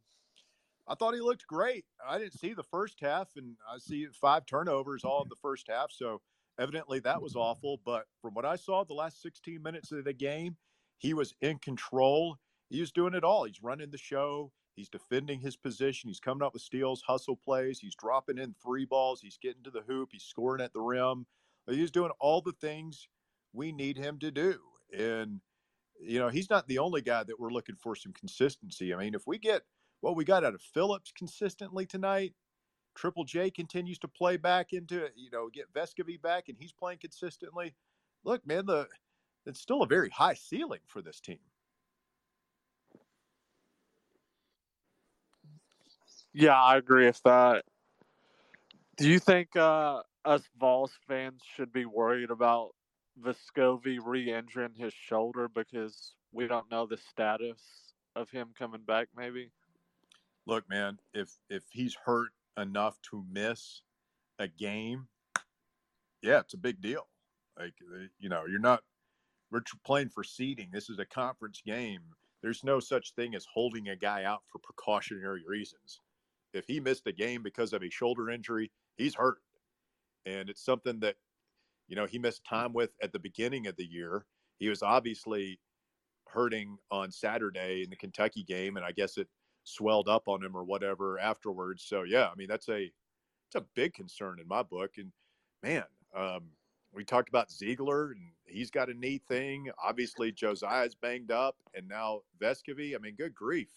I 0.89 0.95
thought 0.95 1.15
he 1.15 1.21
looked 1.21 1.47
great. 1.47 1.85
I 2.07 2.19
didn't 2.19 2.39
see 2.39 2.55
the 2.55 2.63
first 2.63 2.99
half, 3.01 3.29
and 3.37 3.57
I 3.71 3.79
see 3.79 4.07
five 4.21 4.47
turnovers 4.47 5.05
all 5.05 5.23
in 5.23 5.29
the 5.29 5.37
first 5.37 5.69
half. 5.69 5.93
So 5.93 6.23
evidently 6.59 6.99
that 7.01 7.21
was 7.21 7.37
awful. 7.37 7.81
But 7.85 8.07
from 8.23 8.33
what 8.35 8.47
I 8.47 8.57
saw, 8.57 8.85
the 8.85 8.95
last 8.95 9.21
16 9.23 9.63
minutes 9.63 9.93
of 9.93 10.05
the 10.05 10.15
game, 10.15 10.57
he 10.97 11.13
was 11.13 11.35
in 11.43 11.59
control. 11.59 12.39
He 12.71 12.81
was 12.81 12.91
doing 12.91 13.15
it 13.15 13.23
all. 13.23 13.45
He's 13.45 13.63
running 13.63 13.91
the 13.91 13.99
show. 13.99 14.51
He's 14.75 14.89
defending 14.89 15.41
his 15.41 15.57
position. 15.57 16.09
He's 16.09 16.21
coming 16.21 16.43
up 16.43 16.55
with 16.55 16.63
steals, 16.63 17.03
hustle 17.03 17.37
plays. 17.37 17.81
He's 17.81 17.97
dropping 17.97 18.39
in 18.39 18.55
three 18.63 18.87
balls. 18.87 19.21
He's 19.21 19.37
getting 19.37 19.63
to 19.65 19.71
the 19.71 19.83
hoop. 19.83 20.11
He's 20.13 20.23
scoring 20.23 20.63
at 20.63 20.73
the 20.73 20.81
rim. 20.81 21.27
He's 21.69 21.91
doing 21.91 22.13
all 22.19 22.41
the 22.41 22.53
things 22.53 23.09
we 23.53 23.73
need 23.73 23.99
him 23.99 24.19
to 24.21 24.31
do. 24.31 24.59
And, 24.97 25.41
you 26.01 26.19
know, 26.19 26.29
he's 26.29 26.51
not 26.51 26.69
the 26.69 26.79
only 26.79 27.03
guy 27.03 27.25
that 27.25 27.39
we're 27.41 27.51
looking 27.53 27.77
for 27.77 27.97
some 27.97 28.13
consistency. 28.13 28.95
I 28.95 28.99
mean, 28.99 29.15
if 29.15 29.27
we 29.27 29.39
get 29.39 29.63
what 30.01 30.17
we 30.17 30.25
got 30.25 30.45
out 30.45 30.55
of 30.55 30.63
Phillips 30.63 31.13
consistently 31.13 31.87
tonight, 31.87 32.35
Triple 32.95 33.25
J 33.25 33.51
continues 33.51 33.99
to 34.01 34.09
play 34.09 34.37
back 34.37 34.73
into 34.73 35.05
it, 35.05 35.13
you 35.17 35.31
know, 35.31 35.49
get 35.49 35.73
Vescovi 35.73 36.21
back 36.21 36.49
and 36.49 36.59
he's 36.59 36.73
playing 36.73 36.99
consistently. 36.99 37.75
Look, 38.25 38.47
man, 38.47 38.67
the 38.67 38.89
it's 39.47 39.61
still 39.61 39.83
a 39.83 39.87
very 39.87 40.11
high 40.11 40.35
ceiling 40.35 40.81
for 40.87 41.01
this 41.01 41.21
team. 41.21 41.39
Yeah, 46.33 46.61
I 46.61 46.77
agree 46.77 47.07
with 47.07 47.23
that. 47.25 47.65
Do 48.97 49.09
you 49.09 49.19
think 49.19 49.57
uh, 49.57 50.03
us 50.25 50.43
Vols 50.59 50.93
fans 51.07 51.43
should 51.57 51.73
be 51.73 51.85
worried 51.87 52.31
about 52.31 52.75
Vescovi 53.25 53.99
re-injuring 54.05 54.75
his 54.75 54.93
shoulder 54.93 55.49
because 55.49 56.15
we 56.33 56.47
don't 56.47 56.71
know 56.71 56.87
the 56.87 56.97
status 56.97 57.61
of 58.17 58.31
him 58.31 58.49
coming 58.59 58.83
back? 58.87 59.09
Maybe. 59.17 59.51
Look, 60.47 60.69
man, 60.69 60.99
if 61.13 61.31
if 61.51 61.65
he's 61.71 61.97
hurt 62.05 62.31
enough 62.57 62.99
to 63.11 63.25
miss 63.31 63.83
a 64.39 64.49
game, 64.49 65.09
yeah, 66.23 66.41
it's 66.41 66.55
a 66.55 66.59
big 66.59 66.81
deal. 66.81 67.07
Like 67.59 67.75
uh, 67.83 68.07
you 68.19 68.29
know, 68.29 68.45
you're 68.49 68.59
not 68.59 68.83
we're 69.51 69.63
playing 69.85 70.11
for 70.11 70.25
seeding. 70.25 70.69
This 70.73 70.91
is 70.91 70.99
a 70.99 71.05
conference 71.05 71.63
game. 71.65 72.01
There's 72.43 72.63
no 72.63 72.81
such 72.81 73.15
thing 73.15 73.35
as 73.35 73.47
holding 73.53 73.89
a 73.89 73.97
guy 73.97 74.25
out 74.25 74.43
for 74.47 74.59
precautionary 74.59 75.43
reasons. 75.47 76.01
If 76.53 76.67
he 76.67 76.81
missed 76.81 77.07
a 77.07 77.13
game 77.13 77.43
because 77.43 77.73
of 77.73 77.83
a 77.83 77.91
shoulder 77.91 78.31
injury, 78.31 78.71
he's 78.97 79.15
hurt. 79.15 79.39
And 80.25 80.49
it's 80.49 80.65
something 80.65 81.01
that, 81.01 81.17
you 81.89 81.97
know, 81.97 82.07
he 82.07 82.19
missed 82.19 82.45
time 82.45 82.73
with 82.73 82.91
at 83.03 83.13
the 83.13 83.19
beginning 83.19 83.67
of 83.67 83.77
the 83.77 83.87
year. 83.87 84.25
He 84.59 84.69
was 84.69 84.83
obviously 84.83 85.59
hurting 86.29 86.77
on 86.91 87.11
Saturday 87.11 87.83
in 87.83 87.91
the 87.91 87.97
Kentucky 87.97 88.45
game, 88.45 88.77
and 88.77 88.85
I 88.85 88.93
guess 88.93 89.17
it 89.17 89.29
swelled 89.65 90.09
up 90.09 90.29
on 90.29 90.43
him 90.43 90.57
or 90.57 90.65
whatever 90.65 91.19
afterwards. 91.19 91.85
So 91.87 92.03
yeah, 92.03 92.29
I 92.29 92.35
mean 92.37 92.49
that's 92.49 92.69
a 92.69 92.83
it's 92.85 93.55
a 93.57 93.65
big 93.75 93.95
concern 93.95 94.39
in 94.41 94.47
my 94.47 94.63
book. 94.63 94.93
And 94.99 95.11
man, 95.63 95.85
um, 96.15 96.51
we 96.93 97.05
talked 97.05 97.29
about 97.29 97.49
Zeigler 97.49 98.13
and 98.13 98.31
he's 98.47 98.71
got 98.71 98.91
a 98.91 98.95
knee 98.95 99.21
thing. 99.29 99.71
Obviously, 99.83 100.33
Josiah's 100.33 100.95
banged 100.95 101.31
up, 101.31 101.57
and 101.75 101.89
now 101.89 102.21
Vescovi. 102.41 102.95
I 102.95 102.99
mean, 102.99 103.15
good 103.17 103.35
grief. 103.35 103.71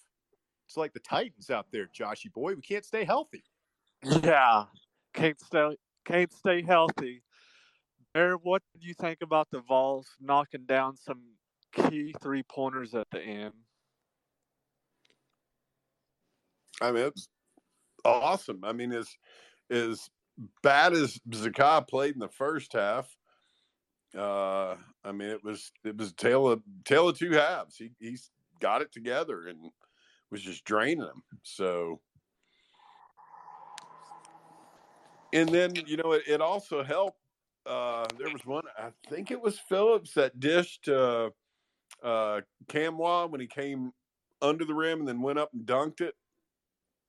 It's 0.68 0.78
like 0.78 0.94
the 0.94 1.00
Titans 1.00 1.50
out 1.50 1.68
there, 1.72 1.88
Joshy 1.88 2.32
boy. 2.32 2.56
We 2.56 2.62
can't 2.62 2.86
stay 2.86 3.04
healthy. 3.04 3.44
Yeah, 4.04 4.66
can't 5.14 5.40
stay 5.40 5.78
can't 6.06 6.34
stay 6.34 6.64
healthy. 6.64 7.24
Bear, 8.14 8.36
what 8.36 8.62
did 8.74 8.84
you 8.84 8.94
think 8.94 9.20
about 9.22 9.48
the 9.52 9.62
Vols 9.62 10.08
knocking 10.20 10.66
down 10.66 10.98
some 10.98 11.22
key 11.74 12.14
three 12.22 12.44
pointers 12.44 12.94
at 12.94 13.08
the 13.12 13.22
end? 13.22 13.54
I 16.82 16.92
mean, 16.92 17.06
it's 17.06 17.30
awesome. 18.04 18.64
I 18.64 18.74
mean, 18.74 18.92
as 18.92 19.08
as 19.70 20.10
bad 20.64 20.94
as 20.94 21.20
Zakai 21.30 21.88
played 21.88 22.16
in 22.16 22.20
the 22.20 22.28
first 22.28 22.74
half, 22.74 23.16
uh, 24.18 24.76
I 25.06 25.12
mean, 25.14 25.30
it 25.30 25.44
was 25.44 25.72
it 25.86 25.98
was 25.98 26.12
tale 26.14 26.48
of 26.48 26.62
tale 26.84 27.08
of 27.08 27.18
two 27.18 27.32
halves. 27.32 27.78
He 27.78 27.92
he's 28.00 28.30
got 28.60 28.82
it 28.82 28.92
together 28.92 29.48
and 29.48 29.72
was 30.32 30.42
just 30.42 30.66
draining 30.66 31.06
them. 31.06 31.24
So, 31.44 32.02
and 35.32 35.48
then 35.48 35.76
you 35.86 35.96
know 35.98 36.12
it, 36.14 36.24
it 36.28 36.42
also 36.42 36.84
helped. 36.84 37.21
Uh, 37.66 38.08
there 38.18 38.32
was 38.32 38.46
one, 38.46 38.64
I 38.78 38.90
think 39.10 39.32
it 39.32 39.42
was 39.42 39.60
Phillips 39.60 40.14
that 40.16 40.40
dished 40.40 40.88
uh, 40.88 41.30
uh, 42.04 42.42
Nkamhoua 42.68 43.30
when 43.30 43.42
he 43.42 43.48
came 43.48 43.92
under 44.42 44.66
the 44.66 44.74
rim 44.74 45.00
and 45.00 45.08
then 45.08 45.22
went 45.22 45.40
up 45.40 45.52
and 45.54 45.66
dunked 45.66 46.02
it. 46.02 46.16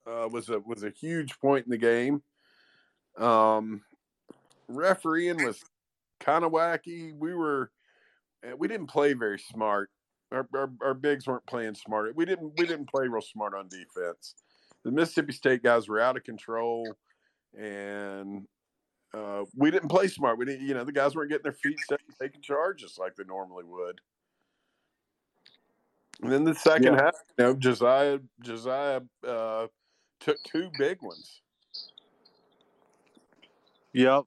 Uh, 0.05 0.29
was 0.31 0.49
a 0.49 0.59
was 0.59 0.83
a 0.83 0.91
huge 0.91 1.39
point 1.39 1.65
in 1.65 1.71
the 1.71 1.79
game. 1.79 2.23
Um, 3.17 3.83
refereeing 4.67 5.45
was 5.45 5.61
kind 6.19 6.45
of 6.45 6.51
wacky. 6.51 7.17
We 7.17 7.35
were 7.35 7.71
eh, 8.43 8.55
we 8.59 8.67
didn't 8.67 8.89
play 8.89 9.13
very 9.13 9.39
smart. 9.39 9.91
Our, 10.33 10.49
our, 10.55 10.71
our 10.83 10.95
bigs 10.95 11.27
weren't 11.27 11.47
playing 11.47 11.77
smart. 11.77 12.17
We 12.17 12.25
didn't 12.25 12.53
we 12.59 12.67
didn't 12.67 12.91
play 12.91 13.07
real 13.07 13.23
smart 13.23 13.55
on 13.55 13.69
defense. 13.69 14.35
The 14.85 14.91
Mississippi 14.91 15.33
State 15.33 15.63
guys 15.63 15.89
were 15.89 16.01
out 16.01 16.17
of 16.17 16.25
control, 16.25 16.97
and 17.57 18.49
uh, 19.15 19.45
we 19.55 19.71
didn't 19.71 19.89
play 19.89 20.09
smart. 20.09 20.39
We 20.39 20.47
didn't, 20.47 20.67
you 20.67 20.75
know, 20.75 20.85
the 20.85 20.93
guys 20.93 21.15
weren't 21.15 21.31
getting 21.31 21.45
their 21.45 21.53
feet 21.53 21.79
set 21.89 22.01
and 22.07 22.17
taking 22.21 22.41
charges 22.41 22.97
like 22.99 23.15
they 23.17 23.25
normally 23.25 23.65
would. 23.65 24.01
And 26.23 26.31
then 26.31 26.45
the 26.45 26.55
second 26.55 26.95
yeah. 26.95 27.05
half, 27.05 27.15
you 27.39 27.45
know, 27.45 27.55
Josiah 27.55 28.21
Josiah 28.43 29.01
uh, 29.27 29.67
took 30.21 30.37
two 30.45 30.71
big 30.79 31.03
ones. 31.03 31.43
Yep. 33.93 34.25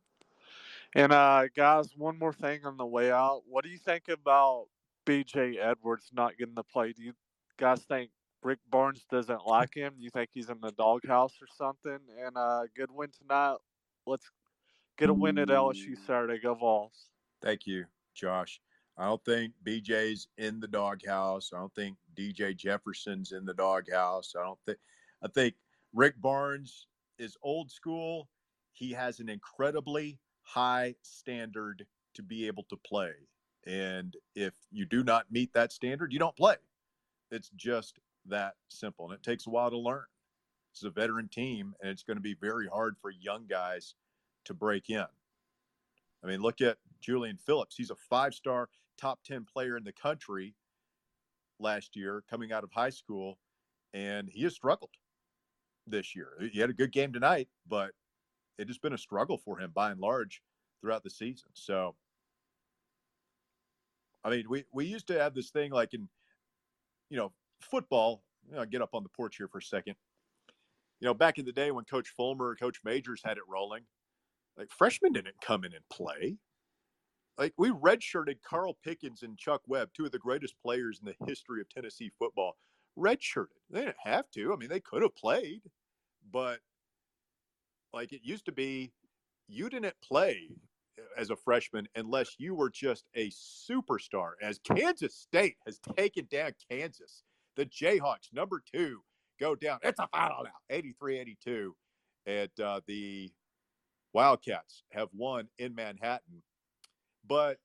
And 0.95 1.11
uh, 1.11 1.45
guys, 1.55 1.89
one 1.97 2.19
more 2.19 2.33
thing 2.33 2.65
on 2.65 2.77
the 2.77 2.85
way 2.85 3.11
out. 3.11 3.41
What 3.47 3.63
do 3.63 3.69
you 3.69 3.77
think 3.77 4.03
about 4.09 4.67
BJ 5.05 5.57
Edwards 5.57 6.09
not 6.13 6.37
getting 6.37 6.55
the 6.55 6.63
play? 6.63 6.93
Do 6.93 7.03
you 7.03 7.13
guys 7.57 7.81
think 7.83 8.11
Rick 8.43 8.59
Barnes 8.69 9.05
doesn't 9.09 9.45
like 9.45 9.73
him? 9.73 9.93
Do 9.97 10.03
you 10.03 10.09
think 10.09 10.29
he's 10.33 10.49
in 10.49 10.61
the 10.61 10.71
doghouse 10.71 11.33
or 11.41 11.47
something? 11.57 11.99
And 12.23 12.37
uh, 12.37 12.63
good 12.75 12.91
win 12.91 13.09
tonight. 13.19 13.57
Let's 14.05 14.29
get 14.97 15.09
a 15.09 15.13
win 15.13 15.37
at 15.37 15.49
LSU 15.49 15.95
Saturday. 16.05 16.39
Go 16.39 16.55
Vols. 16.55 17.07
Thank 17.41 17.67
you, 17.67 17.85
Josh. 18.13 18.59
I 18.97 19.05
don't 19.05 19.23
think 19.25 19.53
BJ's 19.65 20.27
in 20.37 20.59
the 20.59 20.67
doghouse. 20.67 21.51
I 21.53 21.59
don't 21.59 21.73
think 21.75 21.97
DJ 22.17 22.55
Jefferson's 22.55 23.33
in 23.33 23.45
the 23.45 23.53
doghouse. 23.53 24.33
I 24.39 24.43
don't 24.43 24.59
think. 24.65 24.77
I 25.23 25.27
think 25.27 25.55
Rick 25.93 26.21
Barnes 26.21 26.87
is 27.17 27.37
old 27.43 27.71
school 27.71 28.29
he 28.75 28.91
has 28.91 29.19
an 29.19 29.29
incredibly 29.29 30.19
high 30.43 30.95
standard 31.01 31.85
to 32.13 32.21
be 32.21 32.45
able 32.45 32.63
to 32.63 32.77
play. 32.77 33.13
And 33.65 34.15
if 34.35 34.53
you 34.71 34.85
do 34.85 35.03
not 35.03 35.31
meet 35.31 35.53
that 35.53 35.71
standard, 35.71 36.13
you 36.13 36.19
don't 36.19 36.35
play. 36.35 36.57
It's 37.31 37.49
just 37.55 37.97
that 38.27 38.55
simple. 38.69 39.05
And 39.05 39.15
it 39.15 39.23
takes 39.23 39.47
a 39.47 39.49
while 39.49 39.71
to 39.71 39.77
learn. 39.77 40.03
It's 40.71 40.83
a 40.83 40.89
veteran 40.89 41.29
team, 41.29 41.73
and 41.81 41.89
it's 41.89 42.03
going 42.03 42.17
to 42.17 42.21
be 42.21 42.35
very 42.39 42.67
hard 42.67 42.97
for 43.01 43.09
young 43.09 43.45
guys 43.47 43.95
to 44.45 44.53
break 44.53 44.89
in. 44.89 45.05
I 46.23 46.27
mean, 46.27 46.41
look 46.41 46.61
at 46.61 46.77
Julian 47.01 47.37
Phillips. 47.37 47.75
He's 47.75 47.91
a 47.91 47.95
five 47.95 48.33
star, 48.33 48.69
top 48.97 49.19
10 49.25 49.45
player 49.45 49.77
in 49.77 49.83
the 49.83 49.91
country 49.91 50.55
last 51.59 51.95
year 51.95 52.23
coming 52.29 52.51
out 52.51 52.63
of 52.63 52.71
high 52.71 52.89
school, 52.89 53.37
and 53.93 54.29
he 54.29 54.43
has 54.43 54.53
struggled 54.53 54.91
this 55.87 56.15
year. 56.15 56.29
He 56.51 56.59
had 56.59 56.69
a 56.69 56.73
good 56.73 56.91
game 56.91 57.13
tonight, 57.13 57.47
but 57.67 57.91
it 58.57 58.67
has 58.67 58.77
been 58.77 58.93
a 58.93 58.97
struggle 58.97 59.37
for 59.37 59.59
him 59.59 59.71
by 59.73 59.91
and 59.91 59.99
large 59.99 60.41
throughout 60.81 61.03
the 61.03 61.09
season. 61.09 61.49
So, 61.53 61.95
I 64.23 64.29
mean, 64.29 64.45
we 64.49 64.65
we 64.71 64.85
used 64.85 65.07
to 65.07 65.19
have 65.19 65.33
this 65.33 65.49
thing 65.49 65.71
like 65.71 65.93
in, 65.93 66.07
you 67.09 67.17
know, 67.17 67.31
football. 67.61 68.23
You 68.49 68.55
know, 68.55 68.65
get 68.65 68.81
up 68.81 68.93
on 68.93 69.03
the 69.03 69.09
porch 69.09 69.37
here 69.37 69.47
for 69.47 69.57
a 69.57 69.63
second. 69.63 69.95
You 70.99 71.07
know, 71.07 71.13
back 71.13 71.39
in 71.39 71.45
the 71.45 71.51
day 71.51 71.71
when 71.71 71.83
Coach 71.85 72.09
Fulmer, 72.09 72.55
Coach 72.55 72.79
Majors 72.83 73.21
had 73.23 73.37
it 73.37 73.43
rolling, 73.49 73.83
like 74.57 74.69
freshmen 74.71 75.13
didn't 75.13 75.41
come 75.41 75.63
in 75.63 75.73
and 75.73 75.87
play. 75.89 76.37
Like 77.37 77.53
we 77.57 77.69
redshirted 77.69 78.37
Carl 78.47 78.77
Pickens 78.83 79.23
and 79.23 79.37
Chuck 79.37 79.61
Webb, 79.67 79.89
two 79.93 80.05
of 80.05 80.11
the 80.11 80.19
greatest 80.19 80.55
players 80.61 80.99
in 80.99 81.05
the 81.05 81.27
history 81.27 81.59
of 81.59 81.69
Tennessee 81.69 82.11
football. 82.17 82.55
Redshirted. 82.97 83.47
They 83.69 83.81
didn't 83.81 83.97
have 84.03 84.31
to. 84.31 84.53
I 84.53 84.55
mean, 84.55 84.69
they 84.69 84.79
could 84.79 85.01
have 85.01 85.15
played, 85.15 85.61
but 86.31 86.59
like 87.93 88.13
it 88.13 88.21
used 88.23 88.45
to 88.45 88.53
be, 88.53 88.93
you 89.47 89.69
didn't 89.69 89.95
play 90.01 90.49
as 91.17 91.29
a 91.29 91.35
freshman 91.35 91.87
unless 91.95 92.35
you 92.37 92.55
were 92.55 92.69
just 92.69 93.05
a 93.15 93.29
superstar. 93.29 94.31
As 94.41 94.59
Kansas 94.59 95.15
State 95.15 95.57
has 95.65 95.79
taken 95.97 96.27
down 96.31 96.51
Kansas, 96.69 97.23
the 97.55 97.65
Jayhawks, 97.65 98.33
number 98.33 98.61
two, 98.73 99.01
go 99.39 99.55
down. 99.55 99.79
It's 99.83 99.99
a 99.99 100.07
final 100.07 100.43
now, 100.43 100.51
83 100.69 101.19
82. 101.19 101.75
And 102.27 102.59
uh, 102.59 102.81
the 102.87 103.31
Wildcats 104.15 104.83
have 104.91 105.09
won 105.13 105.49
in 105.59 105.75
Manhattan. 105.75 106.41
But 107.27 107.57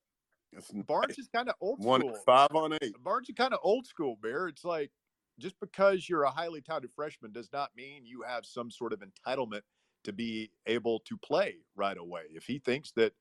Barnes 0.88 1.16
is 1.16 1.28
kind 1.32 1.48
of 1.48 1.54
old 1.60 1.80
school. 1.80 1.90
One 1.90 2.14
five 2.26 2.50
on 2.54 2.76
eight. 2.82 2.92
Barnes 3.04 3.28
is 3.28 3.36
kind 3.36 3.54
of 3.54 3.60
old 3.62 3.86
school, 3.86 4.16
Bear. 4.20 4.48
It's 4.48 4.64
like 4.64 4.90
just 5.38 5.54
because 5.60 6.08
you're 6.08 6.24
a 6.24 6.30
highly 6.30 6.60
touted 6.60 6.90
freshman 6.96 7.30
does 7.30 7.48
not 7.52 7.70
mean 7.76 8.04
you 8.04 8.22
have 8.26 8.44
some 8.44 8.68
sort 8.68 8.92
of 8.92 9.00
entitlement 9.00 9.60
to 10.02 10.12
be 10.12 10.50
able 10.66 10.98
to 11.06 11.16
play 11.18 11.58
right 11.76 11.96
away. 11.96 12.22
If 12.30 12.46
he 12.46 12.58
thinks 12.58 12.90
that 12.96 13.12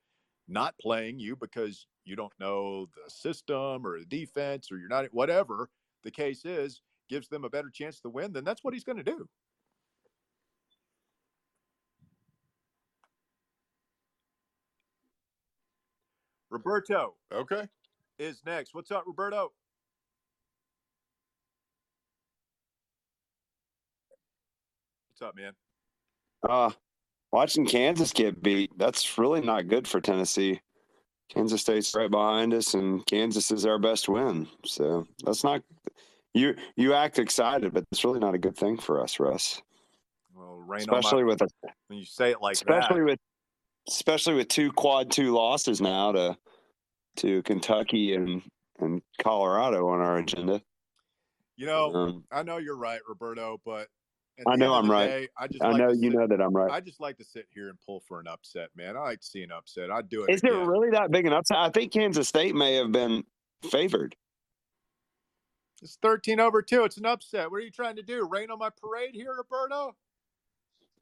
not 0.48 0.74
playing 0.80 1.20
you 1.20 1.36
because 1.36 1.86
you 2.04 2.16
don't 2.16 2.32
know 2.40 2.86
the 2.86 3.08
system 3.08 3.86
or 3.86 4.00
the 4.00 4.06
defense 4.06 4.72
or 4.72 4.78
you're 4.78 4.88
not 4.88 5.04
whatever 5.12 5.70
the 6.02 6.10
case 6.10 6.44
is 6.44 6.82
gives 7.08 7.28
them 7.28 7.44
a 7.44 7.50
better 7.50 7.70
chance 7.72 8.00
to 8.00 8.08
win, 8.08 8.32
then 8.32 8.42
that's 8.42 8.64
what 8.64 8.74
he's 8.74 8.84
going 8.84 8.98
to 8.98 9.04
do. 9.04 9.28
Roberto. 16.50 17.14
Okay. 17.32 17.68
Is 18.18 18.42
next. 18.44 18.74
What's 18.74 18.90
up, 18.90 19.04
Roberto? 19.06 19.52
What's 25.08 25.22
up, 25.22 25.36
man? 25.36 25.52
Uh, 26.48 26.70
watching 27.32 27.66
Kansas 27.66 28.12
get 28.12 28.42
beat, 28.42 28.70
that's 28.76 29.18
really 29.18 29.40
not 29.40 29.68
good 29.68 29.86
for 29.86 30.00
Tennessee. 30.00 30.60
Kansas 31.32 31.60
State's 31.60 31.94
right 31.94 32.10
behind 32.10 32.52
us, 32.52 32.74
and 32.74 33.04
Kansas 33.06 33.50
is 33.50 33.64
our 33.64 33.78
best 33.78 34.08
win. 34.08 34.48
So 34.66 35.06
that's 35.24 35.44
not 35.44 35.62
you. 36.34 36.56
You 36.76 36.94
act 36.94 37.18
excited, 37.18 37.72
but 37.72 37.84
it's 37.92 38.04
really 38.04 38.18
not 38.18 38.34
a 38.34 38.38
good 38.38 38.56
thing 38.56 38.76
for 38.76 39.02
us, 39.02 39.20
Russ. 39.20 39.62
Well, 40.34 40.56
rain 40.66 40.80
especially 40.80 41.22
my, 41.22 41.28
with 41.28 41.42
a, 41.42 41.48
when 41.86 41.98
you 41.98 42.04
say 42.04 42.30
it 42.30 42.40
like 42.42 42.54
especially 42.54 43.00
that. 43.00 43.06
with 43.06 43.18
especially 43.88 44.34
with 44.34 44.48
two 44.48 44.72
quad 44.72 45.10
two 45.10 45.32
losses 45.32 45.80
now 45.80 46.12
to 46.12 46.36
to 47.16 47.42
Kentucky 47.42 48.14
and 48.14 48.42
and 48.78 49.02
Colorado 49.20 49.88
on 49.88 50.00
our 50.00 50.18
agenda. 50.18 50.62
You 51.56 51.66
know, 51.66 51.94
um, 51.94 52.24
I 52.32 52.42
know 52.42 52.56
you're 52.56 52.76
right, 52.76 53.00
Roberto, 53.06 53.60
but 53.64 53.88
I 54.46 54.56
know 54.56 54.74
I'm 54.74 54.90
right. 54.90 55.06
day, 55.06 55.28
I 55.36 55.46
just 55.46 55.62
I 55.62 55.70
like 55.70 55.78
know 55.78 55.92
you 55.92 56.10
sit, 56.10 56.18
know 56.18 56.26
that 56.26 56.40
I'm 56.40 56.54
right. 56.54 56.70
I 56.70 56.80
just 56.80 57.00
like 57.00 57.18
to 57.18 57.24
sit 57.24 57.46
here 57.50 57.68
and 57.68 57.78
pull 57.84 58.00
for 58.00 58.20
an 58.20 58.26
upset, 58.26 58.70
man. 58.74 58.96
I 58.96 59.00
like 59.00 59.20
to 59.20 59.26
see 59.26 59.42
an 59.42 59.52
upset. 59.52 59.90
I'd 59.90 60.08
do 60.08 60.24
it. 60.24 60.34
Is 60.34 60.42
it 60.42 60.52
really 60.52 60.90
that 60.90 61.10
big 61.10 61.26
an 61.26 61.32
upset? 61.32 61.58
I 61.58 61.68
think 61.68 61.92
Kansas 61.92 62.28
State 62.28 62.54
may 62.54 62.76
have 62.76 62.92
been 62.92 63.24
favored. 63.70 64.16
It's 65.82 65.98
13 66.02 66.40
over 66.40 66.62
2. 66.62 66.84
It's 66.84 66.98
an 66.98 67.06
upset. 67.06 67.50
What 67.50 67.58
are 67.58 67.64
you 67.64 67.70
trying 67.70 67.96
to 67.96 68.02
do? 68.02 68.26
Rain 68.30 68.50
on 68.50 68.58
my 68.58 68.70
parade 68.70 69.14
here, 69.14 69.34
Roberto? 69.34 69.96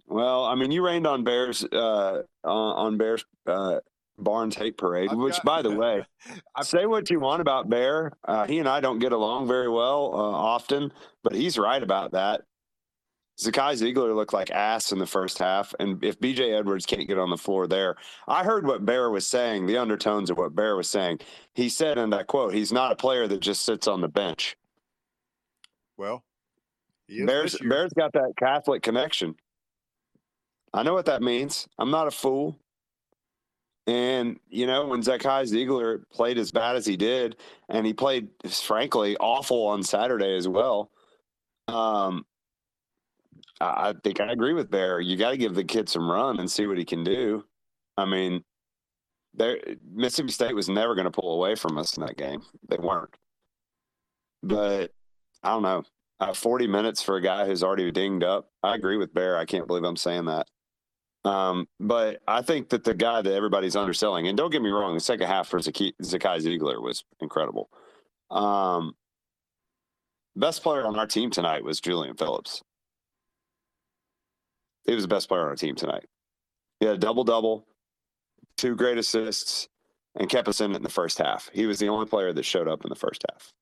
Well, 0.08 0.44
I 0.44 0.54
mean, 0.54 0.70
you 0.70 0.84
rained 0.84 1.06
on 1.06 1.22
Bears 1.22 1.64
uh, 1.64 2.22
on, 2.42 2.96
Bears 2.96 3.24
uh, 3.46 3.80
Barnes 4.18 4.56
hate 4.56 4.78
parade, 4.78 5.10
I've 5.10 5.18
which, 5.18 5.34
got- 5.36 5.44
by 5.44 5.62
the 5.62 5.70
way, 5.76 6.04
I've- 6.56 6.64
say 6.66 6.86
what 6.86 7.10
you 7.10 7.20
want 7.20 7.42
about 7.42 7.68
Bear. 7.68 8.12
Uh, 8.26 8.46
he 8.46 8.58
and 8.58 8.68
I 8.68 8.80
don't 8.80 8.98
get 8.98 9.12
along 9.12 9.46
very 9.46 9.68
well 9.68 10.10
uh, 10.14 10.16
often, 10.18 10.92
but 11.22 11.34
he's 11.34 11.58
right 11.58 11.82
about 11.82 12.12
that. 12.12 12.42
Zakai 13.38 13.74
Zeigler 13.74 14.16
looked 14.16 14.32
like 14.32 14.50
ass 14.50 14.90
in 14.90 14.98
the 14.98 15.06
first 15.06 15.38
half, 15.38 15.72
and 15.78 16.02
if 16.02 16.18
BJ 16.18 16.58
Edwards 16.58 16.84
can't 16.86 17.06
get 17.06 17.18
on 17.18 17.30
the 17.30 17.36
floor 17.36 17.68
there, 17.68 17.94
I 18.26 18.42
heard 18.42 18.66
what 18.66 18.84
Bear 18.84 19.10
was 19.10 19.28
saying. 19.28 19.66
The 19.66 19.76
undertones 19.76 20.28
of 20.30 20.38
what 20.38 20.56
Bear 20.56 20.74
was 20.74 20.90
saying. 20.90 21.20
He 21.54 21.68
said 21.68 21.98
in 21.98 22.10
that 22.10 22.26
quote, 22.26 22.52
"He's 22.52 22.72
not 22.72 22.90
a 22.90 22.96
player 22.96 23.28
that 23.28 23.38
just 23.40 23.64
sits 23.64 23.86
on 23.86 24.00
the 24.00 24.08
bench." 24.08 24.56
Well, 25.96 26.24
Bears. 27.26 27.56
Bears 27.62 27.92
got 27.92 28.12
that 28.14 28.32
Catholic 28.38 28.82
connection. 28.82 29.36
I 30.72 30.82
know 30.82 30.94
what 30.94 31.06
that 31.06 31.22
means. 31.22 31.66
I'm 31.78 31.90
not 31.90 32.08
a 32.08 32.10
fool. 32.10 32.58
And 33.86 34.38
you 34.48 34.66
know, 34.66 34.86
when 34.86 35.02
Zakai 35.02 35.44
Zeigler 35.44 36.02
played 36.12 36.36
as 36.38 36.52
bad 36.52 36.76
as 36.76 36.84
he 36.84 36.96
did, 36.96 37.36
and 37.70 37.86
he 37.86 37.94
played 37.94 38.28
frankly 38.46 39.16
awful 39.16 39.66
on 39.66 39.82
Saturday 39.82 40.36
as 40.36 40.46
well. 40.46 40.90
Um, 41.68 42.26
I 43.60 43.94
think 44.04 44.20
I 44.20 44.30
agree 44.30 44.52
with 44.52 44.70
Bear. 44.70 45.00
You 45.00 45.16
got 45.16 45.30
to 45.30 45.36
give 45.36 45.54
the 45.54 45.64
kid 45.64 45.88
some 45.88 46.10
run 46.10 46.38
and 46.38 46.50
see 46.50 46.66
what 46.66 46.78
he 46.78 46.84
can 46.84 47.02
do. 47.02 47.44
I 47.96 48.04
mean, 48.04 48.44
Mississippi 49.92 50.30
State 50.30 50.54
was 50.54 50.68
never 50.68 50.94
going 50.94 51.06
to 51.06 51.10
pull 51.10 51.34
away 51.34 51.54
from 51.54 51.78
us 51.78 51.96
in 51.96 52.04
that 52.04 52.16
game. 52.16 52.42
They 52.68 52.76
weren't. 52.76 53.14
But 54.42 54.92
I 55.42 55.50
don't 55.50 55.62
know. 55.62 55.82
Uh, 56.20 56.32
40 56.32 56.66
minutes 56.66 57.02
for 57.02 57.16
a 57.16 57.22
guy 57.22 57.46
who's 57.46 57.62
already 57.62 57.90
dinged 57.92 58.24
up. 58.24 58.50
I 58.62 58.74
agree 58.74 58.96
with 58.96 59.14
Bear. 59.14 59.36
I 59.36 59.44
can't 59.44 59.66
believe 59.66 59.84
I'm 59.84 59.96
saying 59.96 60.26
that. 60.26 60.46
Um, 61.28 61.68
but 61.78 62.22
I 62.26 62.40
think 62.40 62.70
that 62.70 62.84
the 62.84 62.94
guy 62.94 63.20
that 63.20 63.34
everybody's 63.34 63.76
underselling, 63.76 64.28
and 64.28 64.36
don't 64.36 64.50
get 64.50 64.62
me 64.62 64.70
wrong, 64.70 64.94
the 64.94 65.00
second 65.00 65.26
half 65.26 65.48
for 65.48 65.58
Zakai 65.58 65.92
Zeigler 66.00 66.82
was 66.82 67.04
incredible. 67.20 67.68
Um, 68.30 68.94
best 70.34 70.62
player 70.62 70.86
on 70.86 70.98
our 70.98 71.06
team 71.06 71.30
tonight 71.30 71.64
was 71.64 71.80
Julian 71.80 72.16
Phillips. 72.16 72.62
He 74.86 74.94
was 74.94 75.04
the 75.04 75.08
best 75.08 75.28
player 75.28 75.42
on 75.42 75.48
our 75.48 75.56
team 75.56 75.74
tonight. 75.74 76.06
He 76.80 76.86
had 76.86 76.94
a 76.94 76.98
double 76.98 77.24
double, 77.24 77.66
two 78.56 78.74
great 78.74 78.96
assists, 78.96 79.68
and 80.14 80.30
kept 80.30 80.48
us 80.48 80.62
in 80.62 80.72
it 80.72 80.76
in 80.76 80.82
the 80.82 80.88
first 80.88 81.18
half. 81.18 81.50
He 81.52 81.66
was 81.66 81.78
the 81.78 81.88
only 81.88 82.06
player 82.06 82.32
that 82.32 82.44
showed 82.44 82.68
up 82.68 82.84
in 82.84 82.88
the 82.88 82.96
first 82.96 83.22
half. 83.30 83.52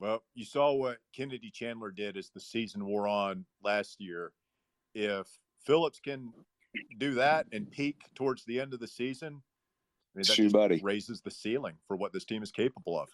Well, 0.00 0.24
you 0.34 0.44
saw 0.44 0.72
what 0.72 0.98
Kennedy 1.14 1.52
Chandler 1.52 1.92
did 1.92 2.16
as 2.16 2.30
the 2.30 2.40
season 2.40 2.84
wore 2.84 3.06
on 3.06 3.44
last 3.62 4.00
year. 4.00 4.32
If 4.94 5.28
Phillips 5.64 6.00
can 6.00 6.32
do 6.98 7.14
that 7.14 7.46
and 7.52 7.70
peak 7.70 7.96
towards 8.14 8.44
the 8.44 8.60
end 8.60 8.74
of 8.74 8.80
the 8.80 8.86
season, 8.86 9.42
I 10.14 10.18
mean, 10.18 10.24
that 10.26 10.34
Shoe 10.34 10.44
just 10.44 10.52
buddy. 10.52 10.80
raises 10.82 11.20
the 11.20 11.30
ceiling 11.30 11.74
for 11.86 11.96
what 11.96 12.12
this 12.12 12.24
team 12.24 12.42
is 12.42 12.50
capable 12.50 12.98
of. 12.98 13.08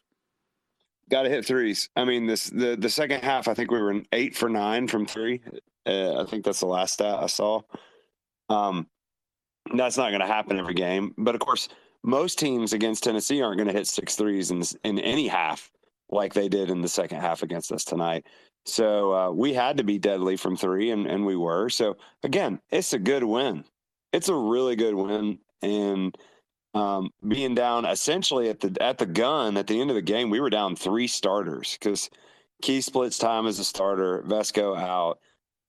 Got 1.10 1.22
to 1.22 1.30
hit 1.30 1.44
threes. 1.44 1.90
I 1.96 2.04
mean, 2.04 2.26
this 2.26 2.48
the 2.48 2.76
the 2.76 2.88
second 2.88 3.22
half. 3.22 3.46
I 3.46 3.54
think 3.54 3.70
we 3.70 3.80
were 3.80 4.00
eight 4.12 4.34
for 4.34 4.48
nine 4.48 4.88
from 4.88 5.04
three. 5.04 5.40
Uh, 5.84 6.22
I 6.22 6.24
think 6.24 6.44
that's 6.44 6.60
the 6.60 6.66
last 6.66 6.94
stat 6.94 7.18
I 7.22 7.26
saw. 7.26 7.60
Um, 8.48 8.86
that's 9.74 9.98
not 9.98 10.10
going 10.10 10.20
to 10.20 10.26
happen 10.26 10.58
every 10.58 10.74
game, 10.74 11.14
but 11.18 11.34
of 11.34 11.42
course, 11.42 11.68
most 12.02 12.38
teams 12.38 12.72
against 12.72 13.04
Tennessee 13.04 13.42
aren't 13.42 13.58
going 13.58 13.68
to 13.68 13.76
hit 13.76 13.86
six 13.86 14.16
threes 14.16 14.50
in 14.50 14.62
in 14.84 14.98
any 14.98 15.28
half 15.28 15.70
like 16.08 16.32
they 16.32 16.48
did 16.48 16.70
in 16.70 16.80
the 16.80 16.88
second 16.88 17.20
half 17.20 17.42
against 17.42 17.70
us 17.72 17.84
tonight. 17.84 18.26
So 18.66 19.12
uh, 19.14 19.30
we 19.30 19.52
had 19.52 19.76
to 19.76 19.84
be 19.84 19.98
deadly 19.98 20.36
from 20.36 20.56
three, 20.56 20.90
and 20.90 21.06
and 21.06 21.26
we 21.26 21.36
were. 21.36 21.68
So 21.68 21.96
again, 22.22 22.60
it's 22.70 22.92
a 22.92 22.98
good 22.98 23.24
win. 23.24 23.64
It's 24.12 24.28
a 24.28 24.34
really 24.34 24.76
good 24.76 24.94
win, 24.94 25.38
and 25.62 26.16
um, 26.74 27.10
being 27.26 27.54
down 27.54 27.84
essentially 27.84 28.48
at 28.48 28.60
the 28.60 28.76
at 28.80 28.98
the 28.98 29.06
gun 29.06 29.56
at 29.56 29.66
the 29.66 29.80
end 29.80 29.90
of 29.90 29.96
the 29.96 30.02
game, 30.02 30.30
we 30.30 30.40
were 30.40 30.50
down 30.50 30.76
three 30.76 31.06
starters 31.06 31.76
because 31.78 32.10
Key 32.62 32.80
splits 32.80 33.18
time 33.18 33.46
as 33.46 33.58
a 33.58 33.64
starter, 33.64 34.24
Vesco 34.26 34.76
out, 34.76 35.18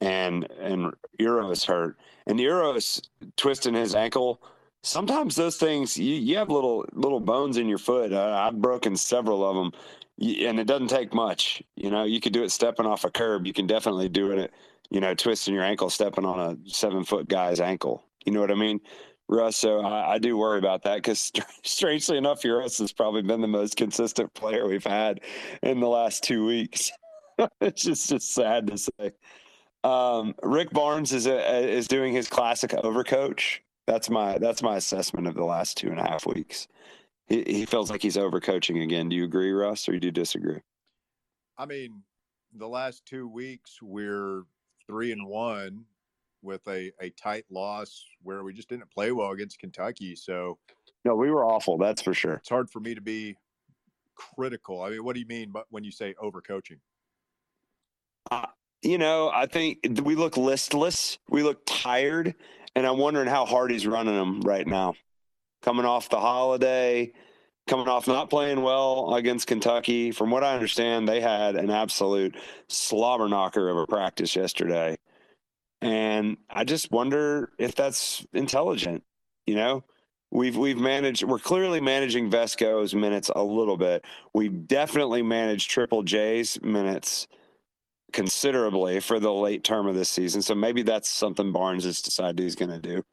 and 0.02 0.50
and 0.60 0.94
Uros 1.20 1.66
hurt, 1.66 1.98
and 2.26 2.40
Uros 2.40 3.02
twisting 3.36 3.74
his 3.74 3.96
ankle. 3.96 4.42
Sometimes 4.84 5.36
those 5.36 5.58
things 5.58 5.98
you, 5.98 6.16
you 6.16 6.38
have 6.38 6.50
little 6.50 6.86
little 6.94 7.20
bones 7.20 7.58
in 7.58 7.68
your 7.68 7.78
foot. 7.78 8.14
Uh, 8.14 8.48
I've 8.48 8.62
broken 8.62 8.96
several 8.96 9.44
of 9.44 9.56
them, 9.56 9.72
and 10.20 10.60
it 10.60 10.68
doesn't 10.68 10.88
take 10.88 11.14
much. 11.14 11.62
You 11.76 11.90
know, 11.90 12.04
you 12.04 12.20
could 12.20 12.34
do 12.34 12.44
it 12.44 12.52
stepping 12.52 12.86
off 12.86 13.04
a 13.04 13.12
curb. 13.12 13.46
You 13.46 13.54
can 13.54 13.68
definitely 13.68 14.10
do 14.10 14.32
it. 14.32 14.54
You 14.92 15.02
know, 15.02 15.14
twisting 15.14 15.54
your 15.54 15.64
ankle, 15.64 15.90
stepping 15.90 16.26
on 16.26 16.40
a 16.40 16.70
seven 16.70 17.04
foot 17.04 17.28
guy's 17.28 17.60
ankle. 17.60 18.04
You 18.26 18.32
know 18.32 18.40
what 18.40 18.52
I 18.52 18.56
mean? 18.56 18.80
Russ. 19.28 19.58
So 19.58 19.82
I, 19.82 20.14
I 20.14 20.18
do 20.20 20.38
worry 20.38 20.60
about 20.60 20.84
that 20.84 20.98
because, 20.98 21.32
strangely 21.64 22.18
enough, 22.18 22.46
Russ 22.46 22.78
has 22.78 22.94
probably 22.94 23.22
been 23.22 23.42
the 23.42 23.48
most 23.48 23.76
consistent 23.76 24.34
player 24.34 24.68
we've 24.68 24.86
had 24.86 25.22
in 25.64 25.80
the 25.80 25.88
last 25.88 26.24
two 26.24 26.46
weeks. 26.46 26.92
it's 27.62 27.84
just 27.84 28.10
just 28.10 28.34
sad 28.34 28.68
to 28.68 28.78
say. 28.78 29.12
Um, 29.84 30.34
Rick 30.42 30.72
Barnes 30.72 31.14
is 31.14 31.28
a, 31.28 31.70
is 31.70 31.88
doing 31.88 32.14
his 32.14 32.28
classic 32.28 32.72
overcoach. 32.72 33.60
That's 33.88 34.10
my 34.10 34.38
that's 34.38 34.64
my 34.64 34.78
assessment 34.78 35.28
of 35.28 35.36
the 35.36 35.46
last 35.46 35.78
two 35.78 35.90
and 35.90 36.00
a 36.00 36.04
half 36.04 36.26
weeks. 36.26 36.68
He, 37.28 37.44
he 37.48 37.66
feels 37.66 37.90
like 37.90 38.02
he's 38.02 38.18
overcoaching 38.18 38.84
again. 38.84 39.10
Do 39.10 39.16
you 39.16 39.24
agree, 39.26 39.52
Russ, 39.52 39.88
or 39.90 39.98
do 39.98 40.08
you 40.08 40.12
disagree? 40.12 40.60
I 41.58 41.66
mean, 41.66 42.04
the 42.54 42.68
last 42.68 43.06
two 43.06 43.28
weeks 43.28 43.80
we're 43.82 44.44
three 44.88 45.12
and 45.12 45.28
one 45.28 45.86
with 46.42 46.68
a, 46.68 46.92
a 47.02 47.10
tight 47.12 47.46
loss 47.50 48.06
where 48.22 48.44
we 48.44 48.54
just 48.54 48.70
didn't 48.70 48.90
play 48.92 49.12
well 49.12 49.32
against 49.32 49.60
Kentucky. 49.60 50.16
So 50.16 50.60
No, 51.04 51.16
we 51.16 51.32
were 51.32 51.44
awful. 51.46 51.78
That's 51.78 52.02
for 52.02 52.14
sure. 52.14 52.34
it's 52.36 52.50
hard 52.50 52.70
for 52.70 52.80
me 52.80 52.94
to 52.94 53.02
be 53.02 53.36
critical. 54.16 54.82
I 54.82 54.92
mean, 54.92 55.04
what 55.04 55.14
do 55.16 55.20
you 55.20 55.26
mean 55.26 55.52
but 55.52 55.66
when 55.70 55.84
you 55.84 55.92
say 55.92 56.14
overcoaching? 56.22 56.80
Uh, 58.30 58.46
you 58.82 58.98
know, 58.98 59.32
I 59.34 59.48
think 59.48 59.80
we 60.04 60.16
look 60.16 60.38
listless. 60.38 61.18
We 61.30 61.42
look 61.44 61.62
tired, 61.66 62.36
and 62.76 62.86
I'm 62.86 62.98
wondering 62.98 63.28
how 63.28 63.46
hard 63.46 63.72
he's 63.72 63.88
running 63.88 64.16
them 64.16 64.42
right 64.42 64.66
now. 64.68 64.94
Coming 65.62 65.86
off 65.86 66.10
the 66.10 66.20
holiday, 66.20 67.12
coming 67.68 67.88
off 67.88 68.08
not 68.08 68.30
playing 68.30 68.62
well 68.62 69.16
against 69.16 69.48
Kentucky. 69.48 70.12
From 70.12 70.30
what 70.30 70.44
I 70.44 70.54
understand, 70.54 71.08
they 71.08 71.22
had 71.22 71.56
an 71.56 71.70
absolute 71.70 72.36
slobber 72.68 73.28
knocker 73.28 73.70
of 73.70 73.78
a 73.78 73.88
practice 73.88 74.36
yesterday, 74.36 74.98
and 75.82 76.38
I 76.50 76.64
just 76.64 76.92
wonder 76.92 77.52
if 77.58 77.76
that's 77.76 78.26
intelligent. 78.34 79.04
You 79.48 79.56
know, 79.56 79.84
we've 80.32 80.58
we've 80.58 80.78
managed. 80.78 81.24
We're 81.24 81.40
clearly 81.40 81.82
managing 81.82 82.30
Vesco's 82.30 82.94
minutes 82.94 83.32
a 83.36 83.44
little 83.44 83.78
bit. 83.78 84.06
We've 84.34 84.68
definitely 84.68 85.24
managed 85.24 85.70
Triple 85.72 86.04
J's 86.04 86.62
minutes 86.62 87.28
considerably 88.14 89.00
for 89.02 89.20
the 89.20 89.34
late 89.34 89.64
term 89.64 89.88
of 89.88 89.96
this 89.96 90.10
season. 90.10 90.42
So 90.42 90.56
maybe 90.56 90.84
that's 90.84 91.10
something 91.10 91.52
Barnes 91.52 91.84
has 91.84 92.02
decided 92.02 92.40
he's 92.40 92.56
going 92.56 92.72
to 92.72 92.80
do. 92.80 93.04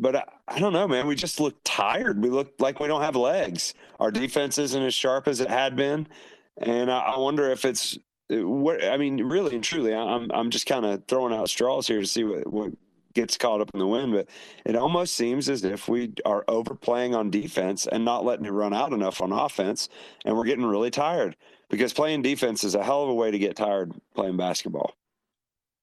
But 0.00 0.16
I, 0.16 0.24
I 0.48 0.58
don't 0.58 0.72
know, 0.72 0.88
man. 0.88 1.06
We 1.06 1.14
just 1.14 1.38
look 1.38 1.56
tired. 1.62 2.22
We 2.22 2.30
look 2.30 2.54
like 2.58 2.80
we 2.80 2.88
don't 2.88 3.02
have 3.02 3.16
legs. 3.16 3.74
Our 4.00 4.10
defense 4.10 4.56
isn't 4.56 4.82
as 4.82 4.94
sharp 4.94 5.28
as 5.28 5.40
it 5.40 5.48
had 5.48 5.76
been, 5.76 6.08
and 6.56 6.90
I, 6.90 7.00
I 7.00 7.18
wonder 7.18 7.50
if 7.50 7.66
it's 7.66 7.98
uh, 8.32 8.48
what. 8.48 8.82
I 8.82 8.96
mean, 8.96 9.22
really 9.22 9.54
and 9.54 9.62
truly, 9.62 9.94
I'm 9.94 10.32
I'm 10.32 10.50
just 10.50 10.64
kind 10.64 10.86
of 10.86 11.04
throwing 11.06 11.34
out 11.34 11.50
straws 11.50 11.86
here 11.86 12.00
to 12.00 12.06
see 12.06 12.24
what 12.24 12.50
what 12.50 12.72
gets 13.12 13.36
caught 13.36 13.60
up 13.60 13.70
in 13.74 13.78
the 13.78 13.86
wind. 13.86 14.12
But 14.12 14.28
it 14.64 14.74
almost 14.74 15.16
seems 15.16 15.50
as 15.50 15.64
if 15.64 15.86
we 15.86 16.14
are 16.24 16.44
overplaying 16.48 17.14
on 17.14 17.30
defense 17.30 17.86
and 17.86 18.02
not 18.02 18.24
letting 18.24 18.46
it 18.46 18.52
run 18.52 18.72
out 18.72 18.94
enough 18.94 19.20
on 19.20 19.32
offense, 19.32 19.90
and 20.24 20.34
we're 20.34 20.44
getting 20.44 20.64
really 20.64 20.90
tired 20.90 21.36
because 21.68 21.92
playing 21.92 22.22
defense 22.22 22.64
is 22.64 22.74
a 22.74 22.82
hell 22.82 23.02
of 23.02 23.10
a 23.10 23.14
way 23.14 23.30
to 23.30 23.38
get 23.38 23.54
tired 23.54 23.92
playing 24.14 24.38
basketball 24.38 24.94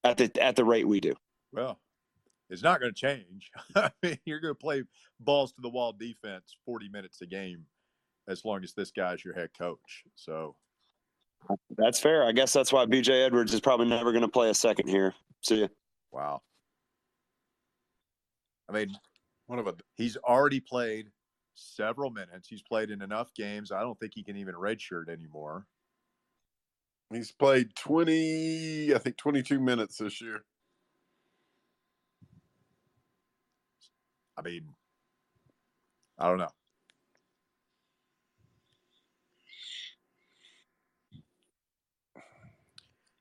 at 0.03 0.18
the 0.18 0.43
at 0.43 0.55
the 0.55 0.65
rate 0.65 0.88
we 0.88 0.99
do. 0.99 1.13
Well, 1.53 1.78
it's 2.50 2.64
not 2.64 2.80
going 2.80 2.93
to 2.93 3.00
change. 3.00 3.52
I 3.76 3.91
mean, 4.04 4.18
you're 4.26 4.39
going 4.39 4.54
to 4.54 4.60
play 4.60 4.84
balls 5.20 5.52
to 5.54 5.62
the 5.62 5.70
wall 5.70 5.93
defense 5.93 6.56
40 6.66 6.89
minutes 6.89 7.22
a 7.22 7.26
game 7.26 7.66
as 8.28 8.45
long 8.45 8.64
as 8.64 8.74
this 8.74 8.91
guy's 8.91 9.24
your 9.24 9.34
head 9.34 9.50
coach. 9.58 10.04
So, 10.16 10.56
That's 11.78 12.00
fair. 12.00 12.26
I 12.26 12.32
guess 12.32 12.54
that's 12.54 12.74
why 12.74 12.86
BJ 12.86 13.26
Edwards 13.26 13.54
is 13.54 13.62
probably 13.62 13.88
never 13.88 14.12
going 14.12 14.24
to 14.24 14.28
play 14.28 14.50
a 14.50 14.54
second 14.54 14.88
here. 14.88 15.14
See 15.41 15.62
ya. 15.62 15.68
wow. 16.12 16.41
I 18.70 18.74
mean, 18.74 18.98
One 19.48 19.60
of 19.60 19.68
a 19.68 19.76
he's 19.95 20.18
already 20.18 20.60
played 20.60 21.08
several 21.56 22.10
minutes. 22.10 22.48
He's 22.50 22.62
played 22.62 22.91
in 22.91 23.02
enough 23.02 23.34
games. 23.34 23.72
I 23.72 23.82
don't 23.82 23.98
think 24.00 24.14
he 24.14 24.24
can 24.24 24.38
even 24.38 24.56
redshirt 24.56 25.10
anymore. 25.10 25.66
He's 27.14 27.32
played 27.32 27.74
20, 27.76 28.93
I 28.93 28.98
think 28.98 29.16
22 29.16 29.60
minutes 29.62 29.98
this 29.98 30.20
year. 30.22 30.43
I 34.38 34.42
mean, 34.44 34.70
I 36.20 36.28
don't 36.28 36.38
know. 36.38 36.52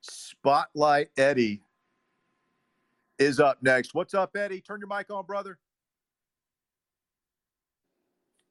Spotlight 0.03 1.09
Eddie 1.17 1.63
is 3.19 3.41
up 3.41 3.63
next. 3.63 3.95
What's 3.95 4.15
up, 4.15 4.37
Eddie? 4.37 4.61
Turn 4.61 4.81
your 4.81 4.89
mic 4.89 5.11
on, 5.11 5.25
brother. 5.25 5.59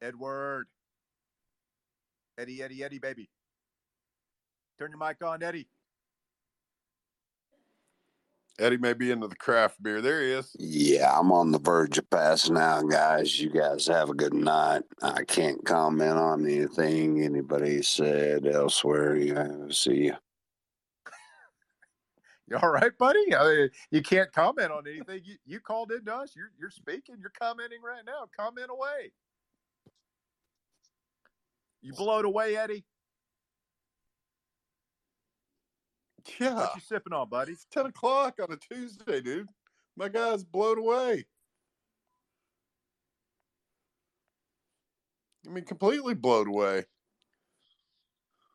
Edward. 0.01 0.67
Eddie, 2.37 2.61
Eddie, 2.63 2.83
Eddie, 2.83 2.99
baby. 2.99 3.29
Turn 4.77 4.91
your 4.91 4.99
mic 4.99 5.23
on, 5.23 5.41
Eddie. 5.41 5.67
Eddie 8.57 8.77
may 8.77 8.93
be 8.93 9.11
into 9.11 9.27
the 9.27 9.35
craft 9.35 9.83
beer. 9.83 10.01
There 10.01 10.21
he 10.21 10.31
is. 10.31 10.55
Yeah, 10.57 11.19
I'm 11.19 11.31
on 11.31 11.51
the 11.51 11.59
verge 11.59 11.97
of 11.97 12.09
passing 12.09 12.57
out, 12.57 12.89
guys. 12.89 13.37
You 13.39 13.49
guys 13.49 13.85
have 13.87 14.09
a 14.09 14.13
good 14.13 14.33
night. 14.33 14.83
I 15.01 15.23
can't 15.25 15.63
comment 15.65 16.17
on 16.17 16.45
anything 16.45 17.21
anybody 17.21 17.81
said 17.81 18.47
elsewhere. 18.47 19.17
Yeah, 19.17 19.47
see 19.71 20.05
you. 20.05 20.15
You 22.47 22.57
all 22.61 22.69
right, 22.69 22.95
buddy? 22.99 23.35
I 23.35 23.43
mean, 23.43 23.69
you 23.89 24.03
can't 24.03 24.31
comment 24.31 24.71
on 24.71 24.85
anything. 24.87 25.21
You, 25.25 25.35
you 25.47 25.59
called 25.59 25.91
in 25.91 26.05
to 26.05 26.13
us. 26.13 26.35
You're, 26.35 26.51
you're 26.59 26.69
speaking. 26.69 27.15
You're 27.19 27.31
commenting 27.31 27.79
right 27.83 28.03
now. 28.05 28.27
Comment 28.37 28.67
away. 28.69 29.11
You 31.81 31.93
blow 31.93 32.19
it 32.19 32.25
away, 32.25 32.55
Eddie? 32.55 32.85
Yeah. 36.39 36.55
What 36.55 36.75
you 36.75 36.81
sipping 36.81 37.13
on, 37.13 37.29
buddy? 37.29 37.53
It's 37.53 37.67
10 37.71 37.87
o'clock 37.87 38.39
on 38.41 38.51
a 38.51 38.57
Tuesday, 38.57 39.21
dude. 39.21 39.47
My 39.95 40.09
guy's 40.09 40.43
blown 40.43 40.79
away. 40.79 41.25
I 45.45 45.49
mean, 45.49 45.63
completely 45.63 46.15
blown 46.15 46.47
away. 46.47 46.85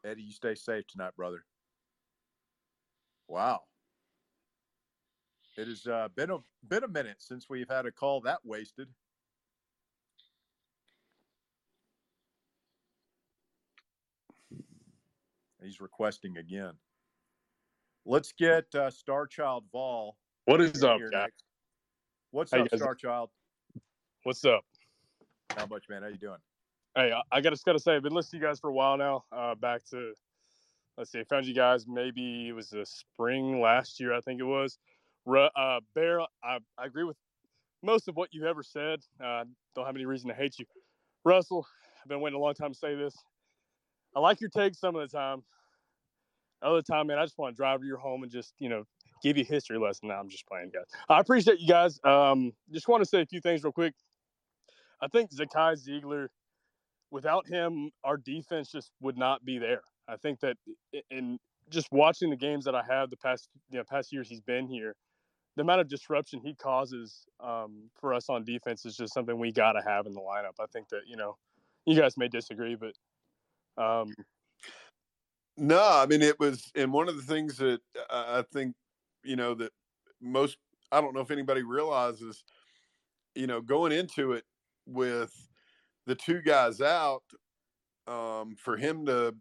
Eddie, 0.05 0.23
you 0.23 0.33
stay 0.33 0.55
safe 0.55 0.87
tonight, 0.87 1.15
brother. 1.17 1.45
Wow. 3.29 3.61
It 5.57 5.69
has 5.69 5.87
uh, 5.87 6.09
been 6.17 6.31
a 6.31 6.39
been 6.67 6.85
a 6.85 6.89
minute 6.89 7.17
since 7.19 7.49
we've 7.49 7.69
had 7.69 7.87
a 7.87 7.93
call 7.93 8.23
that 8.23 8.39
wasted. 8.45 8.89
He's 15.63 15.81
requesting 15.81 16.39
again. 16.39 16.73
Let's 18.11 18.33
get 18.33 18.65
uh, 18.75 18.91
Star 18.91 19.25
Child 19.29 19.67
Vol. 19.71 20.17
What 20.47 20.61
is 20.61 20.83
up, 20.83 20.99
guys? 20.99 21.11
next. 21.13 21.45
What's 22.33 22.53
up, 22.53 22.69
guys- 22.69 22.81
Star 22.81 22.97
Child? 22.97 23.31
What's 24.25 24.45
up? 24.45 24.65
How 25.57 25.67
much, 25.67 25.85
man? 25.89 26.03
How 26.03 26.09
you 26.09 26.17
doing? 26.17 26.41
Hey, 26.97 27.13
I- 27.13 27.23
I 27.31 27.41
got 27.41 27.51
just 27.51 27.65
got 27.65 27.75
to 27.75 27.79
say, 27.79 27.95
I've 27.95 28.03
been 28.03 28.13
listening 28.13 28.41
to 28.41 28.47
you 28.47 28.51
guys 28.51 28.59
for 28.59 28.69
a 28.69 28.73
while 28.73 28.97
now. 28.97 29.23
Uh, 29.31 29.55
back 29.55 29.85
to, 29.91 30.13
let's 30.99 31.13
see, 31.13 31.21
I 31.21 31.25
found 31.25 31.47
you 31.47 31.55
guys 31.55 31.87
maybe 31.87 32.49
it 32.49 32.53
was 32.53 32.71
the 32.71 32.85
spring 32.85 33.61
last 33.61 34.01
year, 34.01 34.13
I 34.13 34.21
think 34.21 34.41
it 34.41 34.45
was. 34.45 34.77
Uh, 35.29 35.79
Bear, 35.95 36.21
I, 36.43 36.59
I 36.77 36.87
agree 36.87 37.05
with 37.05 37.17
most 37.81 38.09
of 38.09 38.17
what 38.17 38.31
you've 38.33 38.43
ever 38.43 38.65
said. 38.65 38.99
Uh, 39.25 39.45
don't 39.77 39.87
have 39.87 39.95
any 39.95 40.07
reason 40.07 40.31
to 40.31 40.35
hate 40.35 40.59
you. 40.59 40.67
Russell, 41.25 41.65
I've 42.03 42.09
been 42.09 42.21
waiting 42.21 42.41
a 42.41 42.43
long 42.43 42.55
time 42.55 42.73
to 42.73 42.79
say 42.79 42.97
this. 42.97 43.15
I 44.17 44.19
like 44.19 44.41
your 44.41 44.51
takes 44.51 44.81
some 44.81 44.97
of 44.97 45.09
the 45.09 45.17
time. 45.17 45.45
Other 46.63 46.83
time, 46.83 47.07
man, 47.07 47.19
I 47.19 47.25
just 47.25 47.39
want 47.39 47.55
to 47.55 47.57
drive 47.57 47.81
to 47.81 47.87
your 47.87 47.97
home 47.97 48.23
and 48.23 48.31
just, 48.31 48.55
you 48.59 48.69
know, 48.69 48.85
give 49.23 49.37
you 49.37 49.45
a 49.45 49.47
history 49.47 49.79
lesson. 49.79 50.09
Now 50.09 50.21
I'm 50.21 50.29
just 50.29 50.47
playing, 50.47 50.71
guys. 50.73 50.87
I 51.09 51.21
appreciate 51.21 51.61
you 51.61 51.69
guys. 51.69 51.99
Um, 52.05 52.53
just 52.73 52.89
want 52.89 53.03
to 53.03 53.09
say 53.09 53.23
a 53.23 53.27
few 53.27 53.41
things 53.41 53.63
real 53.65 53.73
quick. 53.73 53.95
I 55.01 55.09
think 55.09 55.31
Zakai 55.31 55.77
Zeigler, 55.83 56.29
without 57.11 57.49
him, 57.49 57.91
our 58.05 58.17
defense 58.17 58.71
just 58.71 58.91
would 59.01 59.17
not 59.17 59.45
be 59.45 59.59
there. 59.59 59.83
I 60.09 60.17
think 60.17 60.41
that 60.41 60.57
in 61.11 61.39
just 61.71 61.89
watching 61.93 62.31
the 62.31 62.37
games 62.37 62.65
that 62.65 62.75
I 62.75 62.83
have 62.89 63.11
the 63.11 63.17
past 63.17 63.49
you 63.71 63.79
know, 63.79 63.85
past 63.89 64.13
years 64.13 64.29
he's 64.29 64.41
been 64.41 64.67
here, 64.67 64.95
the 65.57 65.63
amount 65.63 65.81
of 65.81 65.89
disruption 65.89 66.41
he 66.45 66.55
causes 66.55 67.27
um, 67.41 67.91
for 68.01 68.13
us 68.13 68.29
on 68.29 68.45
defense 68.45 68.85
is 68.85 68.97
just 68.97 69.15
something 69.15 69.39
we 69.39 69.53
got 69.53 69.73
to 69.73 69.83
have 69.83 70.07
in 70.07 70.13
the 70.13 70.21
lineup. 70.21 70.55
I 70.61 70.67
think 70.73 70.89
that 70.91 71.03
you 71.07 71.17
know, 71.17 71.37
you 71.87 71.99
guys 71.99 72.17
may 72.17 72.29
disagree, 72.29 72.77
but 72.77 72.95
um, 73.83 74.13
No, 75.61 75.79
I 76.03 76.07
mean 76.07 76.23
it 76.23 76.41
was, 76.41 76.73
and 76.75 76.91
one 76.91 77.09
of 77.11 77.17
the 77.17 77.23
things 77.23 77.59
that 77.59 77.81
I 78.09 78.43
think, 78.51 78.75
you 79.23 79.37
know, 79.37 79.55
that 79.57 79.73
most 80.21 80.57
I 80.91 81.01
don't 81.03 81.15
know 81.15 81.21
if 81.21 81.31
anybody 81.31 81.63
realizes, 81.63 82.45
you 83.35 83.47
know, 83.47 83.61
going 83.61 83.93
into 83.93 84.33
it 84.33 84.45
with 84.87 85.33
the 86.07 86.15
two 86.15 86.41
guys 86.41 86.81
out, 86.81 87.23
um, 88.07 88.57
for 88.57 88.77
him 88.79 89.05
to, 89.07 89.37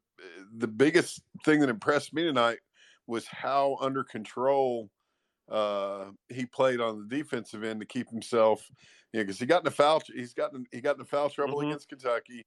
the 0.58 0.68
biggest 0.68 1.22
thing 1.46 1.62
that 1.62 1.70
impressed 1.70 2.14
me 2.14 2.24
tonight 2.24 2.60
was 3.08 3.26
how 3.26 3.78
under 3.80 4.04
control 4.04 4.90
uh, 5.50 6.12
he 6.28 6.46
played 6.46 6.82
on 6.82 7.00
the 7.08 7.16
defensive 7.16 7.64
end 7.64 7.80
to 7.80 7.86
keep 7.86 8.10
himself, 8.10 8.70
you 9.14 9.20
know, 9.20 9.24
because 9.24 9.40
he 9.40 9.46
got 9.46 9.62
in 9.64 9.68
a 9.68 9.72
foul, 9.72 10.02
he's 10.14 10.34
gotten 10.34 10.66
he 10.72 10.82
got 10.82 10.98
in 10.98 11.02
a 11.02 11.06
foul 11.06 11.30
trouble 11.30 11.60
Mhm. 11.60 11.70
against 11.70 11.90
Kentucky. 11.90 12.46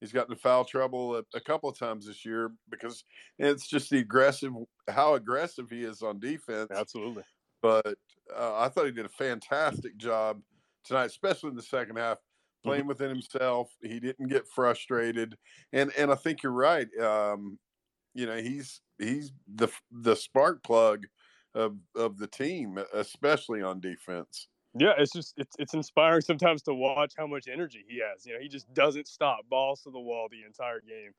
He's 0.00 0.12
gotten 0.12 0.32
in 0.32 0.38
foul 0.38 0.64
trouble 0.64 1.16
a, 1.16 1.24
a 1.34 1.40
couple 1.40 1.68
of 1.68 1.78
times 1.78 2.06
this 2.06 2.24
year 2.24 2.52
because 2.70 3.04
it's 3.38 3.68
just 3.68 3.90
the 3.90 3.98
aggressive, 3.98 4.52
how 4.88 5.14
aggressive 5.14 5.68
he 5.70 5.84
is 5.84 6.02
on 6.02 6.18
defense. 6.18 6.70
absolutely. 6.74 7.22
But 7.62 7.98
uh, 8.34 8.56
I 8.56 8.68
thought 8.68 8.86
he 8.86 8.92
did 8.92 9.04
a 9.04 9.10
fantastic 9.10 9.96
job 9.98 10.40
tonight, 10.84 11.06
especially 11.06 11.50
in 11.50 11.56
the 11.56 11.62
second 11.62 11.96
half, 11.96 12.18
playing 12.64 12.86
within 12.86 13.10
himself. 13.10 13.70
He 13.82 14.00
didn't 14.00 14.28
get 14.28 14.46
frustrated, 14.48 15.36
and 15.72 15.92
and 15.98 16.10
I 16.10 16.14
think 16.14 16.42
you're 16.42 16.52
right. 16.52 16.88
Um, 16.98 17.58
you 18.14 18.26
know, 18.26 18.36
he's 18.36 18.80
he's 18.98 19.32
the 19.54 19.68
the 19.90 20.16
spark 20.16 20.62
plug 20.62 21.06
of 21.54 21.76
of 21.94 22.18
the 22.18 22.26
team, 22.26 22.78
especially 22.94 23.62
on 23.62 23.80
defense. 23.80 24.48
Yeah, 24.78 24.92
it's 24.98 25.12
just 25.12 25.34
it's 25.36 25.56
it's 25.58 25.74
inspiring 25.74 26.20
sometimes 26.22 26.62
to 26.62 26.74
watch 26.74 27.14
how 27.16 27.26
much 27.26 27.48
energy 27.48 27.84
he 27.88 28.00
has. 28.00 28.24
You 28.24 28.34
know, 28.34 28.40
he 28.40 28.48
just 28.48 28.72
doesn't 28.72 29.08
stop, 29.08 29.40
balls 29.48 29.82
to 29.82 29.90
the 29.90 29.98
wall 29.98 30.28
the 30.30 30.44
entire 30.46 30.80
game, 30.80 31.12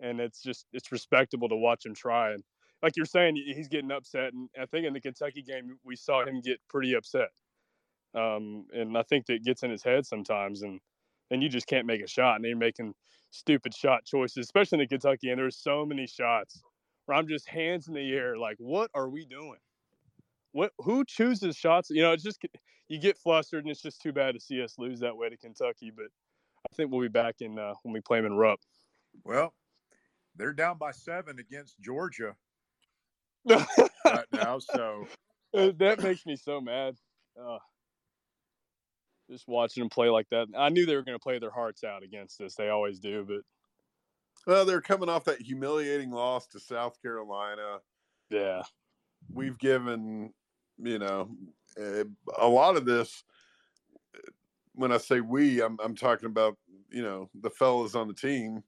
and 0.00 0.20
it's 0.20 0.42
just 0.42 0.66
it's 0.72 0.92
respectable 0.92 1.48
to 1.48 1.56
watch 1.56 1.86
him 1.86 1.94
try. 1.94 2.32
And 2.32 2.42
like 2.82 2.96
you're 2.96 3.06
saying, 3.06 3.36
he's 3.36 3.68
getting 3.68 3.90
upset, 3.90 4.34
and 4.34 4.50
I 4.60 4.66
think 4.66 4.86
in 4.86 4.92
the 4.92 5.00
Kentucky 5.00 5.42
game 5.42 5.78
we 5.84 5.96
saw 5.96 6.26
him 6.26 6.40
get 6.42 6.58
pretty 6.68 6.94
upset. 6.94 7.28
Um, 8.14 8.66
and 8.72 8.96
I 8.98 9.02
think 9.02 9.26
that 9.26 9.44
gets 9.44 9.62
in 9.62 9.70
his 9.70 9.82
head 9.82 10.06
sometimes, 10.06 10.62
and 10.62 10.80
and 11.30 11.42
you 11.42 11.48
just 11.48 11.66
can't 11.66 11.86
make 11.86 12.02
a 12.02 12.06
shot, 12.06 12.36
and 12.36 12.44
they're 12.44 12.56
making 12.56 12.94
stupid 13.30 13.74
shot 13.74 14.04
choices, 14.04 14.44
especially 14.44 14.76
in 14.76 14.80
the 14.80 14.88
Kentucky. 14.88 15.30
And 15.30 15.38
there's 15.38 15.56
so 15.56 15.86
many 15.86 16.06
shots 16.06 16.62
where 17.06 17.16
I'm 17.18 17.28
just 17.28 17.48
hands 17.48 17.88
in 17.88 17.94
the 17.94 18.12
air, 18.12 18.36
like, 18.38 18.56
what 18.58 18.90
are 18.94 19.08
we 19.08 19.24
doing? 19.26 19.58
What 20.54 20.72
who 20.78 21.04
chooses 21.04 21.56
shots? 21.56 21.90
You 21.90 22.02
know, 22.02 22.12
it's 22.12 22.22
just 22.22 22.40
you 22.86 23.00
get 23.00 23.18
flustered, 23.18 23.64
and 23.64 23.72
it's 23.72 23.82
just 23.82 24.00
too 24.00 24.12
bad 24.12 24.34
to 24.36 24.40
see 24.40 24.62
us 24.62 24.78
lose 24.78 25.00
that 25.00 25.16
way 25.16 25.28
to 25.28 25.36
Kentucky. 25.36 25.90
But 25.90 26.06
I 26.70 26.74
think 26.76 26.92
we'll 26.92 27.00
be 27.00 27.08
back 27.08 27.40
in 27.40 27.58
uh, 27.58 27.74
when 27.82 27.92
we 27.92 28.00
play 28.00 28.18
them 28.18 28.26
in 28.26 28.38
Rupp. 28.38 28.60
Well, 29.24 29.52
they're 30.36 30.52
down 30.52 30.78
by 30.78 30.92
seven 30.92 31.40
against 31.40 31.80
Georgia 31.80 32.36
right 33.48 34.26
now. 34.32 34.60
So 34.60 35.08
Uh, 35.52 35.72
that 35.78 36.00
makes 36.00 36.24
me 36.26 36.36
so 36.36 36.60
mad. 36.60 36.96
Uh, 37.40 37.58
just 39.30 39.48
watching 39.48 39.82
them 39.82 39.88
play 39.90 40.08
like 40.08 40.28
that. 40.30 40.48
I 40.56 40.68
knew 40.68 40.86
they 40.86 40.96
were 40.96 41.02
going 41.02 41.18
to 41.18 41.22
play 41.22 41.38
their 41.38 41.50
hearts 41.50 41.84
out 41.84 42.02
against 42.02 42.40
us. 42.40 42.54
They 42.54 42.68
always 42.68 42.98
do, 43.00 43.24
but 43.24 43.42
Well, 44.46 44.64
they're 44.64 44.80
coming 44.80 45.08
off 45.08 45.24
that 45.24 45.40
humiliating 45.40 46.10
loss 46.10 46.46
to 46.48 46.60
South 46.60 47.00
Carolina. 47.00 47.80
yeah, 48.30 48.64
We've 49.32 49.58
given, 49.58 50.34
you 50.78 50.98
know, 50.98 51.30
uh, 51.80 52.04
a 52.38 52.48
lot 52.48 52.76
of 52.76 52.84
this. 52.84 53.24
When 54.74 54.90
I 54.92 54.98
say 54.98 55.20
we, 55.20 55.62
I'm 55.62 55.78
I'm 55.82 55.94
talking 55.94 56.26
about 56.26 56.56
you 56.90 57.02
know 57.02 57.30
the 57.40 57.50
fellas 57.50 57.94
on 57.94 58.08
the 58.08 58.14
team. 58.14 58.62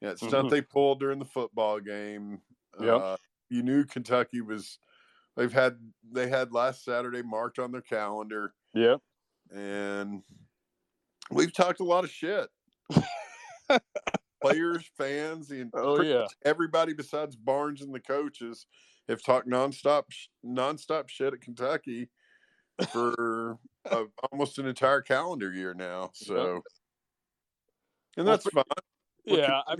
Yeah, 0.00 0.10
it's 0.10 0.26
stuff 0.26 0.46
Mhm. 0.46 0.50
they 0.50 0.62
pulled 0.62 1.00
during 1.00 1.18
the 1.18 1.24
football 1.24 1.78
game. 1.78 2.40
Yep. 2.80 3.00
Uh, 3.00 3.16
you 3.50 3.62
knew 3.62 3.84
Kentucky 3.84 4.40
was. 4.40 4.78
They've 5.36 5.52
had 5.52 5.78
they 6.10 6.28
had 6.28 6.52
last 6.52 6.84
Saturday 6.84 7.22
marked 7.22 7.58
on 7.58 7.70
their 7.72 7.80
calendar, 7.82 8.52
yeah, 8.74 8.96
and 9.54 10.22
we've 11.30 11.52
talked 11.54 11.80
a 11.80 11.84
lot 11.84 12.04
of 12.04 12.10
shit. 12.10 12.48
Players, 14.42 14.90
fans, 14.98 15.48
the 15.48 15.70
Oh, 15.72 16.02
yeah. 16.02 16.26
everybody 16.44 16.92
besides 16.94 17.36
Barnes 17.36 17.80
and 17.80 17.94
the 17.94 18.00
coaches 18.00 18.66
have 19.08 19.22
talked 19.22 19.48
nonstop 19.48 20.04
nonstop 20.44 21.08
shit 21.08 21.34
at 21.34 21.40
Kentucky 21.40 22.08
for 22.90 23.58
uh, 23.90 24.04
almost 24.32 24.58
an 24.58 24.66
entire 24.66 25.00
calendar 25.00 25.52
year 25.52 25.74
now. 25.74 26.10
So, 26.14 26.62
and 28.16 28.26
that's 28.26 28.48
fine. 28.48 28.64
Yeah. 29.24 29.60
I, 29.66 29.76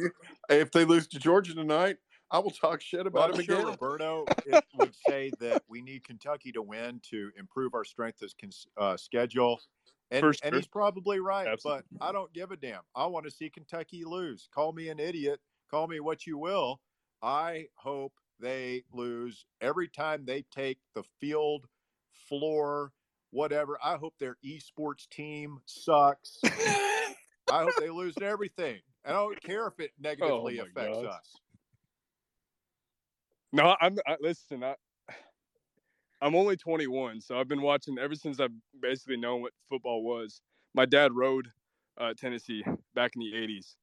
if 0.51 0.71
they 0.71 0.85
lose 0.85 1.07
to 1.09 1.19
Georgia 1.19 1.55
tonight, 1.55 1.97
I 2.31 2.39
will 2.39 2.51
talk 2.51 2.81
shit 2.81 3.07
about 3.07 3.31
Well, 3.31 3.41
him 3.41 3.41
I'm 3.41 3.45
sure 3.45 3.55
again. 3.57 3.67
Roberto 3.67 4.25
would 4.77 4.95
say 5.07 5.31
that 5.41 5.63
we 5.69 5.83
need 5.83 6.05
Kentucky 6.05 6.53
to 6.53 6.63
win 6.63 7.01
to 7.11 7.31
improve 7.39 7.75
our 7.75 7.85
strength 7.85 8.23
as 8.23 8.35
cons- 8.41 8.67
uh, 8.79 8.97
schedule. 8.97 9.61
And, 10.11 10.21
For 10.21 10.35
and 10.43 10.55
he's 10.55 10.67
probably 10.67 11.21
right, 11.21 11.47
Absolutely. 11.47 11.85
but 11.99 12.07
I 12.07 12.13
don't 12.13 12.33
give 12.33 12.51
a 12.51 12.57
damn. 12.57 12.81
I 12.95 13.07
want 13.07 13.25
to 13.25 13.31
see 13.31 13.49
Kentucky 13.51 14.05
lose. 14.05 14.49
Call 14.55 14.73
me 14.73 14.89
an 14.89 14.99
idiot, 14.99 15.41
call 15.71 15.87
me 15.89 16.01
what 16.01 16.27
you 16.27 16.39
will. 16.39 16.81
I 17.23 17.67
hope 17.77 18.13
they 18.43 18.85
lose 18.93 19.47
every 19.63 19.89
time 19.89 20.27
they 20.27 20.43
take 20.43 20.81
the 20.95 21.05
field, 21.21 21.69
floor, 22.13 22.93
whatever. 23.31 23.79
I 23.83 23.97
hope 23.97 24.19
their 24.19 24.37
esports 24.45 25.09
team 25.09 25.61
sucks. 25.67 26.41
I 26.45 27.63
hope 27.63 27.79
they 27.79 27.91
lose 27.91 28.21
everything. 28.21 28.83
I 29.05 29.13
don't 29.13 29.41
care 29.43 29.67
if 29.69 29.81
it 29.81 29.93
negatively 29.99 30.59
Oh 30.59 30.67
affects 30.75 30.99
God. 30.99 31.09
us. 31.09 31.35
No, 33.53 33.77
I'm. 33.81 33.99
I, 34.07 34.17
listen, 34.21 34.65
I, 34.65 34.77
I'm 36.21 36.35
only 36.37 36.57
21, 36.57 37.21
so 37.21 37.39
I've 37.39 37.49
been 37.49 37.63
watching 37.63 37.99
ever 37.99 38.15
since 38.15 38.41
I've 38.41 38.53
basically 38.81 39.17
known 39.17 39.43
what 39.43 39.53
football 39.69 40.05
was. 40.05 40.41
My 40.75 40.87
dad 40.87 41.13
rode 41.15 41.49
uh, 41.99 42.15
Tennessee 42.17 42.65
back 42.95 43.13
in 43.17 43.21
the 43.21 43.33
80s, 43.33 43.77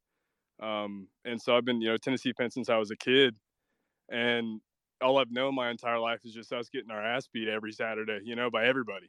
um, 0.65 1.09
and 1.25 1.41
so 1.41 1.55
I've 1.55 1.65
been, 1.65 1.81
you 1.81 1.89
know, 1.89 1.97
Tennessee 1.97 2.33
fan 2.33 2.49
since 2.51 2.69
I 2.69 2.77
was 2.77 2.91
a 2.91 2.95
kid, 2.95 3.35
and 4.11 4.61
all 5.01 5.17
I've 5.17 5.31
known 5.31 5.55
my 5.55 5.69
entire 5.69 5.99
life 5.99 6.21
is 6.25 6.33
just 6.33 6.51
us 6.51 6.69
getting 6.69 6.91
our 6.91 7.03
ass 7.03 7.27
beat 7.31 7.47
every 7.47 7.71
Saturday, 7.71 8.19
you 8.23 8.35
know, 8.35 8.49
by 8.49 8.65
everybody, 8.65 9.07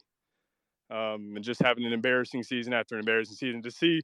um, 0.90 1.32
and 1.36 1.44
just 1.44 1.62
having 1.62 1.84
an 1.84 1.92
embarrassing 1.92 2.42
season 2.42 2.72
after 2.72 2.94
an 2.94 3.00
embarrassing 3.00 3.36
season. 3.36 3.62
To 3.62 3.70
see 3.70 4.02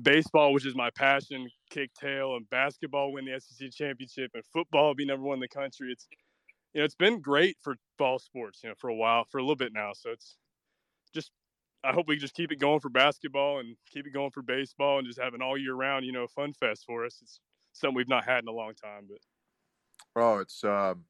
baseball, 0.00 0.52
which 0.52 0.66
is 0.66 0.74
my 0.74 0.90
passion, 0.90 1.48
kick 1.70 1.90
tail, 1.94 2.36
and 2.36 2.48
basketball 2.50 3.12
win 3.12 3.24
the 3.24 3.40
SEC 3.40 3.70
championship, 3.72 4.32
and 4.34 4.44
football 4.52 4.94
be 4.94 5.06
number 5.06 5.24
one 5.24 5.36
in 5.36 5.40
the 5.40 5.48
country. 5.48 5.92
It's 5.92 6.06
you 6.74 6.80
know, 6.80 6.84
it's 6.84 6.96
been 6.96 7.20
great 7.20 7.56
for 7.62 7.76
fall 7.98 8.18
sports, 8.18 8.60
you 8.62 8.68
know, 8.68 8.74
for 8.78 8.90
a 8.90 8.94
while, 8.94 9.24
for 9.30 9.38
a 9.38 9.42
little 9.42 9.56
bit 9.56 9.72
now. 9.72 9.92
So 9.94 10.10
it's 10.10 10.36
just 11.14 11.30
I 11.84 11.92
hope 11.92 12.08
we 12.08 12.16
just 12.16 12.34
keep 12.34 12.50
it 12.50 12.58
going 12.58 12.80
for 12.80 12.88
basketball 12.88 13.60
and 13.60 13.76
keep 13.92 14.06
it 14.06 14.12
going 14.12 14.30
for 14.30 14.42
baseball 14.42 14.98
and 14.98 15.06
just 15.06 15.20
have 15.20 15.34
an 15.34 15.42
all 15.42 15.56
year 15.58 15.74
round, 15.74 16.06
you 16.06 16.12
know, 16.12 16.26
fun 16.26 16.52
fest 16.54 16.84
for 16.86 17.04
us. 17.04 17.18
It's 17.22 17.40
something 17.72 17.94
we've 17.94 18.08
not 18.08 18.24
had 18.24 18.42
in 18.42 18.48
a 18.48 18.52
long 18.52 18.72
time, 18.74 19.06
but 19.08 19.18
Oh, 20.16 20.38
it's 20.38 20.62
um, 20.64 21.04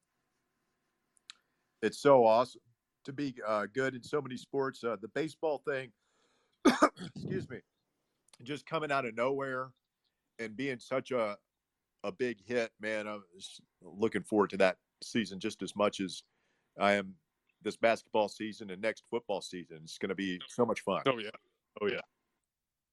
it's 1.82 1.98
so 1.98 2.24
awesome 2.24 2.62
to 3.04 3.12
be 3.12 3.34
uh, 3.46 3.66
good 3.72 3.94
in 3.94 4.02
so 4.02 4.20
many 4.20 4.36
sports. 4.36 4.82
Uh, 4.82 4.96
the 5.00 5.08
baseball 5.08 5.62
thing, 5.66 5.90
excuse 7.14 7.48
me, 7.48 7.58
just 8.42 8.66
coming 8.66 8.90
out 8.90 9.04
of 9.04 9.14
nowhere 9.14 9.68
and 10.38 10.56
being 10.56 10.78
such 10.78 11.10
a 11.10 11.36
a 12.02 12.12
big 12.12 12.38
hit, 12.44 12.70
man. 12.80 13.06
I'm 13.06 13.22
looking 13.82 14.22
forward 14.22 14.50
to 14.50 14.56
that 14.58 14.76
season 15.02 15.38
just 15.38 15.62
as 15.62 15.76
much 15.76 16.00
as 16.00 16.22
I 16.78 16.94
am 16.94 17.14
this 17.62 17.76
basketball 17.76 18.28
season 18.28 18.70
and 18.70 18.80
next 18.80 19.04
football 19.10 19.40
season. 19.40 19.80
It's 19.84 19.98
going 19.98 20.10
to 20.10 20.14
be 20.14 20.40
so 20.48 20.64
much 20.66 20.80
fun. 20.80 21.02
oh 21.06 21.18
yeah. 21.18 21.30
Oh 21.80 21.86
yeah. 21.86 22.00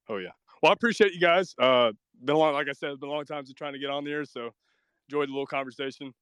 Oh 0.08 0.16
yeah. 0.16 0.30
Well, 0.62 0.70
I 0.70 0.72
appreciate 0.74 1.12
you 1.12 1.20
guys. 1.20 1.54
Uh 1.58 1.92
been 2.24 2.36
a 2.36 2.38
long 2.38 2.54
like 2.54 2.68
I 2.68 2.72
said, 2.72 2.90
it's 2.90 3.00
been 3.00 3.08
a 3.08 3.12
long 3.12 3.24
time 3.24 3.44
since 3.44 3.54
trying 3.54 3.72
to 3.72 3.78
get 3.78 3.90
on 3.90 4.04
there, 4.04 4.24
so 4.24 4.50
enjoyed 5.12 5.28
the 5.28 5.32
little 5.32 5.46
conversation. 5.46 6.12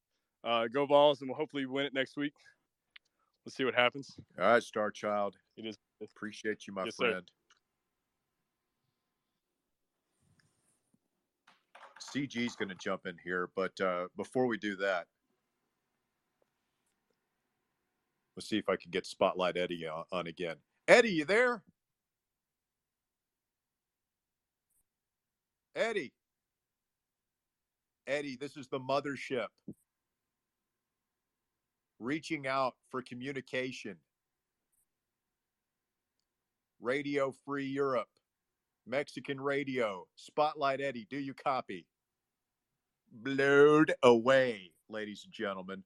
Uh 0.43 0.67
go 0.67 0.85
balls 0.85 1.21
and 1.21 1.29
we'll 1.29 1.37
hopefully 1.37 1.65
win 1.65 1.85
it 1.85 1.93
next 1.93 2.17
week. 2.17 2.33
Let's 3.45 3.55
see 3.55 3.63
what 3.63 3.73
happens. 3.73 4.15
All 4.39 4.45
right, 4.45 4.63
Star 4.63 4.91
Child. 4.91 5.35
It 5.57 5.65
is 5.65 5.77
Appreciate 6.15 6.65
you, 6.67 6.73
my 6.73 6.85
Yes, 6.85 6.97
sir. 6.97 7.11
friend. 7.11 7.31
CG's 12.01 12.55
going 12.55 12.69
to 12.69 12.75
jump 12.75 13.05
in 13.05 13.15
here, 13.23 13.49
but 13.55 13.79
uh, 13.79 14.07
before 14.17 14.47
we 14.47 14.57
do 14.57 14.75
that, 14.77 15.05
let's 18.35 18.49
see 18.49 18.57
if 18.57 18.67
I 18.67 18.75
can 18.75 18.89
get 18.89 19.05
Spotlight 19.05 19.57
Eddie 19.57 19.87
on, 19.87 20.03
on 20.11 20.27
again. 20.27 20.55
Eddie, 20.87 21.11
you 21.11 21.25
there? 21.25 21.61
Eddie. 25.75 26.11
Eddie, 28.07 28.35
this 28.35 28.57
is 28.57 28.67
the 28.67 28.79
mothership. 28.79 29.47
Reaching 31.99 32.47
out 32.47 32.75
for 32.89 33.01
communication. 33.01 33.97
Radio 36.79 37.31
Free 37.45 37.67
Europe, 37.67 38.09
Mexican 38.87 39.39
Radio, 39.39 40.07
Spotlight 40.15 40.81
Eddie, 40.81 41.05
do 41.09 41.17
you 41.17 41.33
copy? 41.35 41.85
Blowed 43.11 43.93
away, 44.01 44.71
ladies 44.89 45.23
and 45.23 45.31
gentlemen. 45.31 45.83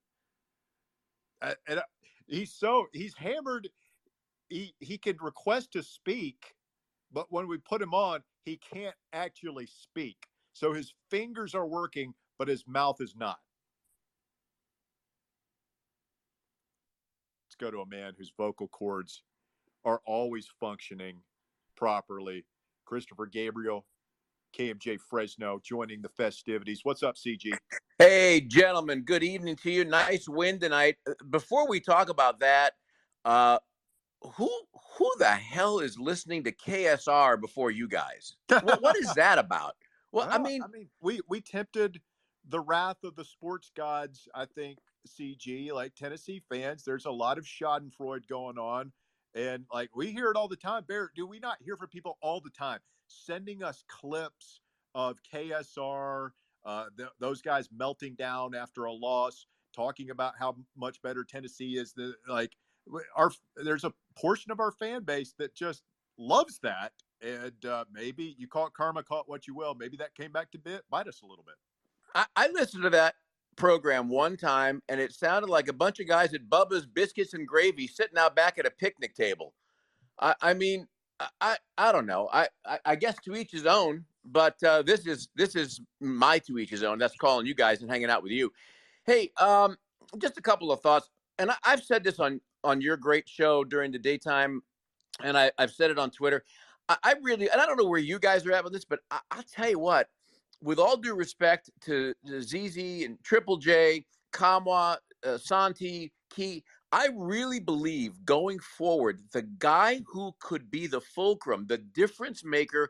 And 1.41 1.79
uh, 1.79 1.81
he's 2.27 2.53
so 2.53 2.87
he's 2.93 3.13
hammered. 3.17 3.67
He 4.47 4.73
he 4.79 4.97
can 4.97 5.17
request 5.19 5.73
to 5.73 5.83
speak, 5.83 6.55
but 7.11 7.27
when 7.29 7.47
we 7.47 7.57
put 7.57 7.81
him 7.81 7.93
on, 7.93 8.23
he 8.45 8.57
can't 8.57 8.95
actually 9.11 9.65
speak. 9.65 10.17
So 10.55 10.71
his 10.71 10.93
fingers 11.11 11.53
are 11.53 11.67
working, 11.67 12.13
but 12.39 12.47
his 12.47 12.65
mouth 12.65 13.01
is 13.01 13.13
not. 13.13 13.39
Let's 17.45 17.55
go 17.59 17.69
to 17.69 17.81
a 17.81 17.85
man 17.85 18.13
whose 18.17 18.31
vocal 18.37 18.69
cords 18.69 19.21
are 19.83 20.01
always 20.05 20.47
functioning 20.57 21.17
properly. 21.75 22.45
Christopher 22.85 23.25
Gabriel, 23.25 23.85
KMJ 24.57 25.01
Fresno, 25.01 25.59
joining 25.61 26.01
the 26.01 26.07
festivities. 26.09 26.79
What's 26.83 27.03
up, 27.03 27.15
CG? 27.15 27.51
Hey, 27.99 28.39
gentlemen, 28.39 29.01
good 29.01 29.23
evening 29.23 29.57
to 29.57 29.71
you. 29.71 29.83
Nice 29.83 30.29
win 30.29 30.59
tonight. 30.59 30.95
Uh, 31.05 31.13
Before 31.29 31.67
we 31.67 31.81
talk 31.81 32.07
about 32.07 32.39
that, 32.39 32.75
uh, 33.25 33.59
who 34.21 34.49
who 34.97 35.11
the 35.19 35.25
hell 35.25 35.79
is 35.79 35.99
listening 35.99 36.45
to 36.45 36.53
KSR 36.53 37.41
before 37.41 37.71
you 37.71 37.89
guys? 37.89 38.37
What, 38.47 38.81
what 38.81 38.95
is 38.95 39.13
that 39.15 39.37
about? 39.37 39.75
Well, 40.15 40.29
I 40.31 40.37
mean, 40.37 40.63
I 40.63 40.67
mean, 40.67 40.87
we 41.01 41.19
we 41.27 41.41
tempted 41.41 41.99
the 42.47 42.61
wrath 42.61 43.03
of 43.03 43.17
the 43.17 43.25
sports 43.25 43.69
gods. 43.75 44.29
I 44.33 44.45
think 44.45 44.79
CG, 45.05 45.73
like 45.73 45.93
Tennessee 45.93 46.41
fans, 46.49 46.85
there's 46.85 47.05
a 47.05 47.11
lot 47.11 47.37
of 47.37 47.43
Schadenfreude 47.43 48.25
going 48.29 48.57
on, 48.57 48.93
and 49.35 49.65
like 49.73 49.93
we 49.93 50.11
hear 50.11 50.31
it 50.31 50.37
all 50.37 50.47
the 50.47 50.55
time. 50.55 50.85
Bear, 50.87 51.11
do 51.17 51.27
we 51.27 51.39
not 51.39 51.57
hear 51.61 51.75
from 51.75 51.89
people 51.89 52.17
all 52.21 52.39
the 52.39 52.49
time 52.49 52.79
sending 53.07 53.61
us 53.61 53.83
clips 53.89 54.61
of 54.95 55.17
KSR, 55.33 56.29
uh, 56.63 56.85
th- 56.97 57.09
those 57.19 57.41
guys 57.41 57.67
melting 57.75 58.15
down 58.15 58.55
after 58.55 58.85
a 58.85 58.93
loss, 58.93 59.45
talking 59.75 60.11
about 60.11 60.35
how 60.39 60.55
much 60.77 61.01
better 61.01 61.25
Tennessee 61.25 61.77
is? 61.77 61.91
The 61.91 62.15
like 62.25 62.53
our 63.17 63.31
there's 63.57 63.83
a 63.83 63.91
portion 64.15 64.53
of 64.53 64.61
our 64.61 64.71
fan 64.71 65.03
base 65.03 65.33
that 65.39 65.53
just 65.53 65.83
loves 66.17 66.59
that 66.59 66.93
and 67.21 67.65
uh, 67.65 67.85
maybe 67.91 68.35
you 68.37 68.47
caught 68.47 68.73
karma, 68.73 69.03
caught 69.03 69.29
what 69.29 69.47
you 69.47 69.55
will. 69.55 69.75
Maybe 69.75 69.97
that 69.97 70.15
came 70.15 70.31
back 70.31 70.51
to 70.51 70.57
bit 70.57 70.81
bite 70.89 71.07
us 71.07 71.21
a 71.21 71.25
little 71.25 71.45
bit. 71.45 71.55
I, 72.13 72.25
I 72.35 72.47
listened 72.49 72.83
to 72.83 72.89
that 72.91 73.15
program 73.55 74.09
one 74.09 74.37
time, 74.37 74.81
and 74.89 74.99
it 74.99 75.13
sounded 75.13 75.49
like 75.49 75.67
a 75.67 75.73
bunch 75.73 75.99
of 75.99 76.07
guys 76.07 76.33
at 76.33 76.49
Bubba's 76.49 76.85
Biscuits 76.85 77.33
and 77.33 77.47
Gravy 77.47 77.87
sitting 77.87 78.17
out 78.17 78.35
back 78.35 78.57
at 78.57 78.65
a 78.65 78.71
picnic 78.71 79.15
table. 79.15 79.53
I, 80.19 80.35
I 80.41 80.53
mean, 80.53 80.87
I, 81.41 81.57
I, 81.77 81.91
don't 81.91 82.05
know. 82.05 82.29
I, 82.31 82.47
I, 82.65 82.79
I 82.85 82.95
guess 82.95 83.15
to 83.23 83.35
each 83.35 83.51
his 83.51 83.65
own. 83.65 84.05
But 84.25 84.61
uh, 84.63 84.81
this 84.81 85.05
is 85.05 85.29
this 85.35 85.55
is 85.55 85.81
my 86.01 86.39
to 86.39 86.57
each 86.57 86.71
his 86.71 86.83
own. 86.83 86.97
That's 86.97 87.15
calling 87.15 87.45
you 87.45 87.53
guys 87.53 87.81
and 87.81 87.89
hanging 87.89 88.09
out 88.09 88.23
with 88.23 88.31
you. 88.31 88.51
Hey, 89.05 89.31
um, 89.37 89.77
just 90.17 90.37
a 90.37 90.41
couple 90.41 90.71
of 90.71 90.81
thoughts, 90.81 91.09
and 91.37 91.51
I, 91.51 91.55
I've 91.63 91.83
said 91.83 92.03
this 92.03 92.19
on 92.19 92.41
on 92.63 92.81
your 92.81 92.97
great 92.97 93.29
show 93.29 93.63
during 93.63 93.91
the 93.91 93.99
daytime, 93.99 94.63
and 95.23 95.37
I, 95.37 95.51
I've 95.59 95.71
said 95.71 95.91
it 95.91 95.99
on 95.99 96.09
Twitter. 96.09 96.43
I, 96.89 96.97
I 97.03 97.15
really, 97.21 97.49
and 97.49 97.61
I 97.61 97.65
don't 97.65 97.77
know 97.77 97.87
where 97.89 97.99
you 97.99 98.19
guys 98.19 98.45
are 98.45 98.51
at 98.51 98.63
with 98.63 98.73
this, 98.73 98.85
but 98.85 98.99
I, 99.11 99.19
I'll 99.31 99.43
tell 99.43 99.69
you 99.69 99.79
what. 99.79 100.07
With 100.61 100.79
all 100.79 100.97
due 100.97 101.15
respect 101.15 101.69
to, 101.81 102.13
to 102.25 102.41
ZZ 102.41 103.03
and 103.03 103.21
Triple 103.23 103.57
J, 103.57 104.05
Kamwa, 104.33 104.97
uh, 105.25 105.37
Santi, 105.37 106.11
Key, 106.29 106.63
I 106.91 107.09
really 107.13 107.59
believe 107.59 108.13
going 108.25 108.59
forward, 108.59 109.19
the 109.31 109.43
guy 109.59 110.01
who 110.07 110.33
could 110.39 110.71
be 110.71 110.87
the 110.87 111.01
fulcrum, 111.01 111.65
the 111.67 111.77
difference 111.77 112.43
maker 112.43 112.89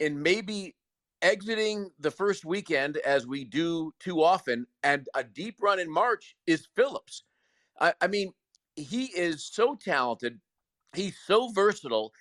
in 0.00 0.20
maybe 0.20 0.74
exiting 1.22 1.90
the 2.00 2.10
first 2.10 2.44
weekend 2.44 2.98
as 2.98 3.26
we 3.26 3.44
do 3.44 3.92
too 3.98 4.22
often 4.22 4.66
and 4.82 5.08
a 5.14 5.24
deep 5.24 5.56
run 5.60 5.78
in 5.78 5.90
March 5.90 6.36
is 6.46 6.68
Phillips. 6.76 7.22
I, 7.80 7.94
I 8.00 8.08
mean, 8.08 8.32
he 8.76 9.06
is 9.06 9.46
so 9.46 9.76
talented. 9.76 10.38
He's 10.94 11.16
so 11.26 11.50
versatile. 11.52 12.12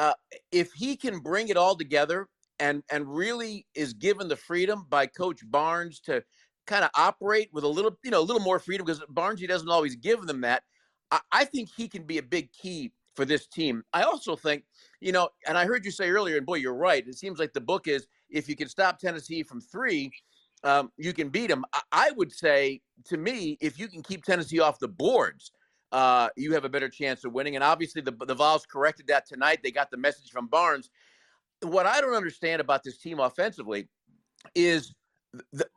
Uh, 0.00 0.14
if 0.50 0.72
he 0.72 0.96
can 0.96 1.18
bring 1.18 1.48
it 1.48 1.58
all 1.58 1.76
together 1.76 2.26
and 2.58 2.82
and 2.90 3.06
really 3.06 3.66
is 3.74 3.92
given 3.92 4.28
the 4.28 4.36
freedom 4.36 4.86
by 4.88 5.06
Coach 5.06 5.40
Barnes 5.44 6.00
to 6.00 6.24
kind 6.66 6.84
of 6.84 6.90
operate 6.94 7.50
with 7.52 7.64
a 7.64 7.68
little, 7.68 7.98
you 8.02 8.10
know, 8.10 8.20
a 8.20 8.22
little 8.22 8.40
more 8.40 8.58
freedom 8.58 8.86
because 8.86 9.02
Barnes 9.10 9.40
he 9.40 9.46
doesn't 9.46 9.68
always 9.68 9.96
give 9.96 10.22
them 10.22 10.40
that. 10.40 10.62
I, 11.10 11.20
I 11.30 11.44
think 11.44 11.68
he 11.76 11.86
can 11.86 12.04
be 12.04 12.16
a 12.16 12.22
big 12.22 12.50
key 12.50 12.92
for 13.14 13.26
this 13.26 13.46
team. 13.46 13.82
I 13.92 14.04
also 14.04 14.36
think, 14.36 14.64
you 15.02 15.12
know, 15.12 15.28
and 15.46 15.58
I 15.58 15.66
heard 15.66 15.84
you 15.84 15.90
say 15.90 16.08
earlier, 16.08 16.38
and 16.38 16.46
boy, 16.46 16.54
you're 16.54 16.72
right. 16.72 17.06
It 17.06 17.18
seems 17.18 17.38
like 17.38 17.52
the 17.52 17.60
book 17.60 17.86
is 17.86 18.06
if 18.30 18.48
you 18.48 18.56
can 18.56 18.68
stop 18.68 18.98
Tennessee 19.00 19.42
from 19.42 19.60
three, 19.60 20.10
um, 20.64 20.90
you 20.96 21.12
can 21.12 21.28
beat 21.28 21.48
them. 21.48 21.62
I, 21.74 21.80
I 21.92 22.10
would 22.12 22.32
say, 22.32 22.80
to 23.04 23.18
me, 23.18 23.58
if 23.60 23.78
you 23.78 23.86
can 23.86 24.02
keep 24.02 24.24
Tennessee 24.24 24.60
off 24.60 24.78
the 24.78 24.88
boards, 24.88 25.52
uh, 25.92 26.28
you 26.36 26.52
have 26.54 26.64
a 26.64 26.68
better 26.68 26.88
chance 26.88 27.24
of 27.24 27.32
winning. 27.32 27.54
And 27.54 27.64
obviously, 27.64 28.02
the 28.02 28.12
the 28.12 28.34
Vols 28.34 28.66
corrected 28.66 29.06
that 29.08 29.26
tonight. 29.26 29.60
They 29.62 29.70
got 29.70 29.90
the 29.90 29.96
message 29.96 30.30
from 30.30 30.46
Barnes. 30.46 30.90
What 31.62 31.86
I 31.86 32.00
don't 32.00 32.14
understand 32.14 32.60
about 32.60 32.82
this 32.82 32.98
team 32.98 33.20
offensively 33.20 33.88
is, 34.54 34.94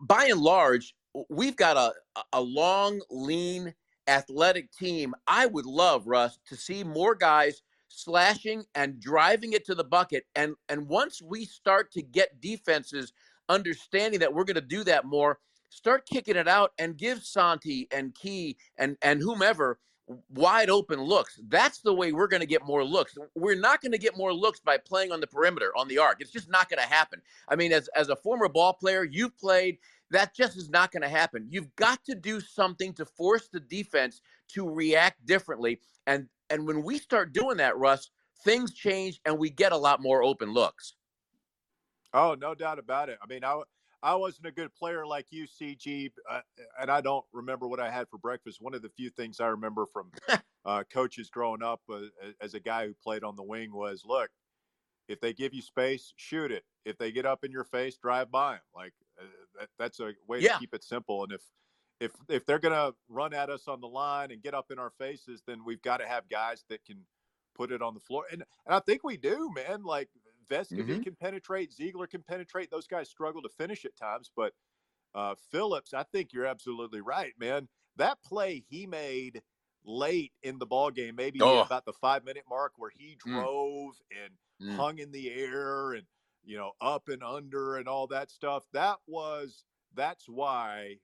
by 0.02 0.26
and 0.26 0.40
large, 0.40 0.96
we've 1.30 1.56
got 1.56 1.78
a 1.78 1.94
a 2.32 2.42
long, 2.42 3.02
lean, 3.10 3.74
athletic 4.08 4.72
team. 4.72 5.14
I 5.28 5.46
would 5.48 5.66
love 5.66 6.08
Russ 6.08 6.40
to 6.48 6.56
see 6.56 6.84
more 6.84 7.16
guys 7.16 7.62
slashing 7.88 8.64
and 8.76 9.00
driving 9.00 9.54
it 9.54 9.66
to 9.66 9.76
the 9.76 9.84
bucket. 9.84 10.26
And 10.36 10.56
and 10.70 10.88
once 10.88 11.22
we 11.22 11.46
start 11.46 11.92
to 11.94 12.02
get 12.02 12.42
defenses 12.42 13.14
understanding 13.50 14.20
that 14.20 14.34
we're 14.34 14.46
going 14.46 14.56
to 14.56 14.62
do 14.62 14.84
that 14.86 15.06
more, 15.06 15.40
start 15.70 16.08
kicking 16.08 16.36
it 16.36 16.48
out 16.48 16.72
and 16.78 16.98
give 16.98 17.24
Santi 17.24 17.88
and 17.92 18.14
Key 18.16 18.58
and 18.78 18.98
and 19.02 19.20
whomever 19.20 19.80
wide 20.30 20.70
open 20.70 21.02
looks. 21.02 21.40
That's 21.48 21.80
the 21.80 21.94
way 21.94 22.12
we're 22.12 22.28
going 22.28 22.42
to 22.42 22.48
get 22.48 22.66
more 22.66 22.84
looks. 22.84 23.18
We're 23.36 23.60
not 23.60 23.82
going 23.82 23.92
to 23.94 23.98
get 23.98 24.18
more 24.18 24.34
looks 24.34 24.60
by 24.60 24.78
playing 24.78 25.12
on 25.12 25.22
the 25.22 25.28
perimeter 25.28 25.72
on 25.78 25.88
the 25.88 25.98
arc. 25.98 26.18
It's 26.20 26.32
just 26.32 26.50
not 26.50 26.70
going 26.70 26.82
to 26.82 26.90
happen. 26.90 27.22
I 27.48 27.56
mean, 27.56 27.72
as 27.72 27.90
as 27.96 28.10
a 28.10 28.16
former 28.16 28.50
ball 28.50 28.74
player, 28.74 29.04
you've 29.04 29.38
played. 29.38 29.78
That 30.12 30.36
just 30.36 30.58
is 30.58 30.70
not 30.70 30.92
going 30.92 31.02
to 31.02 31.10
happen. 31.10 31.48
You've 31.50 31.76
got 31.76 32.04
to 32.06 32.14
do 32.14 32.40
something 32.40 32.94
to 32.94 33.06
force 33.06 33.48
the 33.48 33.60
defense 33.60 34.22
to 34.50 34.70
react 34.70 35.26
differently. 35.26 35.80
And 36.06 36.28
and 36.50 36.68
when 36.68 36.84
we 36.84 37.00
start 37.00 37.34
doing 37.34 37.58
that, 37.58 37.78
Russ, 37.78 38.12
things 38.44 38.74
change 38.74 39.20
and 39.26 39.38
we 39.38 39.50
get 39.50 39.72
a 39.72 39.78
lot 39.78 40.02
more 40.02 40.24
open 40.24 40.54
looks. 40.54 40.96
Oh, 42.14 42.36
no 42.40 42.54
doubt 42.54 42.78
about 42.78 43.10
it. 43.10 43.18
I 43.24 43.28
mean, 43.28 43.44
I 43.44 43.62
I 44.04 44.16
wasn't 44.16 44.48
a 44.48 44.52
good 44.52 44.76
player 44.76 45.08
like 45.08 45.28
you, 45.32 45.46
CG, 45.48 46.12
uh, 46.30 46.42
and 46.80 46.92
I 46.92 47.02
don't 47.02 47.26
remember 47.32 47.68
what 47.68 47.80
I 47.80 47.90
had 47.90 48.10
for 48.10 48.18
breakfast. 48.18 48.62
One 48.62 48.74
of 48.76 48.82
the 48.82 48.90
few 48.90 49.10
things 49.10 49.40
I 49.40 49.48
remember 49.48 49.86
from 49.86 50.12
uh, 50.66 50.84
coaches 50.92 51.30
growing 51.30 51.64
up 51.64 51.82
uh, 51.90 52.02
as 52.42 52.54
a 52.54 52.60
guy 52.60 52.86
who 52.88 52.94
played 52.94 53.24
on 53.24 53.38
the 53.38 53.44
wing 53.44 53.72
was, 53.74 54.04
look, 54.06 54.30
if 55.08 55.20
they 55.22 55.34
give 55.34 55.54
you 55.54 55.62
space, 55.62 56.14
shoot 56.18 56.52
it. 56.52 56.66
If 56.86 56.98
they 56.98 57.12
get 57.12 57.26
up 57.26 57.44
in 57.46 57.52
your 57.52 57.64
face, 57.64 57.98
drive 57.98 58.32
by 58.32 58.54
them. 58.54 58.62
Like 58.76 58.94
uh, 59.22 59.26
that, 59.60 59.70
that's 59.80 60.00
a 60.00 60.14
way 60.28 60.42
Yeah. 60.42 60.54
to 60.54 60.60
keep 60.60 60.74
it 60.74 60.84
simple. 60.84 61.24
And 61.24 61.32
if 61.32 61.42
if 62.00 62.12
if 62.30 62.46
they're 62.46 62.60
gonna 62.60 62.94
run 63.08 63.34
at 63.34 63.50
us 63.50 63.68
on 63.68 63.82
the 63.82 63.88
line 63.88 64.32
and 64.32 64.42
get 64.42 64.54
up 64.54 64.72
in 64.72 64.80
our 64.80 64.90
faces, 64.92 65.44
then 65.48 65.64
we've 65.64 65.82
got 65.82 65.98
to 65.98 66.08
have 66.08 66.28
guys 66.30 66.66
that 66.70 66.84
can 66.86 67.06
put 67.56 67.72
it 67.72 67.82
on 67.82 67.94
the 67.94 68.00
floor. 68.02 68.26
And 68.32 68.44
and 68.66 68.76
I 68.76 68.80
think 68.80 69.04
we 69.04 69.18
do, 69.18 69.52
man. 69.54 69.84
Like 69.84 70.10
Vescovi 70.50 71.00
Mhm. 71.00 71.04
can 71.04 71.16
penetrate, 71.16 71.72
Zeigler 71.72 72.10
can 72.10 72.24
penetrate. 72.24 72.72
Those 72.72 72.88
guys 72.88 73.10
struggle 73.10 73.42
to 73.44 73.50
finish 73.50 73.86
at 73.86 73.96
times, 73.96 74.32
but 74.36 74.54
uh, 75.16 75.36
Phillips, 75.36 75.94
I 75.94 76.04
think 76.04 76.34
you're 76.34 76.46
absolutely 76.46 77.02
right, 77.02 77.34
man. 77.38 77.70
That 77.98 78.24
play 78.24 78.60
he 78.60 78.88
made 78.88 79.44
late 79.84 80.34
in 80.42 80.60
the 80.60 80.66
ball 80.66 80.92
game, 80.92 81.16
maybe 81.16 81.42
Oh. 81.42 81.68
about 81.68 81.86
the 81.86 81.94
five 81.94 82.24
minute 82.24 82.46
mark, 82.50 82.74
where 82.78 82.90
he 82.90 83.16
Mm. 83.26 83.46
drove 83.46 84.02
and 84.12 84.38
Mm. 84.60 84.84
hung 84.84 85.00
in 85.00 85.12
the 85.12 85.32
air 85.32 85.94
and 85.94 86.08
you 86.44 86.58
know 86.58 86.74
up 86.82 87.10
and 87.10 87.24
under 87.24 87.78
and 87.78 87.88
all 87.88 88.08
that 88.08 88.32
stuff. 88.32 88.66
That 88.74 89.00
was 89.08 89.66
that's 89.94 90.28
why 90.28 91.00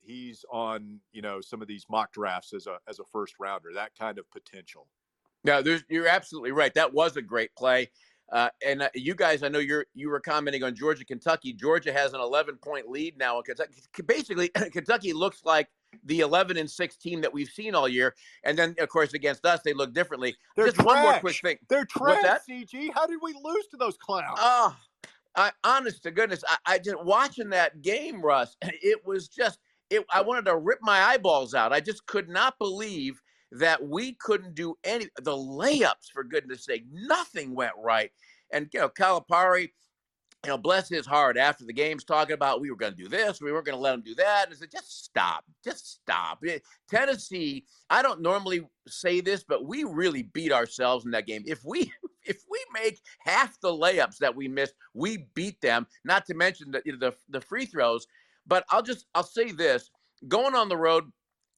he's 0.00 0.44
on 0.50 1.00
you 1.12 1.22
know 1.22 1.40
some 1.40 1.62
of 1.62 1.68
these 1.68 1.86
mock 1.90 2.12
drafts 2.12 2.52
as 2.54 2.66
a 2.66 2.80
as 2.88 2.98
a 3.00 3.04
first 3.04 3.36
rounder. 3.38 3.72
That 3.74 3.94
kind 3.98 4.18
of 4.18 4.30
potential. 4.30 4.88
No, 5.44 5.60
there's, 5.62 5.84
you're 5.88 6.06
absolutely 6.06 6.52
right. 6.52 6.72
That 6.74 6.92
was 6.92 7.16
a 7.16 7.22
great 7.22 7.54
play. 7.56 7.90
Uh, 8.32 8.48
and 8.66 8.82
uh, 8.82 8.88
you 8.94 9.14
guys, 9.14 9.42
I 9.42 9.48
know 9.48 9.58
you're 9.58 9.84
you 9.94 10.08
were 10.08 10.18
commenting 10.18 10.64
on 10.64 10.74
Georgia, 10.74 11.04
Kentucky. 11.04 11.52
Georgia 11.52 11.92
has 11.92 12.14
an 12.14 12.20
11 12.20 12.56
point 12.56 12.88
lead 12.88 13.18
now. 13.18 13.36
in 13.36 13.42
Kentucky, 13.42 13.74
basically, 14.06 14.48
Kentucky 14.72 15.12
looks 15.12 15.44
like 15.44 15.68
the 16.04 16.20
11 16.20 16.56
and 16.56 16.70
6 16.70 16.96
team 16.96 17.20
that 17.20 17.32
we've 17.32 17.50
seen 17.50 17.74
all 17.74 17.86
year. 17.86 18.14
And 18.44 18.58
then, 18.58 18.74
of 18.78 18.88
course, 18.88 19.12
against 19.12 19.44
us, 19.44 19.60
they 19.62 19.74
look 19.74 19.92
differently. 19.92 20.34
They're 20.56 20.66
Just 20.66 20.82
one 20.82 21.02
more 21.02 21.20
quick 21.20 21.36
thing. 21.42 21.58
They're 21.68 21.84
trash. 21.84 22.40
CG. 22.48 22.90
How 22.94 23.06
did 23.06 23.18
we 23.22 23.34
lose 23.34 23.66
to 23.72 23.76
those 23.76 23.98
clowns? 23.98 24.38
Oh, 24.40 24.74
I 25.36 25.52
honest 25.64 26.02
to 26.04 26.10
goodness, 26.10 26.42
I, 26.48 26.56
I 26.74 26.78
just 26.78 27.02
watching 27.04 27.50
that 27.50 27.82
game, 27.82 28.22
Russ. 28.22 28.56
It 28.82 29.06
was 29.06 29.28
just 29.28 29.58
it. 29.90 30.04
I 30.12 30.22
wanted 30.22 30.46
to 30.46 30.56
rip 30.56 30.78
my 30.82 31.02
eyeballs 31.02 31.54
out. 31.54 31.72
I 31.72 31.80
just 31.80 32.06
could 32.06 32.28
not 32.28 32.58
believe 32.58 33.21
that 33.52 33.86
we 33.86 34.12
couldn't 34.14 34.54
do 34.54 34.74
any 34.84 35.06
the 35.22 35.32
layups. 35.32 36.10
For 36.12 36.24
goodness 36.24 36.64
sake, 36.64 36.84
nothing 36.90 37.54
went 37.54 37.74
right. 37.78 38.10
And 38.52 38.68
you 38.72 38.80
know, 38.80 38.88
Calipari, 38.88 39.70
you 40.44 40.50
know, 40.50 40.58
bless 40.58 40.88
his 40.88 41.06
heart, 41.06 41.36
after 41.36 41.64
the 41.64 41.72
game's 41.72 42.04
talking 42.04 42.34
about 42.34 42.60
we 42.60 42.70
were 42.70 42.76
going 42.76 42.94
to 42.94 43.02
do 43.02 43.08
this, 43.08 43.40
we 43.40 43.52
weren't 43.52 43.64
going 43.64 43.76
to 43.76 43.82
let 43.82 43.94
him 43.94 44.02
do 44.02 44.14
that. 44.16 44.46
And 44.46 44.54
I 44.54 44.58
said, 44.58 44.72
just 44.72 45.04
stop, 45.04 45.44
just 45.62 45.92
stop. 45.92 46.40
Eh, 46.46 46.58
Tennessee, 46.90 47.64
I 47.90 48.02
don't 48.02 48.20
normally 48.20 48.62
say 48.88 49.20
this, 49.20 49.44
but 49.44 49.64
we 49.66 49.84
really 49.84 50.24
beat 50.24 50.50
ourselves 50.50 51.04
in 51.04 51.12
that 51.12 51.26
game. 51.26 51.42
If 51.46 51.64
we 51.64 51.92
if 52.24 52.42
we 52.50 52.58
make 52.72 53.00
half 53.20 53.60
the 53.60 53.68
layups 53.70 54.18
that 54.18 54.34
we 54.34 54.48
missed, 54.48 54.74
we 54.94 55.28
beat 55.34 55.60
them. 55.60 55.86
Not 56.04 56.26
to 56.26 56.34
mention 56.34 56.72
the 56.72 56.82
you 56.84 56.92
know, 56.92 56.98
the 56.98 57.14
the 57.28 57.40
free 57.40 57.66
throws. 57.66 58.06
But 58.46 58.64
I'll 58.70 58.82
just 58.82 59.06
I'll 59.14 59.22
say 59.22 59.52
this: 59.52 59.90
going 60.26 60.56
on 60.56 60.68
the 60.68 60.76
road, 60.76 61.04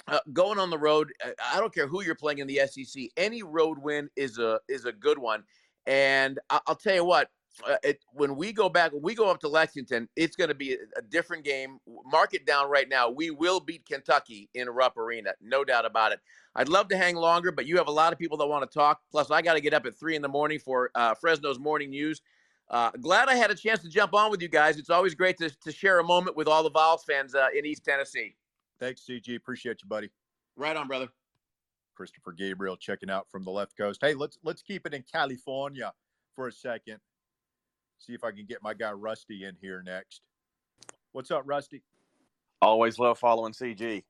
uh, 0.08 0.18
going 0.32 0.58
on 0.58 0.70
the 0.70 0.78
road. 0.78 1.12
uh, 1.24 1.30
I 1.52 1.60
don't 1.60 1.74
care 1.74 1.86
who 1.86 2.02
you're 2.02 2.14
playing 2.14 2.38
in 2.38 2.46
the 2.46 2.60
SEC. 2.66 3.04
Any 3.16 3.42
road 3.42 3.78
win 3.78 4.08
is 4.16 4.38
a 4.38 4.60
is 4.68 4.84
a 4.84 4.92
good 4.92 5.18
one. 5.18 5.44
And 5.86 6.38
I- 6.50 6.60
I'll 6.66 6.76
tell 6.76 6.94
you 6.94 7.04
what. 7.04 7.30
Uh, 7.64 7.76
it, 7.84 8.04
when 8.12 8.34
we 8.34 8.52
go 8.52 8.68
back, 8.68 8.92
when 8.92 9.02
we 9.02 9.14
go 9.14 9.30
up 9.30 9.38
to 9.38 9.46
Lexington, 9.46 10.08
it's 10.16 10.34
going 10.34 10.48
to 10.48 10.56
be 10.56 10.72
a, 10.72 10.78
a 10.96 11.02
different 11.02 11.44
game. 11.44 11.78
Mark 12.04 12.34
it 12.34 12.44
down 12.44 12.68
right 12.68 12.88
now. 12.88 13.08
We 13.08 13.30
will 13.30 13.60
beat 13.60 13.86
Kentucky 13.86 14.50
in 14.54 14.68
Rupp 14.68 14.96
Arena, 14.96 15.34
no 15.40 15.62
doubt 15.64 15.86
about 15.86 16.10
it. 16.10 16.18
I'd 16.56 16.68
love 16.68 16.88
to 16.88 16.96
hang 16.96 17.14
longer, 17.14 17.52
but 17.52 17.64
you 17.66 17.76
have 17.76 17.86
a 17.86 17.92
lot 17.92 18.12
of 18.12 18.18
people 18.18 18.36
that 18.38 18.46
want 18.48 18.68
to 18.68 18.74
talk. 18.76 19.02
Plus, 19.12 19.30
I 19.30 19.40
got 19.40 19.54
to 19.54 19.60
get 19.60 19.72
up 19.72 19.86
at 19.86 19.94
three 19.96 20.16
in 20.16 20.22
the 20.22 20.28
morning 20.28 20.58
for 20.58 20.90
uh, 20.96 21.14
Fresno's 21.14 21.60
morning 21.60 21.90
news. 21.90 22.20
Uh, 22.70 22.90
glad 23.00 23.28
I 23.28 23.36
had 23.36 23.52
a 23.52 23.54
chance 23.54 23.80
to 23.82 23.88
jump 23.88 24.14
on 24.14 24.32
with 24.32 24.42
you 24.42 24.48
guys. 24.48 24.76
It's 24.76 24.90
always 24.90 25.14
great 25.14 25.36
to, 25.38 25.48
to 25.50 25.70
share 25.70 26.00
a 26.00 26.04
moment 26.04 26.36
with 26.36 26.48
all 26.48 26.64
the 26.64 26.70
Vols 26.70 27.04
fans 27.04 27.36
uh, 27.36 27.46
in 27.56 27.64
East 27.64 27.84
Tennessee. 27.84 28.34
Thanks, 28.80 29.02
CG. 29.08 29.36
Appreciate 29.36 29.78
you, 29.82 29.88
buddy. 29.88 30.10
Right 30.56 30.76
on, 30.76 30.88
brother. 30.88 31.08
Christopher 31.94 32.32
Gabriel 32.32 32.76
checking 32.76 33.10
out 33.10 33.26
from 33.30 33.44
the 33.44 33.50
left 33.50 33.76
coast. 33.76 34.00
Hey, 34.02 34.14
let's 34.14 34.38
let's 34.42 34.62
keep 34.62 34.86
it 34.86 34.94
in 34.94 35.04
California 35.10 35.92
for 36.34 36.48
a 36.48 36.52
second. 36.52 36.98
See 37.98 38.14
if 38.14 38.24
I 38.24 38.32
can 38.32 38.46
get 38.46 38.62
my 38.62 38.74
guy 38.74 38.92
Rusty 38.92 39.44
in 39.44 39.56
here 39.60 39.82
next. 39.84 40.22
What's 41.12 41.30
up, 41.30 41.42
Rusty? 41.46 41.82
Always 42.60 42.98
love 42.98 43.18
following 43.18 43.52
CG. 43.52 44.02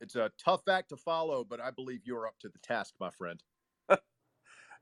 It's 0.00 0.16
a 0.16 0.30
tough 0.42 0.66
act 0.68 0.88
to 0.90 0.96
follow, 0.96 1.44
but 1.44 1.60
I 1.60 1.70
believe 1.70 2.00
you're 2.04 2.26
up 2.26 2.38
to 2.40 2.48
the 2.48 2.58
task, 2.58 2.94
my 3.00 3.10
friend. 3.10 3.42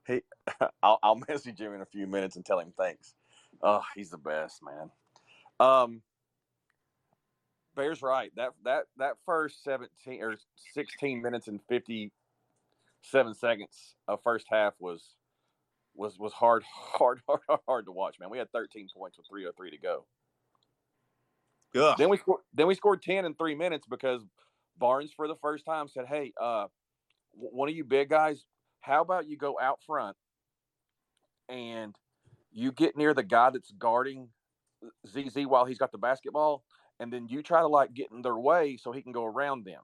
He, 0.05 0.21
I'll, 0.83 0.99
I'll 1.01 1.21
message 1.29 1.61
him 1.61 1.73
in 1.73 1.79
a 1.79 1.85
few 1.85 2.07
minutes 2.07 2.35
and 2.35 2.45
tell 2.45 2.59
him 2.59 2.73
thanks. 2.77 3.15
Oh, 3.61 3.81
he's 3.95 4.09
the 4.09 4.17
best, 4.17 4.59
man. 4.61 4.89
Um, 5.61 6.01
Bear's 7.75 8.01
right. 8.01 8.31
That 8.35 8.51
that 8.63 8.85
that 8.97 9.13
first 9.25 9.63
seventeen 9.63 10.21
or 10.21 10.35
sixteen 10.73 11.21
minutes 11.21 11.47
and 11.47 11.59
fifty 11.67 12.11
seven 13.01 13.33
seconds 13.33 13.95
of 14.07 14.21
first 14.23 14.47
half 14.49 14.73
was 14.79 15.03
was 15.95 16.17
was 16.17 16.33
hard, 16.33 16.63
hard, 16.67 17.21
hard, 17.27 17.59
hard 17.67 17.85
to 17.85 17.91
watch. 17.91 18.19
Man, 18.19 18.29
we 18.29 18.37
had 18.37 18.51
thirteen 18.51 18.87
points 18.95 19.17
with 19.17 19.27
three 19.27 19.45
oh 19.45 19.51
three 19.55 19.71
to 19.71 19.77
go. 19.77 20.05
Ugh. 21.75 21.95
Then 21.97 22.09
we 22.09 22.17
scored. 22.17 22.41
Then 22.53 22.67
we 22.67 22.75
scored 22.75 23.01
ten 23.01 23.25
in 23.25 23.33
three 23.33 23.55
minutes 23.55 23.87
because 23.89 24.21
Barnes, 24.77 25.11
for 25.15 25.27
the 25.27 25.35
first 25.35 25.65
time, 25.65 25.87
said, 25.87 26.05
"Hey, 26.05 26.33
uh, 26.39 26.67
one 27.33 27.69
of 27.69 27.75
you 27.75 27.83
big 27.83 28.09
guys, 28.09 28.45
how 28.81 29.01
about 29.01 29.27
you 29.27 29.37
go 29.37 29.59
out 29.59 29.79
front 29.85 30.15
and 31.49 31.95
you 32.51 32.71
get 32.71 32.95
near 32.95 33.13
the 33.13 33.23
guy 33.23 33.49
that's 33.49 33.71
guarding 33.71 34.29
ZZ 35.07 35.45
while 35.47 35.65
he's 35.65 35.77
got 35.77 35.91
the 35.91 35.97
basketball, 35.97 36.63
and 37.03 37.11
then 37.11 37.27
you 37.27 37.43
try 37.43 37.59
to 37.59 37.67
like 37.67 37.93
get 37.93 38.11
in 38.11 38.21
their 38.21 38.37
way 38.37 38.77
so 38.77 38.91
he 38.91 39.01
can 39.01 39.11
go 39.11 39.25
around 39.25 39.65
them." 39.65 39.81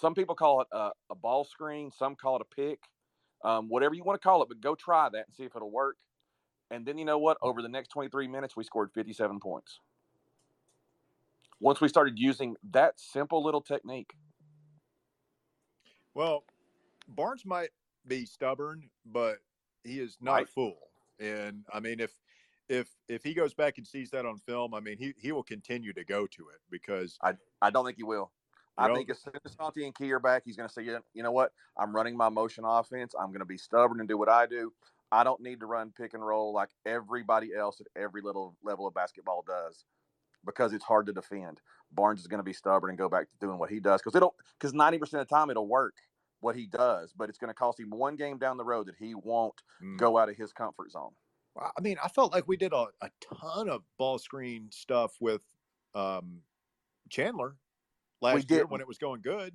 Some 0.00 0.14
people 0.14 0.34
call 0.34 0.62
it 0.62 0.68
a, 0.72 0.90
a 1.10 1.14
ball 1.14 1.44
screen. 1.44 1.90
Some 1.90 2.16
call 2.16 2.36
it 2.36 2.42
a 2.42 2.54
pick. 2.54 2.78
Um, 3.44 3.68
whatever 3.68 3.94
you 3.94 4.04
want 4.04 4.20
to 4.20 4.24
call 4.26 4.42
it, 4.42 4.48
but 4.48 4.60
go 4.60 4.74
try 4.74 5.08
that 5.10 5.26
and 5.26 5.36
see 5.36 5.44
if 5.44 5.54
it'll 5.54 5.70
work. 5.70 5.96
And 6.70 6.86
then 6.86 6.96
you 6.96 7.04
know 7.04 7.18
what? 7.18 7.36
Over 7.42 7.60
the 7.60 7.68
next 7.68 7.88
23 7.88 8.26
minutes, 8.26 8.56
we 8.56 8.64
scored 8.64 8.90
57 8.94 9.38
points 9.38 9.80
once 11.60 11.80
we 11.80 11.88
started 11.88 12.18
using 12.18 12.56
that 12.72 12.98
simple 12.98 13.42
little 13.42 13.60
technique. 13.60 14.14
Well, 16.14 16.44
Barnes 17.08 17.44
might 17.44 17.70
be 18.06 18.26
stubborn, 18.26 18.90
but 19.06 19.38
he 19.82 20.00
is 20.00 20.16
not 20.20 20.42
a 20.42 20.46
fool. 20.46 20.78
And 21.20 21.64
I 21.72 21.80
mean, 21.80 22.00
if 22.00 22.12
if 22.68 22.88
if 23.08 23.22
he 23.22 23.34
goes 23.34 23.54
back 23.54 23.78
and 23.78 23.86
sees 23.86 24.10
that 24.10 24.24
on 24.26 24.38
film, 24.38 24.74
I 24.74 24.80
mean, 24.80 24.98
he 24.98 25.14
he 25.18 25.32
will 25.32 25.42
continue 25.42 25.92
to 25.92 26.04
go 26.04 26.26
to 26.26 26.48
it 26.48 26.60
because 26.70 27.18
I, 27.22 27.34
I 27.62 27.70
don't 27.70 27.84
think 27.84 27.96
he 27.98 28.02
will. 28.04 28.30
I 28.76 28.86
Well- 28.86 28.96
think 28.96 29.10
as 29.10 29.20
soon 29.22 29.34
as 29.44 29.52
Santi 29.52 29.84
and 29.84 29.94
Key 29.94 30.10
are 30.12 30.18
back, 30.18 30.42
he's 30.44 30.56
going 30.56 30.68
to 30.68 30.72
say, 30.72 30.82
"You 30.82 30.98
you 31.12 31.22
know 31.22 31.32
what? 31.32 31.52
I'm 31.76 31.94
running 31.94 32.16
my 32.16 32.28
motion 32.28 32.64
offense. 32.64 33.14
I'm 33.18 33.28
going 33.28 33.40
to 33.40 33.44
be 33.44 33.58
stubborn 33.58 34.00
and 34.00 34.08
do 34.08 34.18
what 34.18 34.28
I 34.28 34.46
do. 34.46 34.72
I 35.12 35.22
don't 35.22 35.40
need 35.40 35.60
to 35.60 35.66
run 35.66 35.92
pick 35.96 36.14
and 36.14 36.26
roll 36.26 36.52
like 36.52 36.70
everybody 36.84 37.54
else 37.54 37.80
at 37.80 37.86
every 37.94 38.20
little 38.22 38.56
level 38.64 38.86
of 38.86 38.94
basketball 38.94 39.44
does. 39.46 39.84
because 40.46 40.72
it's 40.74 40.84
hard 40.84 41.06
to 41.06 41.12
defend. 41.12 41.60
Barnes 41.92 42.20
is 42.20 42.26
going 42.26 42.38
to 42.38 42.42
be 42.44 42.52
stubborn 42.52 42.90
and 42.90 42.98
go 42.98 43.08
back 43.08 43.30
to 43.30 43.38
doing 43.46 43.58
what 43.58 43.70
he 43.70 43.80
does 43.80 44.02
because 44.02 44.14
it'll 44.16 44.34
because 44.58 44.74
ninety 44.74 44.98
percent 44.98 45.22
of 45.22 45.28
the 45.28 45.34
time 45.34 45.48
it'll 45.50 45.66
work 45.68 45.94
what 46.40 46.54
he 46.56 46.66
does, 46.66 47.12
but 47.16 47.28
it's 47.30 47.38
going 47.38 47.48
to 47.48 47.54
cost 47.54 47.80
him 47.80 47.88
one 47.90 48.16
game 48.16 48.36
down 48.36 48.58
the 48.58 48.64
road 48.64 48.86
that 48.86 48.96
he 48.98 49.14
won't 49.14 49.62
Mm. 49.82 49.96
go 49.96 50.18
out 50.18 50.28
of 50.28 50.36
his 50.36 50.52
comfort 50.52 50.90
zone. 50.90 51.12
I 51.56 51.80
mean, 51.80 51.96
I 52.02 52.08
felt 52.08 52.32
like 52.32 52.48
we 52.48 52.56
did 52.56 52.72
a, 52.72 52.86
a 53.00 53.10
ton 53.20 53.68
of 53.68 53.82
ball 53.98 54.18
screen 54.18 54.68
stuff 54.70 55.12
with 55.20 55.42
um, 55.94 56.40
Chandler 57.08 57.56
last 58.20 58.50
year 58.50 58.66
when 58.66 58.80
it 58.80 58.88
was 58.88 58.98
going 58.98 59.20
good. 59.22 59.54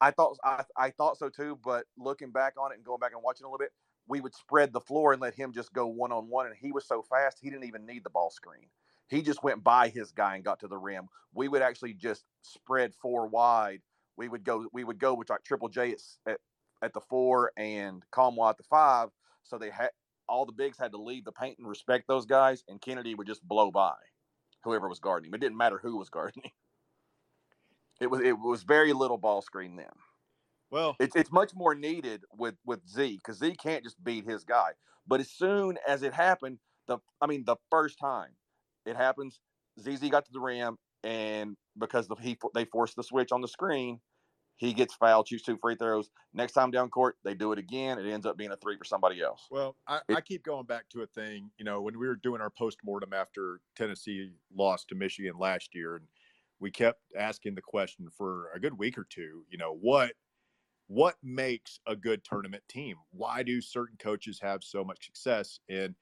I 0.00 0.10
thought 0.10 0.36
I, 0.44 0.64
I 0.76 0.90
thought 0.90 1.18
so 1.18 1.28
too, 1.28 1.58
but 1.64 1.84
looking 1.96 2.30
back 2.30 2.54
on 2.58 2.72
it 2.72 2.76
and 2.76 2.84
going 2.84 2.98
back 2.98 3.12
and 3.12 3.22
watching 3.22 3.44
a 3.44 3.48
little 3.48 3.58
bit, 3.58 3.72
we 4.08 4.20
would 4.20 4.34
spread 4.34 4.72
the 4.72 4.80
floor 4.80 5.12
and 5.12 5.22
let 5.22 5.34
him 5.34 5.52
just 5.52 5.72
go 5.72 5.86
one 5.86 6.12
on 6.12 6.28
one, 6.28 6.46
and 6.46 6.54
he 6.54 6.72
was 6.72 6.86
so 6.86 7.02
fast 7.02 7.38
he 7.40 7.50
didn't 7.50 7.64
even 7.64 7.86
need 7.86 8.04
the 8.04 8.10
ball 8.10 8.30
screen. 8.30 8.66
He 9.08 9.22
just 9.22 9.42
went 9.42 9.62
by 9.62 9.88
his 9.88 10.10
guy 10.10 10.34
and 10.34 10.44
got 10.44 10.60
to 10.60 10.68
the 10.68 10.76
rim. 10.76 11.08
We 11.32 11.48
would 11.48 11.62
actually 11.62 11.94
just 11.94 12.24
spread 12.42 12.92
four 12.94 13.28
wide. 13.28 13.82
We 14.16 14.28
would 14.28 14.44
go 14.44 14.66
we 14.72 14.84
would 14.84 14.98
go 14.98 15.14
with 15.14 15.30
like 15.30 15.44
Triple 15.44 15.68
J 15.68 15.92
at, 15.92 16.00
at, 16.26 16.40
at 16.82 16.92
the 16.92 17.00
four 17.00 17.52
and 17.56 18.02
Comwa 18.12 18.50
at 18.50 18.56
the 18.56 18.64
five. 18.64 19.10
So 19.44 19.58
they 19.58 19.70
had 19.70 19.90
all 20.28 20.46
the 20.46 20.52
bigs 20.52 20.78
had 20.78 20.92
to 20.92 20.98
leave 20.98 21.24
the 21.24 21.32
paint 21.32 21.58
and 21.58 21.68
respect 21.68 22.06
those 22.08 22.26
guys, 22.26 22.64
and 22.68 22.80
Kennedy 22.80 23.14
would 23.14 23.26
just 23.26 23.46
blow 23.46 23.70
by 23.70 23.94
whoever 24.64 24.88
was 24.88 24.98
guarding 24.98 25.28
him. 25.28 25.34
It 25.34 25.40
didn't 25.40 25.56
matter 25.56 25.78
who 25.78 25.96
was 25.96 26.10
guarding 26.10 26.44
him. 26.44 26.52
It 27.98 28.10
was 28.10 28.20
it 28.20 28.38
was 28.38 28.62
very 28.62 28.92
little 28.92 29.16
ball 29.16 29.40
screen 29.40 29.76
then. 29.76 29.86
Well, 30.70 30.96
It's 31.00 31.16
it's 31.16 31.32
much 31.32 31.54
more 31.54 31.74
needed 31.74 32.24
with 32.36 32.56
with 32.64 32.86
Z 32.86 33.16
because 33.16 33.38
Z 33.38 33.54
can't 33.56 33.84
just 33.84 34.02
beat 34.04 34.26
his 34.26 34.44
guy. 34.44 34.72
But 35.06 35.20
as 35.20 35.30
soon 35.30 35.78
as 35.88 36.02
it 36.02 36.12
happened, 36.12 36.58
the 36.88 36.98
I 37.22 37.26
mean 37.26 37.44
the 37.46 37.56
first 37.70 37.98
time 37.98 38.32
it 38.84 38.96
happens, 38.96 39.40
ZZ 39.80 40.10
got 40.10 40.26
to 40.26 40.32
the 40.32 40.40
rim, 40.40 40.76
and 41.04 41.56
because 41.78 42.08
the, 42.08 42.16
he 42.16 42.36
they 42.54 42.66
forced 42.66 42.96
the 42.96 43.02
switch 43.02 43.32
on 43.32 43.40
the 43.40 43.48
screen, 43.48 44.00
he 44.56 44.72
gets 44.72 44.94
fouled, 44.94 45.28
shoots 45.28 45.44
two 45.44 45.58
free 45.58 45.74
throws. 45.76 46.10
Next 46.32 46.52
time 46.52 46.70
down 46.70 46.88
court, 46.90 47.18
they 47.24 47.34
do 47.34 47.52
it 47.52 47.58
again. 47.58 47.98
It 47.98 48.10
ends 48.10 48.26
up 48.26 48.36
being 48.36 48.50
a 48.50 48.56
three 48.56 48.76
for 48.76 48.84
somebody 48.84 49.20
else. 49.22 49.46
Well, 49.50 49.76
I, 49.86 50.00
It- 50.08 50.16
I 50.16 50.20
keep 50.20 50.42
going 50.42 50.66
back 50.66 50.88
to 50.90 51.02
a 51.02 51.06
thing. 51.06 51.50
You 51.58 51.64
know, 51.64 51.82
when 51.82 51.98
we 51.98 52.06
were 52.06 52.16
doing 52.16 52.40
our 52.40 52.50
post 52.50 52.78
mortem 52.82 53.12
after 53.12 53.60
Tennessee 53.74 54.32
lost 54.52 54.88
to 54.88 54.94
Michigan 54.94 55.38
last 55.38 55.74
year, 55.74 55.96
and 55.96 56.08
we 56.58 56.70
kept 56.70 57.02
asking 57.16 57.54
the 57.54 57.62
question 57.62 58.08
for 58.10 58.50
a 58.54 58.60
good 58.60 58.78
week 58.78 58.96
or 58.96 59.04
two. 59.04 59.44
You 59.50 59.58
know, 59.58 59.74
what 59.74 60.14
what 60.88 61.16
makes 61.22 61.80
a 61.86 61.96
good 61.96 62.24
tournament 62.24 62.62
team? 62.68 62.96
Why 63.10 63.42
do 63.42 63.60
certain 63.60 63.96
coaches 63.98 64.38
have 64.40 64.62
so 64.64 64.84
much 64.84 65.04
success? 65.06 65.60
And 65.68 65.96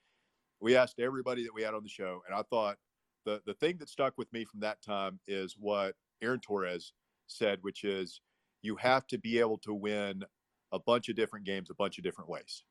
we 0.60 0.76
asked 0.76 1.00
everybody 1.00 1.44
that 1.44 1.54
we 1.54 1.62
had 1.62 1.74
on 1.74 1.82
the 1.82 1.88
show, 1.88 2.22
and 2.26 2.34
I 2.36 2.42
thought 2.42 2.78
the 3.24 3.42
the 3.46 3.54
thing 3.54 3.78
that 3.78 3.88
stuck 3.88 4.16
with 4.18 4.32
me 4.32 4.44
from 4.44 4.60
that 4.60 4.82
time 4.82 5.20
is 5.26 5.56
what 5.58 5.96
Aaron 6.22 6.40
Torres 6.40 6.92
said, 7.26 7.58
which 7.62 7.84
is 7.84 8.20
you 8.64 8.76
have 8.76 9.06
to 9.08 9.18
be 9.18 9.38
able 9.38 9.58
to 9.58 9.74
win 9.74 10.24
a 10.72 10.78
bunch 10.80 11.08
of 11.08 11.16
different 11.16 11.46
games 11.46 11.70
a 11.70 11.74
bunch 11.74 11.98
of 11.98 12.04
different 12.04 12.30
ways. 12.30 12.64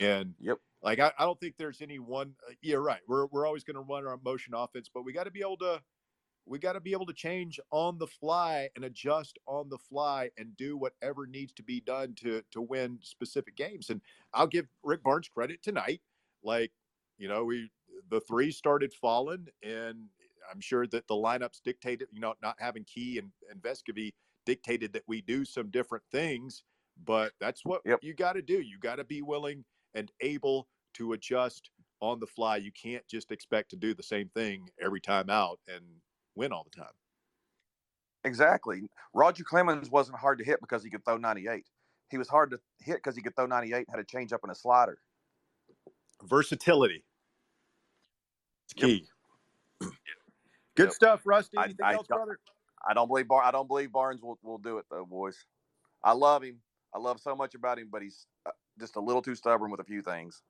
And 0.00 0.36
Yep. 0.38 0.60
like 0.82 0.98
I, 0.98 1.12
I 1.18 1.24
don't 1.24 1.38
think 1.40 1.56
there's 1.56 1.80
any 1.82 1.98
one. 1.98 2.36
Uh, 2.48 2.52
yeah, 2.62 2.76
right. 2.76 3.00
We're 3.06 3.26
we're 3.26 3.46
always 3.46 3.64
going 3.64 3.74
to 3.76 3.80
run 3.82 4.06
our 4.06 4.18
motion 4.18 4.54
offense, 4.54 4.88
but 4.92 5.02
we 5.02 5.12
got 5.12 5.24
to 5.24 5.30
be 5.30 5.40
able 5.40 5.58
to 5.58 5.82
we 6.46 6.58
got 6.58 6.72
to 6.74 6.80
be 6.80 6.92
able 6.92 7.06
to 7.06 7.12
change 7.12 7.60
on 7.70 7.98
the 7.98 8.06
fly 8.06 8.70
and 8.74 8.84
adjust 8.84 9.38
on 9.46 9.68
the 9.68 9.78
fly 9.78 10.30
and 10.38 10.56
do 10.56 10.76
whatever 10.76 11.26
needs 11.26 11.52
to 11.54 11.62
be 11.62 11.80
done 11.80 12.14
to 12.16 12.42
to 12.52 12.60
win 12.62 12.98
specific 13.02 13.56
games. 13.56 13.90
And 13.90 14.02
I'll 14.32 14.46
give 14.46 14.68
Rick 14.82 15.02
Barnes 15.02 15.28
credit 15.28 15.62
tonight. 15.62 16.02
Like 16.42 16.72
you 17.18 17.28
know, 17.28 17.44
we 17.44 17.70
the 18.08 18.20
three 18.20 18.50
started 18.50 18.92
falling, 18.94 19.48
and 19.62 20.08
I'm 20.50 20.60
sure 20.60 20.86
that 20.88 21.06
the 21.08 21.14
lineups 21.14 21.62
dictated. 21.62 22.08
You 22.12 22.20
know, 22.20 22.34
not 22.42 22.56
having 22.60 22.84
Key 22.84 23.18
and 23.18 23.32
and 23.50 23.62
Vescovi 23.62 24.12
dictated 24.50 24.92
that 24.92 25.04
we 25.06 25.20
do 25.22 25.44
some 25.44 25.70
different 25.70 26.02
things. 26.10 26.64
But 27.04 27.32
that's 27.38 27.64
what 27.64 27.82
Yep. 27.84 28.00
you 28.02 28.14
got 28.14 28.32
to 28.34 28.42
do. 28.42 28.60
You 28.60 28.78
got 28.78 28.96
to 28.96 29.04
be 29.04 29.22
willing 29.22 29.64
and 29.94 30.10
able 30.20 30.68
to 30.94 31.12
adjust 31.12 31.70
on 32.00 32.18
the 32.18 32.26
fly. 32.26 32.56
You 32.56 32.72
can't 32.72 33.06
just 33.06 33.30
expect 33.30 33.70
to 33.70 33.76
do 33.76 33.94
the 33.94 34.02
same 34.02 34.28
thing 34.30 34.68
every 34.80 35.00
time 35.00 35.30
out 35.30 35.60
and 35.68 35.84
win 36.34 36.52
all 36.52 36.64
the 36.64 36.70
time. 36.70 36.92
Exactly. 38.24 38.82
Roger 39.14 39.44
Clemens 39.44 39.88
wasn't 39.88 40.18
hard 40.18 40.38
to 40.38 40.44
hit 40.44 40.60
because 40.60 40.82
he 40.82 40.90
could 40.90 41.04
throw 41.04 41.16
98. 41.16 41.64
He 42.10 42.18
was 42.18 42.28
hard 42.28 42.50
to 42.50 42.58
hit 42.80 42.96
because 42.96 43.14
he 43.16 43.22
could 43.22 43.36
throw 43.36 43.46
98 43.46 43.76
and 43.76 43.86
had 43.88 44.00
a 44.00 44.04
change 44.04 44.32
up 44.32 44.40
and 44.42 44.50
a 44.50 44.54
slider. 44.54 44.98
Versatility. 46.24 47.04
It's 48.64 48.74
Yep. 48.76 48.86
key. 48.88 49.08
Good 50.76 50.88
Yep. 50.88 50.92
stuff, 50.92 51.22
Rusty. 51.24 51.56
Anything 51.56 51.86
I 51.86 51.94
else, 51.94 52.08
don't- 52.08 52.18
brother? 52.18 52.40
I 52.86 52.94
don't 52.94 53.08
believe 53.08 53.28
Bar- 53.28 53.44
I 53.44 53.50
don't 53.50 53.68
believe 53.68 53.92
Barnes 53.92 54.22
will, 54.22 54.38
will 54.42 54.58
do 54.58 54.78
it 54.78 54.86
though, 54.90 55.04
boys. 55.04 55.44
I 56.02 56.12
love 56.12 56.42
him. 56.42 56.60
I 56.94 56.98
love 56.98 57.20
so 57.20 57.36
much 57.36 57.54
about 57.54 57.78
him, 57.78 57.88
but 57.90 58.02
he's 58.02 58.26
uh, 58.46 58.50
just 58.78 58.96
a 58.96 59.00
little 59.00 59.22
too 59.22 59.34
stubborn 59.34 59.70
with 59.70 59.80
a 59.80 59.84
few 59.84 60.02
things. 60.02 60.42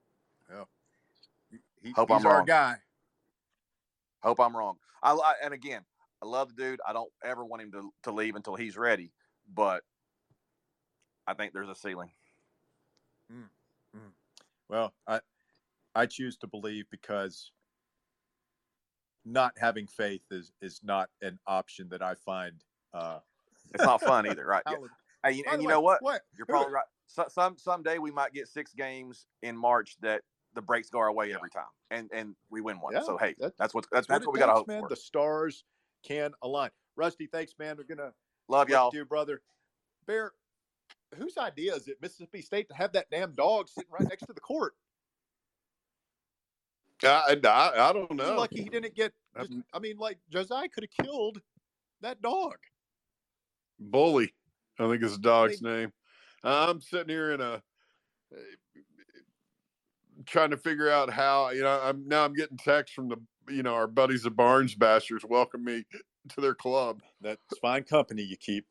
He, 1.82 1.92
Hope 1.92 2.10
he's 2.10 2.20
I'm 2.20 2.26
our 2.26 2.38
wrong. 2.38 2.46
guy. 2.46 2.76
Hope 4.22 4.40
I'm 4.40 4.56
wrong. 4.56 4.76
I, 5.02 5.12
I 5.12 5.34
and 5.42 5.54
again, 5.54 5.82
I 6.22 6.26
love 6.26 6.54
the 6.54 6.62
dude. 6.62 6.80
I 6.86 6.92
don't 6.92 7.10
ever 7.24 7.44
want 7.44 7.62
him 7.62 7.72
to, 7.72 7.92
to 8.04 8.12
leave 8.12 8.36
until 8.36 8.54
he's 8.54 8.76
ready, 8.76 9.12
but 9.52 9.82
I 11.26 11.34
think 11.34 11.52
there's 11.52 11.68
a 11.68 11.74
ceiling. 11.74 12.10
Well, 14.68 14.94
I 15.06 15.20
I 15.94 16.06
choose 16.06 16.36
to 16.38 16.46
believe 16.46 16.84
because 16.90 17.50
not 19.24 19.52
having 19.58 19.86
faith 19.86 20.22
is 20.30 20.52
is 20.60 20.80
not 20.82 21.10
an 21.22 21.38
option 21.46 21.88
that 21.90 22.02
I 22.02 22.14
find. 22.14 22.54
Uh, 22.94 23.18
It's 23.74 23.84
not 23.84 24.00
fun 24.00 24.26
either, 24.30 24.44
right? 24.46 24.62
Yeah. 24.68 24.76
Hey, 25.24 25.32
you- 25.32 25.44
and 25.50 25.60
you 25.62 25.68
way, 25.68 25.74
know 25.74 25.80
what? 25.80 26.02
What? 26.02 26.22
You're 26.36 26.46
probably 26.46 26.72
right. 26.72 26.84
So, 27.12 27.24
some 27.28 27.58
someday 27.58 27.98
we 27.98 28.12
might 28.12 28.32
get 28.32 28.46
six 28.46 28.72
games 28.72 29.26
in 29.42 29.56
March 29.56 29.96
that 30.00 30.22
the 30.54 30.62
breaks 30.62 30.90
go 30.90 31.00
our 31.00 31.10
way 31.12 31.34
every 31.34 31.50
time, 31.50 31.64
and 31.90 32.08
and 32.12 32.36
we 32.50 32.60
win 32.60 32.76
one. 32.80 32.92
Yeah, 32.94 33.02
so 33.02 33.18
hey, 33.18 33.34
that- 33.40 33.56
that's 33.58 33.74
what 33.74 33.84
that's, 33.90 34.06
That's, 34.06 34.20
that's 34.20 34.26
what 34.26 34.28
what, 34.28 34.34
we 34.34 34.38
got 34.38 34.46
to 34.46 34.52
hope 34.52 34.68
man. 34.68 34.82
for. 34.82 34.88
The 34.88 34.94
stars 34.94 35.64
can 36.04 36.30
align. 36.40 36.70
Rusty, 36.94 37.26
thanks, 37.26 37.52
man. 37.58 37.76
We're 37.76 37.92
gonna 37.96 38.12
Love 38.46 38.68
y'all. 38.70 38.92
you 38.94 39.04
brother. 39.04 39.42
Bear, 40.06 40.30
whose 41.16 41.36
idea 41.36 41.74
is 41.74 41.88
it 41.88 41.96
Mississippi 42.00 42.42
State 42.42 42.68
to 42.68 42.76
have 42.76 42.92
that 42.92 43.06
damn 43.10 43.32
dog 43.32 43.68
sitting 43.68 43.90
right 43.90 44.08
next 44.08 44.26
to 44.26 44.32
the 44.32 44.40
court? 44.40 44.74
I, 47.04 47.36
I, 47.44 47.88
I 47.88 47.92
don't 47.92 48.10
He's 48.10 48.18
know. 48.18 48.36
lucky 48.36 48.62
he 48.62 48.68
didn't 48.68 48.94
get. 48.94 49.12
I've- 49.36 49.48
Just, 49.48 49.60
I 49.72 49.78
mean, 49.78 49.96
like 49.96 50.18
Josiah 50.30 50.68
could 50.68 50.84
have 50.84 51.06
killed 51.06 51.40
that 52.00 52.20
dog. 52.22 52.56
Bully, 53.78 54.34
I 54.78 54.88
think 54.88 55.02
is 55.02 55.12
the 55.12 55.18
dog's 55.18 55.62
name. 55.62 55.92
I'm 56.44 56.80
sitting 56.80 57.08
here 57.08 57.32
in 57.32 57.40
a 57.40 57.62
eh, 58.34 58.80
trying 60.26 60.50
to 60.50 60.56
figure 60.56 60.90
out 60.90 61.10
how 61.10 61.50
you 61.50 61.62
know. 61.62 61.80
I'm 61.82 62.06
now 62.06 62.24
I'm 62.24 62.34
getting 62.34 62.56
texts 62.56 62.94
from 62.94 63.08
the 63.08 63.16
you 63.48 63.62
know 63.62 63.74
our 63.74 63.86
buddies 63.86 64.22
the 64.22 64.30
Barnes 64.30 64.74
Bashers 64.74 65.24
welcome 65.24 65.64
me 65.64 65.84
to 66.30 66.40
their 66.40 66.54
club. 66.54 67.02
That's 67.20 67.40
fine 67.60 67.84
company 67.84 68.22
you 68.22 68.36
keep. 68.36 68.66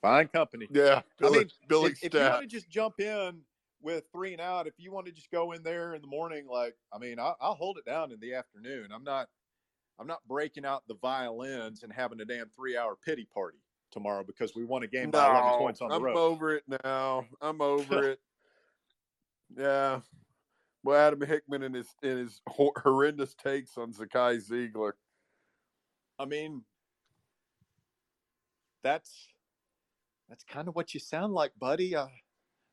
Fine 0.00 0.28
company. 0.28 0.68
Yeah, 0.70 1.02
Billy, 1.18 1.38
I 1.38 1.40
mean, 1.40 1.50
Billy 1.68 1.90
if, 1.92 2.04
if 2.04 2.14
you 2.14 2.20
want 2.20 2.42
to 2.42 2.46
just 2.46 2.70
jump 2.70 3.00
in 3.00 3.40
with 3.80 4.04
three 4.12 4.32
and 4.32 4.40
out, 4.40 4.66
if 4.66 4.74
you 4.78 4.92
want 4.92 5.06
to 5.06 5.12
just 5.12 5.30
go 5.30 5.52
in 5.52 5.62
there 5.62 5.94
in 5.94 6.00
the 6.00 6.08
morning, 6.08 6.46
like 6.50 6.74
I 6.92 6.98
mean, 6.98 7.18
I'll, 7.18 7.36
I'll 7.40 7.54
hold 7.54 7.78
it 7.78 7.84
down 7.84 8.12
in 8.12 8.20
the 8.20 8.34
afternoon. 8.34 8.88
I'm 8.94 9.04
not, 9.04 9.28
I'm 9.98 10.06
not 10.06 10.26
breaking 10.28 10.64
out 10.64 10.82
the 10.88 10.96
violins 11.00 11.82
and 11.82 11.92
having 11.92 12.20
a 12.20 12.24
damn 12.24 12.48
three-hour 12.56 12.96
pity 13.04 13.26
party 13.32 13.58
tomorrow 13.90 14.24
because 14.24 14.54
we 14.54 14.64
won 14.64 14.82
a 14.82 14.86
game 14.86 15.10
by 15.10 15.30
11 15.30 15.58
points 15.58 15.80
on 15.80 15.88
the 15.88 15.94
I'm 15.94 16.02
road. 16.02 16.16
over 16.16 16.54
it 16.54 16.64
now. 16.84 17.24
I'm 17.40 17.60
over 17.60 18.02
it. 18.10 18.20
Yeah. 19.56 20.00
Well, 20.84 20.96
Adam 21.06 21.20
Hickman 21.20 21.62
and 21.62 21.74
his 21.74 21.88
and 22.02 22.18
his 22.18 22.40
horrendous 22.48 23.34
takes 23.34 23.76
on 23.76 23.92
Zakai 23.92 24.40
Zeigler. 24.46 24.92
I 26.18 26.24
mean, 26.24 26.62
that's 28.82 29.28
that's 30.28 30.44
kind 30.44 30.68
of 30.68 30.74
what 30.74 30.94
you 30.94 31.00
sound 31.00 31.32
like, 31.32 31.52
buddy. 31.58 31.96
Uh, 31.96 32.06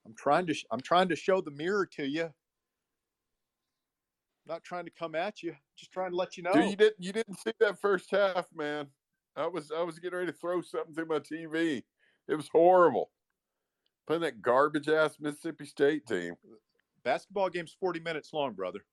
I'm 0.06 0.14
trying 0.16 0.46
to 0.48 0.54
sh- 0.54 0.66
I'm 0.72 0.82
trying 0.82 1.10
to 1.10 1.16
show 1.16 1.42
the 1.42 1.52
mirror 1.52 1.86
to 1.94 2.06
you. 2.06 2.24
I'm 2.24 2.32
Not 4.48 4.64
trying 4.64 4.86
to 4.86 4.92
come 4.92 5.16
at 5.16 5.42
you, 5.42 5.56
just 5.76 5.92
trying 5.92 6.12
to 6.12 6.16
let 6.16 6.38
you 6.38 6.44
know. 6.44 6.54
Dude, 6.54 6.70
you 6.70 6.76
didn't 6.76 6.96
you 7.00 7.14
didn't 7.14 7.40
see 7.40 7.52
that 7.60 7.80
first 7.80 8.12
half, 8.12 8.46
man. 8.56 8.88
I 9.36 9.48
was 9.48 9.72
I 9.76 9.82
was 9.82 10.00
getting 10.00 10.20
ready 10.20 10.32
to 10.32 10.38
throw 10.38 10.62
something 10.62 10.94
through 10.94 11.08
my 11.08 11.20
TV. 11.20 11.84
It 12.28 12.36
was 12.36 12.48
horrible. 12.48 13.12
Playing 14.08 14.22
that 14.22 14.42
garbage 14.42 14.88
ass 14.88 15.18
Mississippi 15.20 15.66
State 15.66 16.06
team. 16.06 16.36
Basketball 17.04 17.50
game's 17.50 17.76
40 17.80 18.00
minutes 18.00 18.34
long, 18.34 18.54
brother. 18.54 18.84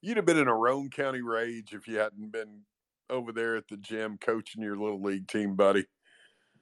You'd 0.00 0.16
have 0.16 0.26
been 0.26 0.38
in 0.38 0.48
a 0.48 0.54
Roane 0.54 0.90
County 0.90 1.22
rage 1.22 1.72
if 1.72 1.88
you 1.88 1.98
hadn't 1.98 2.30
been 2.30 2.62
over 3.10 3.32
there 3.32 3.56
at 3.56 3.68
the 3.68 3.76
gym 3.76 4.18
coaching 4.20 4.62
your 4.62 4.76
little 4.76 5.02
league 5.02 5.28
team, 5.28 5.54
buddy. 5.54 5.86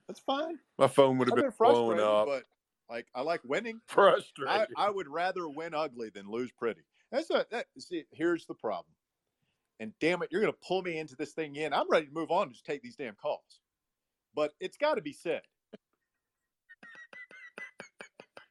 That's 0.07 0.19
fine. 0.19 0.59
My 0.77 0.87
phone 0.87 1.17
would 1.17 1.29
have 1.29 1.35
been, 1.35 1.45
been 1.45 1.53
blowing 1.57 1.99
up. 1.99 2.27
but 2.27 2.43
like 2.89 3.07
I 3.15 3.21
like 3.21 3.41
winning. 3.43 3.81
I, 3.89 3.93
Frustrated. 3.93 4.67
I 4.77 4.89
would 4.89 5.07
rather 5.07 5.47
win 5.47 5.73
ugly 5.73 6.09
than 6.13 6.29
lose 6.29 6.51
pretty. 6.57 6.81
That's 7.11 7.29
a 7.29 7.45
that, 7.51 7.67
see. 7.79 8.03
Here's 8.11 8.45
the 8.45 8.53
problem, 8.53 8.93
and 9.79 9.93
damn 9.99 10.21
it, 10.21 10.29
you're 10.31 10.41
going 10.41 10.53
to 10.53 10.59
pull 10.67 10.81
me 10.81 10.97
into 10.97 11.15
this 11.15 11.33
thing 11.33 11.55
in. 11.55 11.73
I'm 11.73 11.89
ready 11.89 12.07
to 12.07 12.13
move 12.13 12.31
on 12.31 12.43
and 12.43 12.51
just 12.51 12.65
take 12.65 12.81
these 12.81 12.95
damn 12.95 13.15
calls, 13.15 13.59
but 14.35 14.53
it's 14.59 14.77
got 14.77 14.95
to 14.95 15.01
be 15.01 15.13
said. 15.13 15.41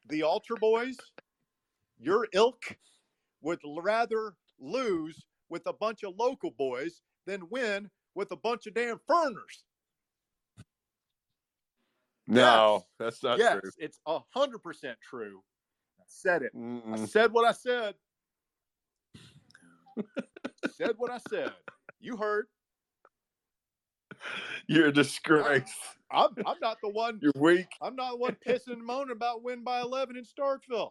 The 0.09 0.23
Altar 0.23 0.57
Boys, 0.61 0.99
your 1.99 2.29
ilk, 2.33 2.77
would 3.41 3.61
rather 3.65 4.35
lose 4.61 5.25
with 5.49 5.67
a 5.67 5.73
bunch 5.73 6.03
of 6.03 6.15
local 6.19 6.51
boys 6.51 7.01
than 7.27 7.49
win 7.51 7.91
with 8.15 8.31
a 8.33 8.37
bunch 8.37 8.67
of 8.67 8.75
damn 8.75 9.01
Ferners. 9.07 9.65
No, 12.27 12.75
Yes. 12.75 12.85
that's 12.99 13.23
not 13.23 13.39
yes, 13.39 13.61
true. 13.61 13.71
it's 13.79 14.01
a 14.07 14.21
hundred 14.35 14.63
percent 14.63 14.99
true. 15.03 15.43
I 16.01 16.05
said 16.07 16.43
it. 16.43 16.53
I 16.93 16.97
Mm-mm. 16.97 17.09
said 17.09 17.33
what 17.33 17.47
I 17.47 17.53
said. 17.53 17.95
said 20.71 20.95
what 20.97 21.11
I 21.11 21.19
said. 21.19 21.53
You 22.01 22.17
heard. 22.17 22.47
You're 24.67 24.87
a 24.89 24.93
disgrace. 24.93 25.75
I'm 26.11 26.31
I'm 26.47 26.59
not 26.61 26.79
the 26.83 26.89
one. 26.89 27.23
You're 27.23 27.33
weak. 27.37 27.69
I'm 27.83 27.97
not 27.97 28.13
the 28.13 28.17
one 28.17 28.37
pissing 28.47 28.73
and 28.75 28.85
moaning 28.85 29.13
about 29.13 29.43
win 29.43 29.63
by 29.65 29.81
eleven 29.81 30.17
in 30.17 30.25
Starkville. 30.25 30.91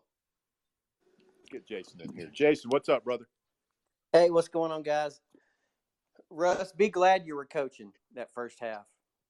Let's 1.38 1.50
get 1.52 1.66
Jason 1.68 2.02
in 2.02 2.14
here. 2.16 2.30
Jason, 2.34 2.70
what's 2.70 2.90
up, 2.90 3.04
brother? 3.04 3.28
Hey, 4.12 4.30
what's 4.30 4.48
going 4.48 4.72
on, 4.72 4.84
guys? 4.84 5.20
Russ, 6.34 6.72
be 6.72 6.90
glad 6.90 7.26
you 7.26 7.36
were 7.36 7.46
coaching 7.46 7.92
that 8.16 8.32
first 8.34 8.60
half. 8.60 8.86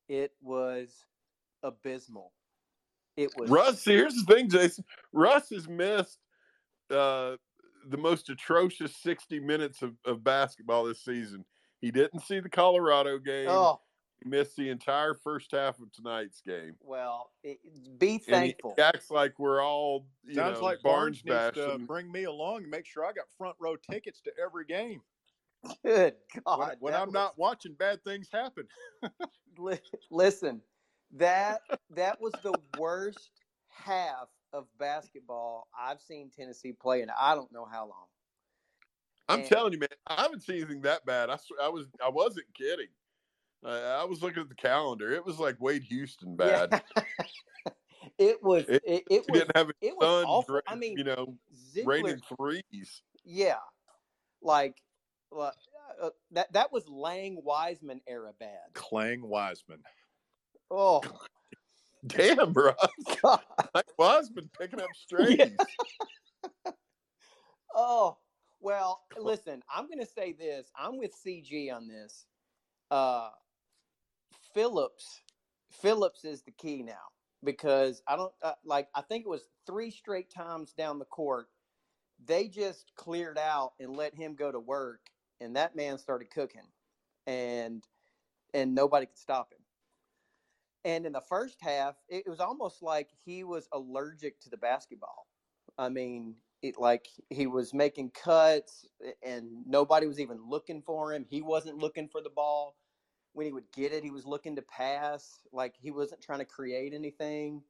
It 0.08 0.32
was 0.42 1.06
abysmal. 1.62 2.32
It 3.16 3.32
was 3.38 3.50
Russ, 3.50 3.86
here's 3.86 4.16
the 4.16 4.34
thing, 4.34 4.50
Jason. 4.50 4.84
Russ 5.12 5.50
has 5.50 5.68
missed 5.68 6.18
uh, 6.90 7.36
the 7.90 7.98
most 7.98 8.30
atrocious 8.30 8.96
60 8.98 9.40
minutes 9.40 9.82
of, 9.82 9.94
of 10.06 10.24
basketball 10.24 10.86
this 10.86 11.04
season. 11.04 11.46
He 11.80 11.92
didn't 11.92 12.22
see 12.22 12.40
the 12.40 12.50
Colorado 12.50 13.20
game. 13.20 13.48
oh 13.50 13.82
He 14.24 14.30
missed 14.30 14.56
the 14.56 14.70
entire 14.70 15.14
first 15.14 15.52
half 15.52 15.80
of 15.80 15.92
tonight's 15.92 16.42
game. 16.42 16.76
well. 16.82 17.30
It, 17.44 17.60
be 18.00 18.14
And 18.14 18.46
he, 18.46 18.52
thankful. 18.52 18.76
acts 18.80 19.12
like 19.12 19.38
we're 19.38 19.62
all, 19.62 20.08
you 20.24 20.34
Sounds 20.34 20.60
know, 20.60 20.66
like 20.66 20.82
Barnes 20.82 21.22
Barnes 21.22 21.56
needs 21.56 21.68
to 21.68 21.78
bring 21.80 22.12
me 22.12 22.24
along 22.24 22.64
and 22.64 22.72
make 22.72 22.86
sure 22.86 23.06
I 23.06 23.12
got 23.12 23.26
front 23.38 23.56
row 23.60 23.76
tickets 23.76 24.22
to 24.22 24.32
every 24.44 24.66
game. 24.66 25.02
Good 25.86 26.16
God, 26.46 26.78
when 26.80 26.94
that 26.94 27.02
I'm 27.02 27.08
was- 27.08 27.14
not 27.14 27.38
watching, 27.38 27.74
bad 27.74 28.04
things 28.04 28.30
happen. 28.32 28.68
listen, 30.12 30.62
that 31.16 31.62
that 31.92 32.20
was 32.20 32.34
the 32.44 32.54
worst 32.78 33.32
half 33.70 34.28
of 34.52 34.66
basketball 34.80 35.68
I've 35.80 36.02
seen 36.02 36.30
Tennessee 36.36 36.74
play 36.74 37.02
in 37.02 37.10
I 37.10 37.34
don't 37.36 37.52
know 37.52 37.66
how 37.66 37.82
long. 37.88 38.06
I'm 39.30 39.40
And- 39.40 39.48
telling 39.50 39.74
you, 39.74 39.80
man, 39.80 39.90
I 40.08 40.22
haven't 40.22 40.42
seen 40.42 40.58
anything 40.58 40.82
that 40.82 41.06
bad. 41.06 41.30
I, 41.30 41.38
I 41.62 41.70
was, 41.70 41.86
I 42.04 42.10
wasn't 42.10 42.46
kidding. 42.54 42.90
Uh, 43.66 43.98
I 44.02 44.04
was 44.04 44.22
looking 44.22 44.42
at 44.44 44.50
the 44.50 44.56
calendar. 44.56 45.12
It 45.12 45.26
was 45.26 45.40
like 45.40 45.56
Wade 45.62 45.84
Houston 45.84 46.36
bad. 46.36 46.84
Yeah. 46.98 47.04
it 48.18 48.44
was 48.44 48.66
It- 48.68 48.84
it, 48.86 49.04
it 49.10 49.26
was 49.30 49.40
didn't 49.40 49.56
have 49.56 49.72
it 49.80 49.96
was 49.96 50.26
awful. 50.28 50.60
I 50.68 50.76
mean, 50.76 50.98
you 50.98 51.06
know, 51.06 51.34
Zeigler, 51.74 51.86
raining 51.88 52.22
threes. 52.38 53.02
yeah, 53.24 53.56
like 54.42 54.82
uh, 55.40 56.10
that 56.32 56.52
that 56.54 56.72
was 56.72 56.88
Lang 56.90 57.40
Wiseman 57.44 58.02
era 58.08 58.32
bad. 58.40 58.74
Clang 58.74 59.22
Wiseman. 59.22 59.80
Oh 60.72 61.02
Damn, 62.08 62.52
bro. 62.52 62.74
God. 63.24 63.42
Like 63.74 63.86
Wiseman 63.98 64.50
picking 64.60 64.82
up 64.82 64.90
strays. 64.96 65.56
Oh, 67.76 68.18
well, 68.62 69.02
listen, 69.18 69.64
I'm 69.68 69.88
going 69.88 70.00
to 70.00 70.06
say 70.06 70.32
this. 70.32 70.72
I'm 70.78 71.00
with 71.00 71.12
CG 71.26 71.74
on 71.74 71.88
this. 71.88 72.28
Uh 72.92 73.30
Phillips 74.54 75.22
Phillips 75.72 76.24
is 76.26 76.44
the 76.44 76.52
key 76.52 76.84
now 76.84 76.94
because 77.44 78.02
I 78.08 78.16
don't 78.16 78.34
uh, 78.44 78.54
like 78.64 78.88
I 78.94 79.02
think 79.02 79.26
it 79.26 79.30
was 79.30 79.48
three 79.66 79.90
straight 79.90 80.30
times 80.32 80.74
down 80.74 81.00
the 81.00 81.06
court 81.06 81.48
they 82.26 82.48
just 82.48 82.92
cleared 82.96 83.38
out 83.38 83.74
and 83.80 83.96
let 83.96 84.16
him 84.16 84.36
go 84.36 84.52
to 84.52 84.60
work 84.60 85.02
and 85.44 85.56
that 85.58 85.76
man 85.76 85.98
started 85.98 86.32
cooking 86.32 86.68
and 87.28 87.84
and 88.54 88.76
nobody 88.76 89.06
could 89.06 89.18
stop 89.18 89.52
him. 89.54 89.60
And 90.86 91.06
in 91.06 91.14
the 91.14 91.22
first 91.22 91.62
half, 91.62 91.96
it 92.10 92.28
was 92.28 92.40
almost 92.40 92.82
like 92.84 93.10
he 93.26 93.44
was 93.44 93.68
allergic 93.72 94.40
to 94.42 94.50
the 94.50 94.58
basketball. 94.58 95.28
I 95.78 95.90
mean, 95.90 96.36
it 96.62 96.80
like 96.80 97.08
he 97.30 97.48
was 97.48 97.74
making 97.74 98.12
cuts 98.12 98.86
and 99.24 99.66
nobody 99.66 100.08
was 100.08 100.20
even 100.20 100.50
looking 100.50 100.82
for 100.82 101.14
him. 101.14 101.26
He 101.30 101.42
wasn't 101.42 101.78
looking 101.80 102.10
for 102.10 102.22
the 102.22 102.30
ball. 102.30 102.78
When 103.34 103.46
he 103.48 103.54
would 103.54 103.72
get 103.74 103.94
it, 103.94 104.04
he 104.04 104.12
was 104.12 104.26
looking 104.26 104.56
to 104.58 104.62
pass. 104.62 105.42
Like 105.52 105.76
he 105.80 105.92
wasn't 105.92 106.22
trying 106.22 106.40
to 106.40 106.46
create 106.46 106.94
anything. 106.94 107.64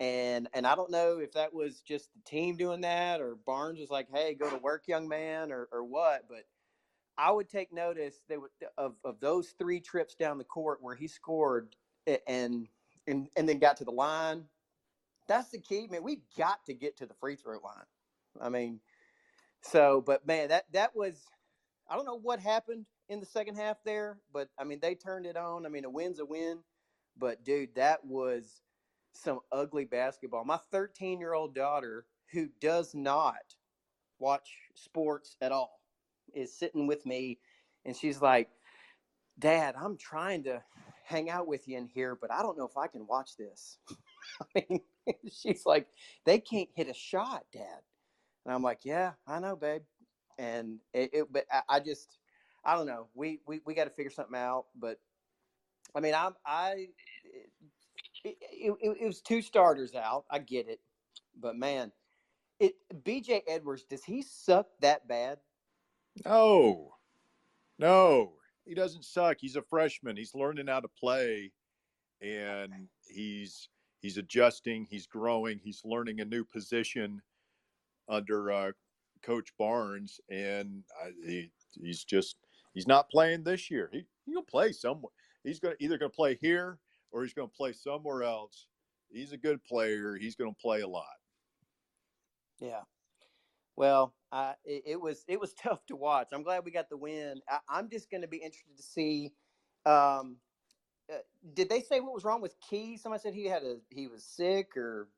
And 0.00 0.48
and 0.54 0.66
I 0.66 0.74
don't 0.74 0.90
know 0.90 1.18
if 1.18 1.32
that 1.32 1.54
was 1.54 1.80
just 1.82 2.12
the 2.14 2.20
team 2.22 2.56
doing 2.56 2.80
that 2.82 3.20
or 3.20 3.36
Barnes 3.36 3.80
was 3.80 3.90
like, 3.90 4.08
"Hey, 4.10 4.34
go 4.34 4.50
to 4.50 4.58
work, 4.58 4.88
young 4.88 5.08
man," 5.08 5.52
or 5.52 5.68
or 5.72 5.84
what. 5.84 6.28
But 6.28 6.44
I 7.18 7.30
would 7.30 7.48
take 7.48 7.72
notice 7.72 8.20
of 8.78 8.94
of 9.04 9.20
those 9.20 9.50
three 9.58 9.80
trips 9.80 10.14
down 10.14 10.38
the 10.38 10.44
court 10.44 10.78
where 10.80 10.94
he 10.94 11.06
scored 11.08 11.76
and 12.26 12.68
and 13.06 13.28
and 13.36 13.48
then 13.48 13.58
got 13.58 13.76
to 13.78 13.84
the 13.84 13.90
line. 13.92 14.44
That's 15.28 15.50
the 15.50 15.58
key, 15.58 15.86
man. 15.90 16.02
We 16.02 16.22
got 16.36 16.64
to 16.66 16.74
get 16.74 16.96
to 16.98 17.06
the 17.06 17.14
free 17.14 17.36
throw 17.36 17.58
line. 17.60 17.86
I 18.40 18.48
mean, 18.48 18.80
so 19.62 20.00
but 20.00 20.26
man, 20.26 20.48
that 20.48 20.64
that 20.72 20.96
was 20.96 21.22
I 21.88 21.96
don't 21.96 22.06
know 22.06 22.18
what 22.18 22.40
happened 22.40 22.86
in 23.08 23.20
the 23.20 23.26
second 23.26 23.56
half 23.56 23.76
there, 23.84 24.18
but 24.32 24.48
I 24.58 24.64
mean 24.64 24.80
they 24.80 24.94
turned 24.94 25.26
it 25.26 25.36
on. 25.36 25.66
I 25.66 25.68
mean 25.68 25.84
a 25.84 25.90
win's 25.90 26.18
a 26.18 26.24
win, 26.24 26.60
but 27.16 27.44
dude, 27.44 27.74
that 27.74 28.04
was 28.04 28.62
some 29.14 29.40
ugly 29.52 29.84
basketball. 29.84 30.44
My 30.44 30.58
13 30.70 31.20
year 31.20 31.34
old 31.34 31.54
daughter, 31.54 32.06
who 32.32 32.48
does 32.60 32.94
not 32.94 33.54
watch 34.18 34.50
sports 34.74 35.36
at 35.42 35.52
all, 35.52 35.81
is 36.34 36.56
sitting 36.56 36.86
with 36.86 37.04
me, 37.06 37.38
and 37.84 37.96
she's 37.96 38.20
like, 38.20 38.50
"Dad, 39.38 39.74
I'm 39.78 39.96
trying 39.96 40.44
to 40.44 40.62
hang 41.04 41.30
out 41.30 41.46
with 41.46 41.68
you 41.68 41.78
in 41.78 41.86
here, 41.86 42.16
but 42.20 42.32
I 42.32 42.42
don't 42.42 42.56
know 42.58 42.66
if 42.66 42.76
I 42.76 42.86
can 42.86 43.06
watch 43.06 43.36
this." 43.36 43.78
I 44.56 44.64
mean, 44.68 44.80
she's 45.32 45.66
like, 45.66 45.88
"They 46.24 46.38
can't 46.38 46.68
hit 46.74 46.88
a 46.88 46.94
shot, 46.94 47.44
Dad," 47.52 47.82
and 48.44 48.54
I'm 48.54 48.62
like, 48.62 48.80
"Yeah, 48.84 49.12
I 49.26 49.38
know, 49.40 49.56
babe." 49.56 49.82
And 50.38 50.78
it, 50.94 51.10
it 51.12 51.32
but 51.32 51.46
I, 51.68 51.78
just, 51.78 52.18
I 52.64 52.74
don't 52.74 52.86
know. 52.86 53.08
We 53.14 53.40
we 53.46 53.60
we 53.66 53.74
got 53.74 53.84
to 53.84 53.90
figure 53.90 54.10
something 54.10 54.36
out, 54.36 54.66
but 54.78 54.98
I 55.94 56.00
mean, 56.00 56.14
I'm 56.14 56.34
I. 56.46 56.88
It, 58.24 58.36
it, 58.52 58.72
it 59.00 59.06
was 59.06 59.20
two 59.20 59.42
starters 59.42 59.94
out. 59.94 60.24
I 60.30 60.38
get 60.38 60.68
it, 60.68 60.80
but 61.40 61.56
man, 61.56 61.92
it 62.60 62.74
BJ 63.04 63.42
Edwards 63.48 63.84
does 63.84 64.04
he 64.04 64.22
suck 64.22 64.66
that 64.80 65.08
bad? 65.08 65.38
No, 66.24 66.94
no, 67.78 68.34
he 68.64 68.74
doesn't 68.74 69.04
suck. 69.04 69.38
He's 69.40 69.56
a 69.56 69.62
freshman. 69.62 70.16
He's 70.16 70.34
learning 70.34 70.66
how 70.66 70.80
to 70.80 70.88
play, 70.88 71.52
and 72.20 72.88
he's 73.06 73.68
he's 74.00 74.18
adjusting. 74.18 74.86
He's 74.90 75.06
growing. 75.06 75.58
He's 75.58 75.82
learning 75.84 76.20
a 76.20 76.24
new 76.24 76.44
position 76.44 77.22
under 78.08 78.52
uh, 78.52 78.72
Coach 79.22 79.52
Barnes, 79.58 80.20
and 80.30 80.84
I, 81.02 81.10
he 81.26 81.50
he's 81.74 82.04
just 82.04 82.36
he's 82.74 82.86
not 82.86 83.08
playing 83.08 83.44
this 83.44 83.70
year. 83.70 83.88
He 83.92 84.04
he'll 84.26 84.42
play 84.42 84.72
somewhere. 84.72 85.12
He's 85.44 85.60
going 85.60 85.76
to 85.76 85.84
either 85.84 85.98
going 85.98 86.10
to 86.10 86.16
play 86.16 86.38
here 86.40 86.78
or 87.10 87.22
he's 87.22 87.34
going 87.34 87.48
to 87.48 87.56
play 87.56 87.72
somewhere 87.72 88.22
else. 88.22 88.66
He's 89.10 89.32
a 89.32 89.36
good 89.36 89.62
player. 89.64 90.16
He's 90.16 90.36
going 90.36 90.54
to 90.54 90.60
play 90.60 90.80
a 90.80 90.88
lot. 90.88 91.04
Yeah. 92.60 92.82
Well, 93.76 94.14
I 94.30 94.54
it, 94.64 94.82
it 94.86 95.00
was 95.00 95.24
it 95.28 95.40
was 95.40 95.52
tough 95.62 95.84
to 95.86 95.96
watch. 95.96 96.28
I'm 96.32 96.42
glad 96.42 96.64
we 96.64 96.70
got 96.70 96.88
the 96.88 96.96
win. 96.96 97.40
I, 97.48 97.58
I'm 97.68 97.88
just 97.88 98.10
going 98.10 98.22
to 98.22 98.28
be 98.28 98.38
interested 98.38 98.76
to 98.76 98.82
see. 98.82 99.32
Um, 99.84 100.36
uh, 101.12 101.18
did 101.54 101.68
they 101.68 101.80
say 101.80 102.00
what 102.00 102.14
was 102.14 102.24
wrong 102.24 102.40
with 102.40 102.54
Key? 102.68 102.96
Somebody 102.96 103.22
said 103.22 103.34
he 103.34 103.46
had 103.46 103.62
a 103.62 103.76
he 103.90 104.06
was 104.06 104.24
sick 104.24 104.76
or. 104.76 105.08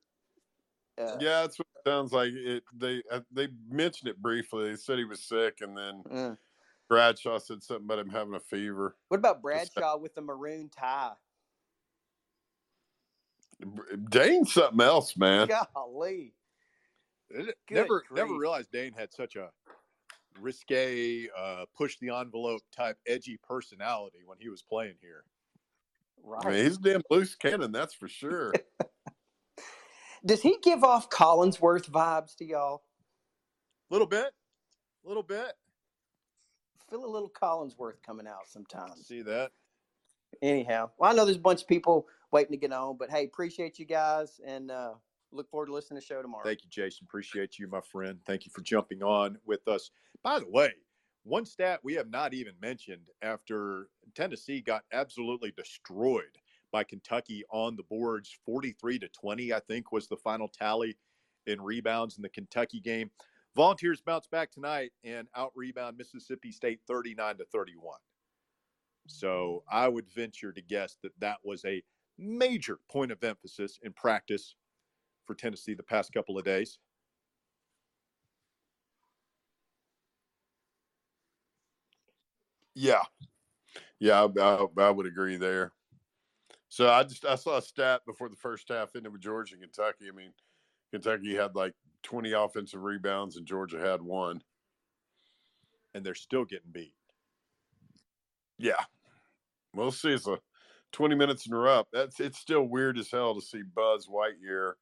Uh, 0.97 1.17
Yeah, 1.21 1.41
that's 1.41 1.59
what 1.59 1.67
it 1.75 1.89
sounds 1.89 2.13
like. 2.13 2.31
It 2.33 2.63
they 2.77 3.03
uh, 3.11 3.21
they 3.33 3.49
mentioned 3.69 4.09
it 4.11 4.23
briefly. 4.23 4.71
They 4.71 4.77
said 4.77 4.99
he 4.99 5.05
was 5.05 5.23
sick, 5.23 5.59
and 5.61 5.77
then 5.77 6.03
uh. 6.11 6.35
Bradshaw 6.89 7.39
said 7.39 7.63
something 7.63 7.85
about 7.85 7.99
him 7.99 8.11
having 8.11 8.35
a 8.35 8.41
fever. 8.41 8.97
What 9.09 9.19
about 9.19 9.43
Bradshaw 9.43 9.97
with 9.97 10.15
the 10.15 10.21
maroon 10.23 10.71
tie? 10.71 11.13
Dane's 14.11 14.53
something 14.53 14.81
else, 14.81 15.17
man. 15.17 15.49
Golly. 15.75 16.35
It- 17.31 17.57
Good 17.67 17.75
never 17.75 18.05
never 18.11 18.35
realized 18.37 18.71
Dane 18.71 18.93
had 18.93 19.13
such 19.13 19.37
a 19.37 19.51
risque, 20.41 21.29
uh, 21.37 21.67
push 21.75 21.97
the 21.99 22.11
envelope 22.11 22.63
type 22.71 22.99
edgy 23.07 23.39
personality 23.43 24.25
when 24.25 24.39
he 24.39 24.49
was 24.49 24.63
playing 24.63 24.97
here. 25.01 25.25
Right. 26.23 26.47
I 26.47 26.51
mean, 26.51 26.65
he's 26.65 26.77
a 26.77 26.81
damn 26.81 27.03
loose 27.11 27.35
cannon, 27.35 27.73
that's 27.73 27.95
for 27.95 28.09
sure. 28.09 28.53
Does 30.27 30.41
he 30.41 30.57
give 30.63 30.83
off 30.83 31.11
Collinsworth 31.11 31.91
vibes 31.91 32.35
to 32.37 32.45
y'all? 32.45 32.85
A 33.91 33.95
little 33.95 34.07
bit, 34.07 34.33
a 35.05 35.09
little 35.09 35.23
bit. 35.23 35.53
Feel 36.89 37.05
a 37.05 37.07
little 37.07 37.31
Collinsworth 37.31 38.03
coming 38.03 38.27
out 38.27 38.47
sometimes. 38.47 39.07
See 39.07 39.23
that? 39.23 39.53
Anyhow, 40.41 40.91
well, 40.99 41.13
I 41.13 41.15
know 41.15 41.25
there's 41.25 41.37
a 41.37 41.41
bunch 41.41 41.63
of 41.63 41.69
people 41.69 42.07
waiting 42.31 42.53
to 42.53 42.57
get 42.57 42.73
on, 42.73 42.97
but 42.97 43.11
hey, 43.11 43.25
appreciate 43.25 43.79
you 43.79 43.85
guys 43.85 44.41
and 44.45 44.71
uh, 44.71 44.95
look 45.35 45.51
forward 45.51 45.67
to 45.67 45.73
listening 45.73 46.01
to 46.01 46.07
the 46.07 46.15
show 46.15 46.23
tomorrow. 46.23 46.45
Thank 46.45 46.63
you, 46.63 46.71
Jason. 46.71 47.07
Appreciate 47.09 47.59
you, 47.59 47.69
my 47.69 47.81
friend. 47.81 48.19
Thank 48.27 48.47
you 48.47 48.53
for 48.55 48.63
jumping 48.63 49.03
on 49.03 49.39
with 49.45 49.67
us. 49.69 49.91
By 50.23 50.39
the 50.39 50.49
way, 50.49 50.73
one 51.25 51.45
stat 51.45 51.81
we 51.83 51.95
have 51.95 52.11
not 52.11 52.35
even 52.35 52.55
mentioned 52.61 53.09
after 53.23 53.89
Tennessee 54.15 54.61
got 54.61 54.85
absolutely 54.93 55.53
destroyed 55.57 56.39
by 56.71 56.85
Kentucky 56.85 57.45
on 57.51 57.77
the 57.77 57.83
boards 57.85 58.37
43 58.45 58.99
to 58.99 59.09
20, 59.09 59.53
I 59.53 59.61
think 59.61 59.93
was 59.93 60.09
the 60.09 60.17
final 60.17 60.49
tally 60.49 60.97
in 61.47 61.61
rebounds 61.61 62.17
in 62.17 62.23
the 62.23 62.29
Kentucky 62.29 62.81
game. 62.81 63.11
Volunteers 63.57 64.01
bounce 64.01 64.27
back 64.27 64.51
tonight 64.51 64.93
and 65.05 65.29
out 65.37 65.53
rebound 65.55 65.97
Mississippi 65.97 66.51
State 66.51 66.81
39 66.89 67.39
to 67.39 67.45
31. 67.53 67.99
So 69.07 69.63
I 69.71 69.89
would 69.89 70.11
venture 70.11 70.53
to 70.53 70.61
guess 70.61 70.97
that 71.03 71.13
that 71.21 71.37
was 71.45 71.65
a 71.65 71.83
major 72.19 72.79
point 72.91 73.13
of 73.13 73.23
emphasis 73.23 73.79
in 73.83 73.93
practice 73.93 74.57
for 75.27 75.35
Tennessee 75.35 75.75
the 75.75 75.83
past 75.83 76.13
couple 76.13 76.39
of 76.39 76.45
days. 76.45 76.79
Yeah, 82.75 83.03
yeah, 84.01 84.27
I, 84.37 84.41
I, 84.41 84.67
I 84.79 84.91
would 84.91 85.07
agree 85.07 85.37
there. 85.37 85.73
So 86.69 86.91
I 86.91 87.05
just 87.05 87.25
I 87.25 87.37
saw 87.37 87.59
a 87.59 87.63
stat 87.63 88.03
before 88.05 88.29
the 88.29 88.37
first 88.37 88.69
half 88.69 88.97
ended 88.97 89.13
with 89.13 89.21
Georgia 89.21 89.55
and 89.55 89.63
Kentucky. 89.63 90.07
I 90.09 90.15
mean, 90.15 90.33
Kentucky 90.91 91.35
had 91.35 91.55
like 91.55 91.73
20 92.03 92.33
offensive 92.33 92.83
rebounds 92.83 93.37
and 93.37 93.47
Georgia 93.47 93.81
had 93.81 94.03
one. 94.03 94.41
And 95.95 96.05
they're 96.05 96.15
still 96.15 96.45
getting 96.45 96.71
beat. 96.73 96.95
Yeah. 98.59 98.83
We'll 99.75 99.93
see. 99.93 100.13
It's 100.13 100.27
a 100.27 100.39
20 100.93 101.15
minutes 101.15 101.47
and 101.47 101.55
we're 101.55 101.69
up. 101.69 101.89
That's 101.93 102.21
it's 102.21 102.39
still 102.39 102.65
weird 102.65 102.99
as 102.99 103.11
hell 103.11 103.35
to 103.35 103.41
see 103.41 103.63
Buzz 103.63 104.07
Lightyear 104.07 104.73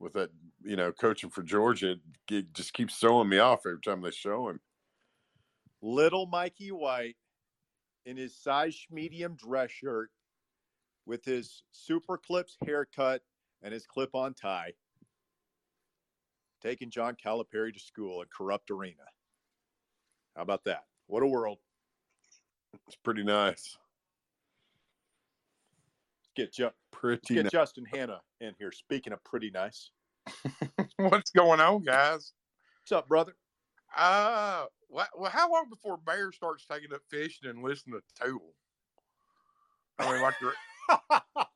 with 0.00 0.12
that, 0.14 0.30
you 0.62 0.76
know, 0.76 0.92
coaching 0.92 1.30
for 1.30 1.42
Georgia. 1.42 1.96
It 2.30 2.52
just 2.52 2.72
keeps 2.72 2.96
throwing 2.96 3.28
me 3.28 3.38
off 3.38 3.60
every 3.66 3.80
time 3.80 4.00
they 4.00 4.10
show 4.10 4.48
him. 4.48 4.60
Little 5.82 6.26
Mikey 6.26 6.72
White 6.72 7.16
in 8.04 8.16
his 8.16 8.36
size 8.36 8.78
medium 8.90 9.36
dress 9.36 9.70
shirt 9.70 10.10
with 11.06 11.24
his 11.24 11.62
super 11.72 12.18
clips 12.18 12.56
haircut 12.64 13.22
and 13.62 13.72
his 13.72 13.86
clip 13.86 14.14
on 14.14 14.34
tie, 14.34 14.72
taking 16.62 16.90
John 16.90 17.16
Calipari 17.22 17.72
to 17.72 17.80
school 17.80 18.22
at 18.22 18.28
corrupt 18.30 18.70
arena. 18.70 19.04
How 20.36 20.42
about 20.42 20.64
that? 20.64 20.84
What 21.06 21.22
a 21.22 21.26
world. 21.26 21.58
It's 22.86 22.96
pretty 23.02 23.24
nice. 23.24 23.76
Get 26.36 26.52
Ju- 26.52 26.70
Pretty 26.92 27.34
get 27.34 27.44
nice. 27.44 27.52
Justin 27.52 27.84
Hanna 27.92 28.20
in 28.40 28.54
here. 28.58 28.72
Speaking 28.72 29.12
of 29.12 29.22
pretty 29.24 29.50
nice. 29.50 29.90
What's 30.96 31.30
going 31.30 31.60
on, 31.60 31.82
guys? 31.84 32.32
What's 32.82 32.92
up, 32.92 33.08
brother? 33.08 33.34
Uh, 33.96 34.64
well, 34.90 35.06
how 35.30 35.50
long 35.50 35.68
before 35.70 35.96
Bear 35.96 36.32
starts 36.32 36.66
taking 36.70 36.92
up 36.92 37.00
fishing 37.10 37.48
and 37.48 37.62
listening 37.62 38.00
to 38.20 38.26
Tool? 38.26 38.54
I 39.98 40.12
mean, 40.12 40.22
like, 40.22 40.34
the- 40.40 41.22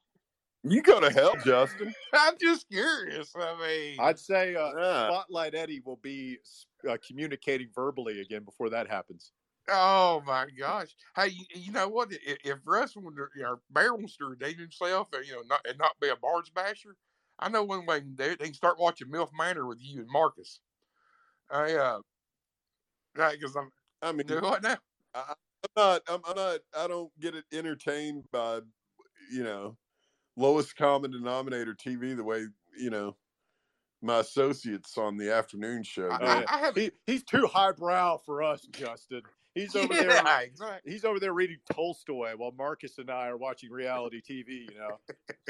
You 0.64 0.80
go 0.80 1.00
to 1.00 1.10
hell, 1.10 1.34
Justin. 1.44 1.92
I'm 2.12 2.34
just 2.40 2.68
curious. 2.70 3.32
I 3.36 3.56
mean, 3.60 3.96
I'd 4.00 4.18
say 4.18 4.54
uh, 4.54 4.70
Yeah. 4.76 5.08
Spotlight 5.08 5.56
Eddie 5.56 5.82
will 5.84 5.96
be 6.02 6.38
uh, 6.88 6.96
communicating 7.06 7.68
verbally 7.74 8.20
again 8.20 8.44
before 8.44 8.70
that 8.70 8.88
happens. 8.88 9.32
Oh 9.68 10.22
my 10.26 10.46
gosh. 10.58 10.94
Hey, 11.14 11.32
you, 11.54 11.72
know 11.72 11.88
what? 11.88 12.12
If, 12.12 12.38
if 12.44 12.58
Russ 12.64 12.96
wanted 12.96 13.16
to, 13.16 13.26
you 13.36 13.42
know, 13.42 13.60
Bear 13.70 13.94
wants 13.94 14.16
to 14.16 14.26
redeem 14.26 14.58
himself, 14.58 15.08
and 15.12 15.24
you 15.26 15.34
know, 15.34 15.42
not 15.48 15.60
and 15.68 15.78
not 15.78 16.00
be 16.00 16.08
a 16.08 16.16
Barnes 16.16 16.50
basher, 16.50 16.96
I 17.38 17.48
know 17.48 17.62
one 17.62 17.86
way 17.86 18.00
they 18.00 18.00
can 18.00 18.14
do 18.14 18.24
it. 18.24 18.38
They 18.38 18.46
can 18.46 18.54
start 18.54 18.80
watching 18.80 19.08
MILF 19.08 19.30
Manor 19.36 19.66
with 19.66 19.78
you 19.80 20.00
and 20.00 20.10
Marcus. 20.10 20.60
I 21.50 21.74
uh, 21.74 22.00
right, 23.16 23.38
because 23.38 23.56
I'm 23.56 23.70
I 24.02 24.12
mean, 24.12 24.26
do 24.26 24.40
what 24.40 24.62
now? 24.62 24.78
I, 25.14 25.22
I'm 25.28 25.34
not. 25.76 26.02
I'm, 26.08 26.20
I'm 26.26 26.36
not. 26.36 26.60
I 26.76 26.88
don't 26.88 27.10
get 27.20 27.34
it 27.34 27.44
entertained 27.52 28.24
by, 28.32 28.60
you 29.32 29.44
know, 29.44 29.76
lowest 30.36 30.76
common 30.76 31.12
denominator 31.12 31.74
TV 31.74 32.16
the 32.16 32.24
way 32.24 32.46
you 32.76 32.90
know 32.90 33.16
my 34.02 34.18
associates 34.18 34.98
on 34.98 35.16
the 35.16 35.32
afternoon 35.32 35.84
show. 35.84 36.10
I. 36.10 36.16
I, 36.16 36.44
I 36.48 36.58
have 36.58 36.74
He, 36.74 36.90
he's 37.06 37.22
too 37.22 37.46
highbrow 37.46 38.18
for 38.18 38.42
us, 38.42 38.66
Justin. 38.72 39.22
He's 39.54 39.76
over 39.76 39.92
there. 39.92 40.42
exactly. 40.42 40.92
He's 40.92 41.04
over 41.04 41.20
there 41.20 41.32
reading 41.32 41.58
Tolstoy 41.72 42.32
while 42.36 42.52
Marcus 42.56 42.98
and 42.98 43.10
I 43.10 43.28
are 43.28 43.36
watching 43.36 43.70
reality 43.70 44.20
TV. 44.20 44.70
You 44.70 44.78
know, 44.78 44.98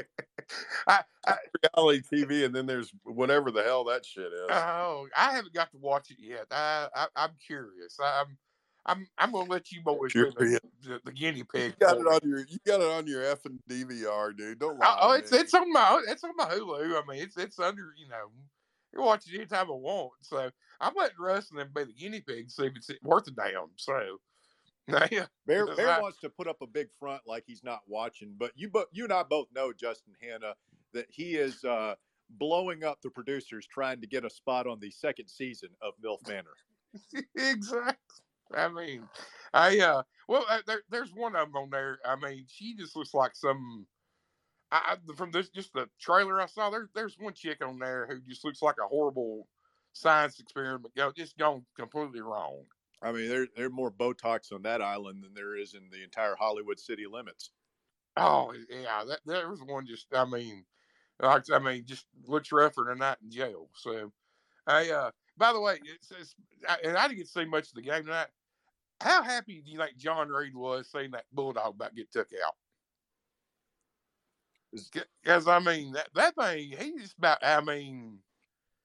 I, 0.87 1.01
I, 1.25 1.35
reality 1.75 2.01
TV, 2.11 2.45
and 2.45 2.53
then 2.53 2.65
there's 2.65 2.91
whatever 3.03 3.51
the 3.51 3.63
hell 3.63 3.85
that 3.85 4.05
shit 4.05 4.31
is. 4.33 4.49
oh, 4.49 5.07
I 5.15 5.33
haven't 5.33 5.53
got 5.53 5.71
to 5.71 5.77
watch 5.77 6.11
it 6.11 6.17
yet. 6.19 6.45
I, 6.51 6.87
I 6.93 7.07
I'm 7.15 7.31
curious. 7.45 7.97
I'm 8.03 8.37
I'm 8.85 9.07
I'm 9.17 9.31
gonna 9.31 9.49
let 9.49 9.71
you 9.71 9.81
boys 9.81 10.11
be 10.11 10.23
the, 10.23 10.59
the, 10.81 11.01
the 11.05 11.11
guinea 11.11 11.43
pig. 11.43 11.75
you 11.79 11.87
got 11.87 11.97
it 11.97 12.05
on 12.05 12.19
your. 12.23 12.39
You 12.39 12.57
got 12.65 12.81
it 12.81 12.87
on 12.87 13.07
your 13.07 13.23
effing 13.23 13.57
DVR, 13.69 14.35
dude. 14.35 14.59
Don't 14.59 14.75
oh, 14.75 14.79
lie. 14.79 14.97
Oh, 15.01 15.09
oh, 15.09 15.11
it's 15.13 15.31
me. 15.31 15.37
it's 15.37 15.53
on 15.53 15.71
my 15.71 16.03
it's 16.09 16.23
on 16.23 16.35
my 16.35 16.45
Hulu. 16.45 17.01
I 17.01 17.01
mean, 17.07 17.23
it's 17.23 17.37
it's 17.37 17.59
under 17.59 17.93
you 17.97 18.09
know. 18.09 18.29
Can 18.93 19.03
watch 19.03 19.27
it 19.27 19.35
anytime 19.35 19.67
I 19.67 19.75
want. 19.75 20.11
So 20.21 20.49
I'm 20.79 20.93
letting 20.95 21.17
Russ 21.19 21.49
and 21.49 21.59
them 21.59 21.69
be 21.73 21.83
the 21.85 21.93
guinea 21.93 22.21
pigs, 22.21 22.55
see 22.55 22.65
if 22.65 22.73
it's 22.75 22.91
worth 23.03 23.27
a 23.27 23.31
damn. 23.31 23.69
So, 23.75 24.17
yeah. 25.11 25.25
Bear 25.45 25.65
Bear 25.75 25.91
I- 25.91 26.01
wants 26.01 26.19
to 26.19 26.29
put 26.29 26.47
up 26.47 26.57
a 26.61 26.67
big 26.67 26.87
front 26.99 27.21
like 27.25 27.43
he's 27.47 27.63
not 27.63 27.81
watching, 27.87 28.35
but 28.37 28.51
you 28.55 28.69
but 28.69 28.87
you 28.91 29.03
and 29.03 29.13
I 29.13 29.23
both 29.23 29.47
know 29.53 29.73
Justin 29.73 30.13
Hanna 30.21 30.53
that 30.93 31.07
he 31.09 31.35
is 31.35 31.63
uh, 31.63 31.95
blowing 32.29 32.83
up 32.83 33.01
the 33.01 33.09
producers 33.09 33.65
trying 33.65 34.01
to 34.01 34.07
get 34.07 34.25
a 34.25 34.29
spot 34.29 34.67
on 34.67 34.79
the 34.79 34.91
second 34.91 35.27
season 35.27 35.69
of 35.81 35.93
MILF 36.03 36.27
Manor. 36.27 37.23
exactly. 37.35 37.95
I 38.53 38.67
mean, 38.67 39.07
I 39.53 39.79
uh, 39.79 40.03
well, 40.27 40.45
uh, 40.49 40.59
there, 40.67 40.81
there's 40.89 41.13
one 41.13 41.35
of 41.35 41.47
them 41.47 41.55
on 41.55 41.69
there. 41.69 41.97
I 42.05 42.15
mean, 42.15 42.45
she 42.47 42.75
just 42.75 42.95
looks 42.95 43.13
like 43.13 43.35
some. 43.35 43.87
I, 44.73 44.95
from 45.15 45.31
this 45.31 45.49
just 45.49 45.71
the 45.73 45.87
trailer 45.99 46.41
I 46.41 46.47
saw. 46.47 46.71
There, 46.71 46.89
there's 46.95 47.15
one 47.19 47.33
chick 47.33 47.63
on 47.63 47.77
there 47.77 48.07
who 48.09 48.19
just 48.27 48.43
looks 48.43 48.61
like 48.61 48.75
a 48.83 48.87
horrible 48.87 49.47
science 49.93 50.39
experiment. 50.39 50.95
Go, 50.95 51.11
just 51.15 51.37
gone 51.37 51.63
completely 51.77 52.21
wrong. 52.21 52.63
I 53.03 53.11
mean, 53.11 53.29
there 53.29 53.47
there 53.55 53.67
are 53.67 53.69
more 53.69 53.91
Botox 53.91 54.51
on 54.51 54.63
that 54.63 54.81
island 54.81 55.23
than 55.23 55.33
there 55.35 55.55
is 55.55 55.75
in 55.75 55.89
the 55.91 56.03
entire 56.03 56.35
Hollywood 56.35 56.79
city 56.79 57.05
limits. 57.11 57.51
Oh 58.17 58.53
yeah, 58.69 59.03
that 59.07 59.19
there 59.25 59.49
was 59.49 59.61
one. 59.61 59.85
Just 59.85 60.07
I 60.11 60.25
mean, 60.25 60.65
like 61.21 61.43
I 61.51 61.59
mean, 61.59 61.83
just 61.85 62.07
looks 62.25 62.51
rougher 62.51 62.85
than 62.87 62.99
that 62.99 63.19
in 63.21 63.29
jail. 63.29 63.69
So, 63.75 64.11
I 64.65 64.89
uh, 64.89 65.11
by 65.37 65.53
the 65.53 65.61
way, 65.61 65.79
it's, 65.83 66.11
it's 66.11 66.35
I, 66.67 66.77
and 66.83 66.97
I 66.97 67.07
didn't 67.07 67.17
get 67.17 67.27
to 67.27 67.31
see 67.31 67.45
much 67.45 67.67
of 67.67 67.75
the 67.75 67.81
game 67.81 68.05
tonight. 68.05 68.27
How 69.01 69.21
happy 69.21 69.61
do 69.61 69.71
you 69.71 69.77
think 69.77 69.97
John 69.97 70.29
Reed 70.29 70.55
was 70.55 70.89
seeing 70.91 71.11
that 71.11 71.25
bulldog 71.31 71.75
about 71.75 71.95
get 71.95 72.11
took 72.11 72.29
out? 72.45 72.53
Because 75.23 75.47
I 75.47 75.59
mean 75.59 75.93
that 75.93 76.09
that 76.15 76.35
thing, 76.35 76.71
he's 76.77 77.13
about. 77.17 77.39
I 77.43 77.61
mean, 77.61 78.19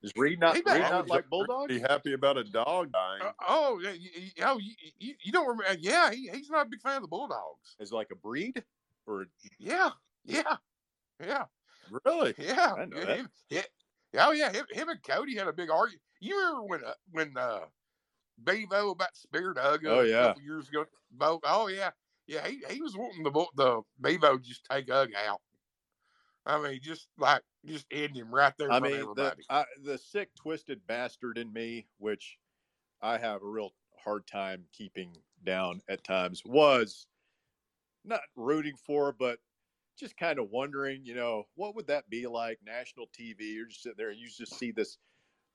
Is 0.03 0.13
Reed 0.17 0.39
not 0.41 0.57
He 0.57 0.63
Reed 0.63 0.83
not 0.83 1.09
like 1.09 1.23
John 1.31 1.31
Bulldog? 1.31 1.69
Be 1.69 1.79
happy 1.81 2.13
about 2.13 2.37
a 2.39 2.45
dog 2.45 2.93
dying. 2.93 3.23
uh, 3.23 3.33
oh, 3.49 3.81
yeah, 3.83 3.93
you, 3.93 4.11
you- 4.15 4.31
oh, 4.45 4.59
you, 4.59 4.75
you, 4.99 5.15
you 5.23 5.33
don't 5.33 5.49
remember? 5.49 5.79
Yeah, 5.81 6.11
he, 6.13 6.29
he's 6.33 6.51
not 6.51 6.67
a 6.67 6.69
big 6.69 6.81
fan 6.83 6.97
of 6.97 7.03
the 7.03 7.09
bulldogs. 7.09 7.77
Is 7.81 7.93
like 7.93 8.09
a 8.13 8.17
breed 8.17 8.63
or 9.07 9.27
Yeah, 9.59 9.91
yeah, 10.25 10.57
yeah. 11.25 11.45
really? 12.05 12.35
Yeah, 12.39 12.75
I 12.79 12.85
know 12.85 12.99
yeah, 12.99 13.05
that. 13.07 13.17
him, 13.19 13.29
yeah, 13.51 13.63
oh 14.19 14.33
yeah. 14.33 14.53
Him, 14.53 14.67
him 14.71 14.89
and 14.89 15.03
Cody 15.03 15.37
had 15.37 15.49
a 15.49 15.53
big 15.53 15.71
argument. 15.71 16.03
You 16.21 16.37
remember 16.39 16.63
when 16.67 16.85
uh, 16.85 16.95
when 17.11 17.37
uh, 17.39 17.61
Bevo 18.43 18.91
about 18.91 19.17
speared 19.17 19.57
Doug 19.57 19.87
Oh, 19.87 20.01
a 20.01 20.07
yeah. 20.07 20.23
couple 20.29 20.43
years 20.43 20.69
ago? 20.69 20.85
Bo, 21.11 21.41
oh 21.45 21.69
yeah, 21.69 21.91
yeah. 22.27 22.47
He, 22.47 22.63
he 22.71 22.81
was 22.83 22.97
wanting 22.97 23.23
the 23.23 23.31
bull- 23.31 23.51
the 23.57 23.83
Bevo 24.01 24.39
just 24.39 24.65
take 24.71 24.89
Uga 24.89 25.15
out. 25.27 25.41
I 26.49 26.61
mean, 26.61 26.81
just 26.83 27.09
like 27.19 27.43
just 27.67 27.87
end 27.93 28.17
him 28.17 28.35
right 28.35 28.55
there. 28.59 28.73
I 28.73 28.81
mean, 28.81 29.01
the. 29.15 29.37
I, 29.51 29.65
the 29.85 29.99
sick, 29.99 30.31
twisted 30.35 30.81
bastard 30.87 31.37
in 31.37 31.53
me, 31.53 31.87
which 31.99 32.39
I 33.03 33.19
have 33.19 33.43
a 33.43 33.47
real 33.47 33.75
hard 34.03 34.27
time 34.27 34.65
keeping 34.73 35.11
down 35.45 35.83
at 35.89 36.03
times, 36.03 36.43
was 36.45 37.07
not 38.05 38.21
rooting 38.35 38.77
for, 38.87 39.13
but 39.13 39.39
just 39.99 40.17
kind 40.17 40.39
of 40.39 40.51
wondering, 40.51 41.05
you 41.05 41.15
know, 41.15 41.45
what 41.57 41.75
would 41.75 41.89
that 41.89 42.09
be 42.09 42.27
like? 42.27 42.59
National 42.65 43.07
TV, 43.09 43.55
you're 43.55 43.67
just 43.67 43.83
sitting 43.83 43.97
there 43.99 44.11
and 44.11 44.19
you 44.19 44.29
just 44.29 44.59
see 44.59 44.71
this 44.71 44.97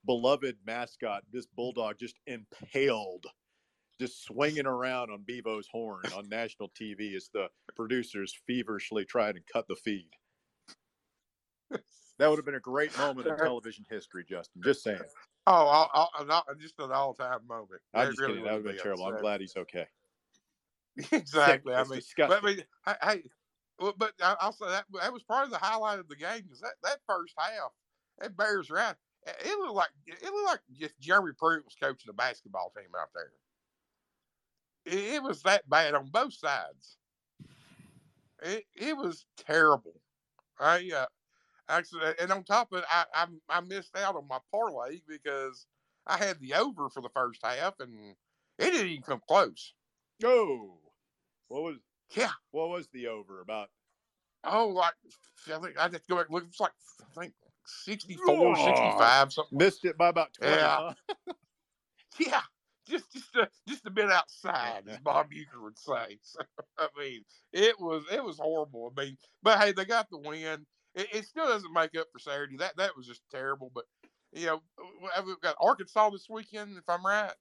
beloved 0.06 0.58
mascot, 0.66 1.24
this 1.32 1.48
bulldog, 1.48 1.98
just 1.98 2.20
impaled, 2.28 3.26
just 4.00 4.24
swinging 4.24 4.68
around 4.68 5.10
on 5.10 5.24
Bevo's 5.26 5.68
horn 5.72 6.04
on 6.16 6.30
national 6.30 6.70
TV 6.70 7.16
as 7.16 7.30
the 7.34 7.48
producers 7.76 8.36
feverishly 8.46 9.06
try 9.06 9.32
to 9.32 9.40
cut 9.52 9.68
the 9.68 9.76
feed. 9.76 10.10
That 12.24 12.30
would 12.30 12.38
have 12.38 12.46
been 12.46 12.56
a 12.56 12.60
great 12.62 12.98
moment 12.98 13.28
in 13.28 13.36
television 13.36 13.86
history, 13.90 14.24
Justin. 14.24 14.62
Just 14.64 14.82
saying. 14.82 15.02
Oh, 15.46 15.68
I'll, 15.94 16.10
I'll, 16.18 16.26
not, 16.26 16.46
just 16.58 16.80
an 16.80 16.90
all-time 16.90 17.42
moment. 17.46 17.82
I'm 17.94 18.08
just 18.08 18.22
really 18.22 18.36
kidding. 18.36 18.46
That 18.46 18.54
would 18.54 18.64
would 18.64 18.76
have 18.76 18.78
been 18.78 18.78
be 18.78 18.82
terrible. 18.82 19.06
I'm 19.08 19.22
glad 19.22 19.42
he's 19.42 19.58
okay. 19.58 19.88
exactly. 21.12 21.74
I 21.74 21.84
mean, 21.84 21.96
disgusting. 21.96 22.40
but 22.42 22.50
I 22.50 22.56
mean, 22.56 22.64
hey, 23.02 23.24
but 23.98 24.14
I- 24.22 24.38
I'll 24.40 24.54
say 24.54 24.68
that 24.70 24.86
that 25.02 25.12
was 25.12 25.24
part 25.24 25.44
of 25.44 25.52
the 25.52 25.58
highlight 25.58 26.00
of 26.00 26.08
the 26.08 26.16
game 26.16 26.44
because 26.44 26.62
that, 26.62 26.76
that 26.84 27.00
first 27.06 27.34
half, 27.38 27.72
that 28.20 28.38
Bears 28.38 28.70
ran. 28.70 28.96
It 29.26 29.60
looked 29.60 29.76
like 29.76 29.90
it 30.08 30.24
looked 30.24 30.48
like 30.48 30.60
just 30.80 30.98
Jeremy 31.02 31.34
Pruitt 31.38 31.66
was 31.66 31.76
coaching 31.78 32.10
a 32.10 32.14
basketball 32.14 32.72
team 32.74 32.88
out 32.98 33.10
there. 33.14 33.32
It, 34.86 35.16
it 35.16 35.24
was 35.24 35.42
that 35.44 35.70
bad 35.70 35.94
on 35.94 36.06
both 36.06 36.34
sides. 36.34 36.96
It 38.42 38.64
it 38.78 38.96
was 38.96 39.26
terrible. 39.46 40.00
I 40.58 40.90
uh, 40.96 41.06
actually, 41.78 42.14
and 42.20 42.32
on 42.32 42.44
top 42.44 42.72
of 42.72 42.80
it, 42.80 42.86
I, 42.90 43.06
I 43.14 43.28
I 43.50 43.62
missed 43.62 43.96
out 43.98 44.16
on 44.16 44.28
my 44.28 44.40
parlay 44.52 45.02
because 45.08 45.68
I 46.08 46.18
had 46.18 46.40
the 46.40 46.54
over 46.56 46.90
for 46.90 47.02
the 47.02 47.10
first 47.10 47.42
half, 47.44 47.80
and 47.80 48.16
it 48.60 48.72
didn't 48.72 48.88
even 48.88 49.04
come 49.04 49.22
close. 49.28 49.74
Oh, 50.24 50.80
what 51.48 51.64
was 51.64 51.78
Yeah. 52.16 52.32
what 52.52 52.70
was 52.70 52.88
the 52.90 53.08
over 53.08 53.42
about? 53.42 53.70
Oh, 54.44 54.68
like 54.70 54.94
I 55.48 55.60
think 55.60 55.78
I 55.80 55.88
just 55.90 56.08
go 56.08 56.18
back 56.18 56.28
and 56.28 56.36
look. 56.36 56.46
It's 56.48 56.60
like 56.60 56.74
I 57.02 57.20
think 57.20 57.34
64, 57.66 58.26
Oh, 58.28 58.56
65, 58.56 59.34
something. 59.34 59.58
Missed 59.58 59.86
it 59.86 59.98
by 59.98 60.10
about 60.10 60.34
twenty. 60.34 60.56
Yeah. 60.56 60.76
huh? 60.78 60.94
Yeah, 62.20 62.42
just 62.88 63.12
just 63.12 63.36
a, 63.36 63.50
just 63.68 63.86
a 63.88 63.90
bit 63.90 64.12
outside, 64.12 64.84
as 64.88 65.00
Bob 65.00 65.32
Uecker 65.32 65.62
would 65.64 65.80
say. 65.80 66.20
So, 66.22 66.42
I 66.78 66.88
mean, 66.98 67.26
it 67.52 67.80
was 67.80 68.06
it 68.12 68.24
was 68.24 68.38
horrible. 68.38 68.94
I 68.96 69.02
mean, 69.04 69.18
but 69.42 69.60
hey, 69.60 69.72
they 69.72 69.86
got 69.86 70.10
the 70.12 70.18
win. 70.20 70.66
It, 70.96 71.08
it 71.14 71.26
still 71.26 71.48
doesn't 71.48 71.74
make 71.74 71.96
up 71.98 72.08
for 72.12 72.20
Saturday. 72.20 72.58
That 72.58 72.78
that 72.78 72.96
was 72.96 73.08
just 73.08 73.22
terrible. 73.32 73.72
But 73.74 73.86
you 74.32 74.48
know, 74.48 74.62
we've 75.26 75.40
got 75.42 75.56
Arkansas 75.60 76.10
this 76.12 76.28
weekend, 76.30 76.78
if 76.78 76.84
I'm 76.88 77.06
right. 77.06 77.32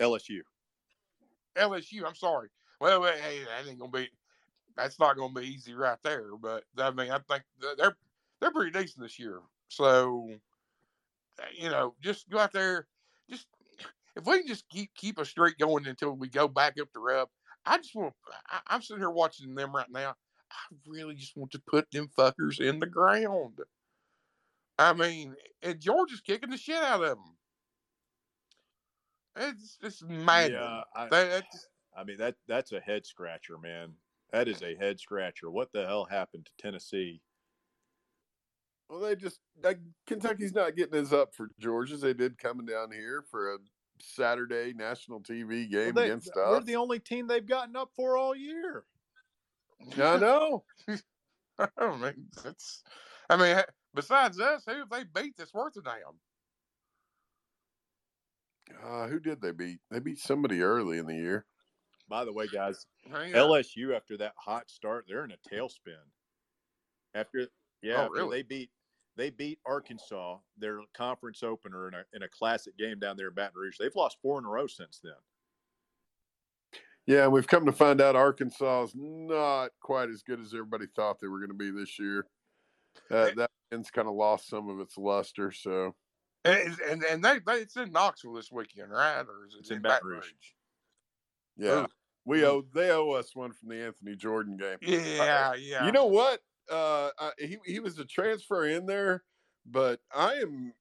LSU. 0.00 0.40
LSU. 1.56 2.04
I'm 2.06 2.14
sorry. 2.14 2.48
Well, 2.80 3.02
hey, 3.02 3.40
that 3.44 3.68
ain't 3.68 3.78
gonna 3.78 3.90
be. 3.90 4.08
That's 4.76 4.98
not 4.98 5.16
gonna 5.16 5.32
be 5.32 5.46
easy 5.46 5.74
right 5.74 5.98
there. 6.02 6.36
But 6.40 6.64
I 6.78 6.90
mean, 6.90 7.10
I 7.10 7.18
think 7.28 7.44
they're 7.78 7.96
they're 8.40 8.50
pretty 8.50 8.72
decent 8.72 9.02
this 9.02 9.18
year. 9.18 9.40
So, 9.68 10.30
uh, 11.40 11.46
you 11.56 11.70
know, 11.70 11.94
just 12.02 12.28
go 12.28 12.38
out 12.38 12.52
there. 12.52 12.86
Just 13.30 13.46
if 14.16 14.26
we 14.26 14.38
can 14.38 14.48
just 14.48 14.68
keep 14.68 14.90
keep 14.94 15.18
a 15.18 15.24
streak 15.24 15.58
going 15.58 15.86
until 15.86 16.12
we 16.12 16.28
go 16.28 16.48
back 16.48 16.74
up 16.80 16.88
the 16.92 17.00
rub. 17.00 17.28
I 17.66 17.78
just 17.78 17.94
want. 17.94 18.14
I, 18.48 18.60
I'm 18.66 18.82
sitting 18.82 19.00
here 19.00 19.10
watching 19.10 19.54
them 19.54 19.74
right 19.74 19.90
now. 19.90 20.14
I 20.54 20.74
really 20.86 21.14
just 21.14 21.36
want 21.36 21.50
to 21.52 21.62
put 21.66 21.90
them 21.90 22.08
fuckers 22.16 22.60
in 22.60 22.78
the 22.80 22.86
ground. 22.86 23.58
I 24.78 24.92
mean, 24.92 25.34
and 25.62 25.80
Georgia's 25.80 26.20
kicking 26.20 26.50
the 26.50 26.56
shit 26.56 26.82
out 26.82 27.02
of 27.02 27.10
them. 27.18 27.36
It's 29.36 29.78
it's 29.82 30.02
maddening. 30.02 30.60
Yeah, 30.60 30.82
I, 30.94 31.08
that's- 31.08 31.66
I 31.96 32.04
mean 32.04 32.16
that 32.18 32.34
that's 32.48 32.72
a 32.72 32.80
head 32.80 33.06
scratcher, 33.06 33.58
man. 33.58 33.92
That 34.32 34.48
is 34.48 34.62
a 34.62 34.74
head 34.76 34.98
scratcher. 34.98 35.50
What 35.50 35.72
the 35.72 35.86
hell 35.86 36.04
happened 36.04 36.46
to 36.46 36.52
Tennessee? 36.62 37.20
Well, 38.88 39.00
they 39.00 39.14
just 39.16 39.40
like, 39.62 39.78
Kentucky's 40.06 40.52
not 40.54 40.76
getting 40.76 40.98
as 40.98 41.12
up 41.12 41.34
for 41.34 41.50
Georgia's. 41.58 42.00
They 42.00 42.14
did 42.14 42.36
coming 42.38 42.66
down 42.66 42.90
here 42.92 43.24
for 43.30 43.54
a 43.54 43.58
Saturday 44.00 44.72
national 44.74 45.20
TV 45.20 45.68
Well, 45.70 45.84
game 45.84 45.94
they- 45.94 46.04
against 46.06 46.30
us. 46.30 46.36
we're 46.36 46.60
the 46.60 46.76
only 46.76 46.98
team 46.98 47.26
they've 47.28 47.46
gotten 47.46 47.76
up 47.76 47.90
for 47.94 48.16
all 48.16 48.34
year. 48.34 48.84
I 49.96 50.16
know. 50.18 50.64
I 51.58 51.96
mean, 51.96 52.26
that's. 52.42 52.82
I 53.30 53.36
mean, 53.36 53.56
besides 53.94 54.38
us, 54.40 54.64
who 54.66 54.72
have 54.78 54.90
they 54.90 55.04
beat 55.04 55.34
that's 55.36 55.54
worth 55.54 55.76
a 55.76 55.82
damn? 55.82 56.20
Uh, 58.84 59.06
who 59.08 59.20
did 59.20 59.40
they 59.40 59.52
beat? 59.52 59.78
They 59.90 60.00
beat 60.00 60.18
somebody 60.18 60.62
early 60.62 60.98
in 60.98 61.06
the 61.06 61.14
year. 61.14 61.46
By 62.08 62.24
the 62.24 62.32
way, 62.32 62.46
guys, 62.46 62.86
Hang 63.10 63.34
on. 63.34 63.50
LSU 63.50 63.94
after 63.96 64.16
that 64.18 64.34
hot 64.36 64.70
start, 64.70 65.06
they're 65.08 65.24
in 65.24 65.32
a 65.32 65.48
tailspin. 65.54 65.94
After 67.14 67.46
yeah, 67.82 67.94
Oh, 67.94 68.02
after 68.02 68.12
really? 68.14 68.38
they 68.38 68.42
beat 68.42 68.70
they 69.16 69.30
beat 69.30 69.58
Arkansas, 69.64 70.38
their 70.58 70.80
conference 70.94 71.42
opener 71.42 71.88
in 71.88 71.94
a 71.94 72.04
in 72.14 72.22
a 72.24 72.28
classic 72.28 72.76
game 72.76 72.98
down 72.98 73.16
there 73.16 73.28
in 73.28 73.34
Baton 73.34 73.52
Rouge. 73.56 73.76
They've 73.78 73.94
lost 73.94 74.18
four 74.20 74.38
in 74.38 74.44
a 74.44 74.48
row 74.48 74.66
since 74.66 75.00
then. 75.02 75.12
Yeah, 77.06 77.24
and 77.24 77.32
we've 77.32 77.46
come 77.46 77.66
to 77.66 77.72
find 77.72 78.00
out 78.00 78.16
Arkansas 78.16 78.84
is 78.84 78.92
not 78.94 79.70
quite 79.80 80.08
as 80.08 80.22
good 80.22 80.40
as 80.40 80.54
everybody 80.54 80.86
thought 80.96 81.18
they 81.20 81.28
were 81.28 81.38
going 81.38 81.50
to 81.50 81.54
be 81.54 81.70
this 81.70 81.98
year. 81.98 82.26
Uh, 83.10 83.30
that 83.36 83.50
end's 83.72 83.90
kind 83.90 84.08
of 84.08 84.14
lost 84.14 84.48
some 84.48 84.68
of 84.68 84.80
its 84.80 84.96
luster. 84.96 85.52
So 85.52 85.94
And 86.44 86.76
and, 86.88 87.02
and 87.04 87.24
they, 87.24 87.38
they 87.46 87.54
it's 87.54 87.76
in 87.76 87.92
Knoxville 87.92 88.34
this 88.34 88.52
weekend, 88.52 88.90
right? 88.90 89.20
Or 89.20 89.46
is 89.46 89.54
it 89.54 89.60
It's 89.60 89.70
in 89.70 89.82
Baton 89.82 90.08
Rouge. 90.08 90.24
yeah, 91.56 91.82
Ooh. 91.82 91.86
we 92.24 92.44
owe 92.44 92.64
they 92.74 92.90
owe 92.90 93.10
us 93.12 93.34
one 93.34 93.52
from 93.52 93.70
the 93.70 93.84
Anthony 93.84 94.16
Jordan 94.16 94.56
game. 94.56 94.78
Yeah, 94.82 95.54
yeah. 95.54 95.86
You 95.86 95.92
know 95.92 96.06
what? 96.06 96.40
Uh, 96.70 97.10
I, 97.18 97.30
he 97.38 97.58
he 97.66 97.80
was 97.80 97.98
a 97.98 98.04
transfer 98.04 98.66
in 98.66 98.86
there, 98.86 99.24
but 99.66 100.00
I 100.14 100.34
am 100.34 100.72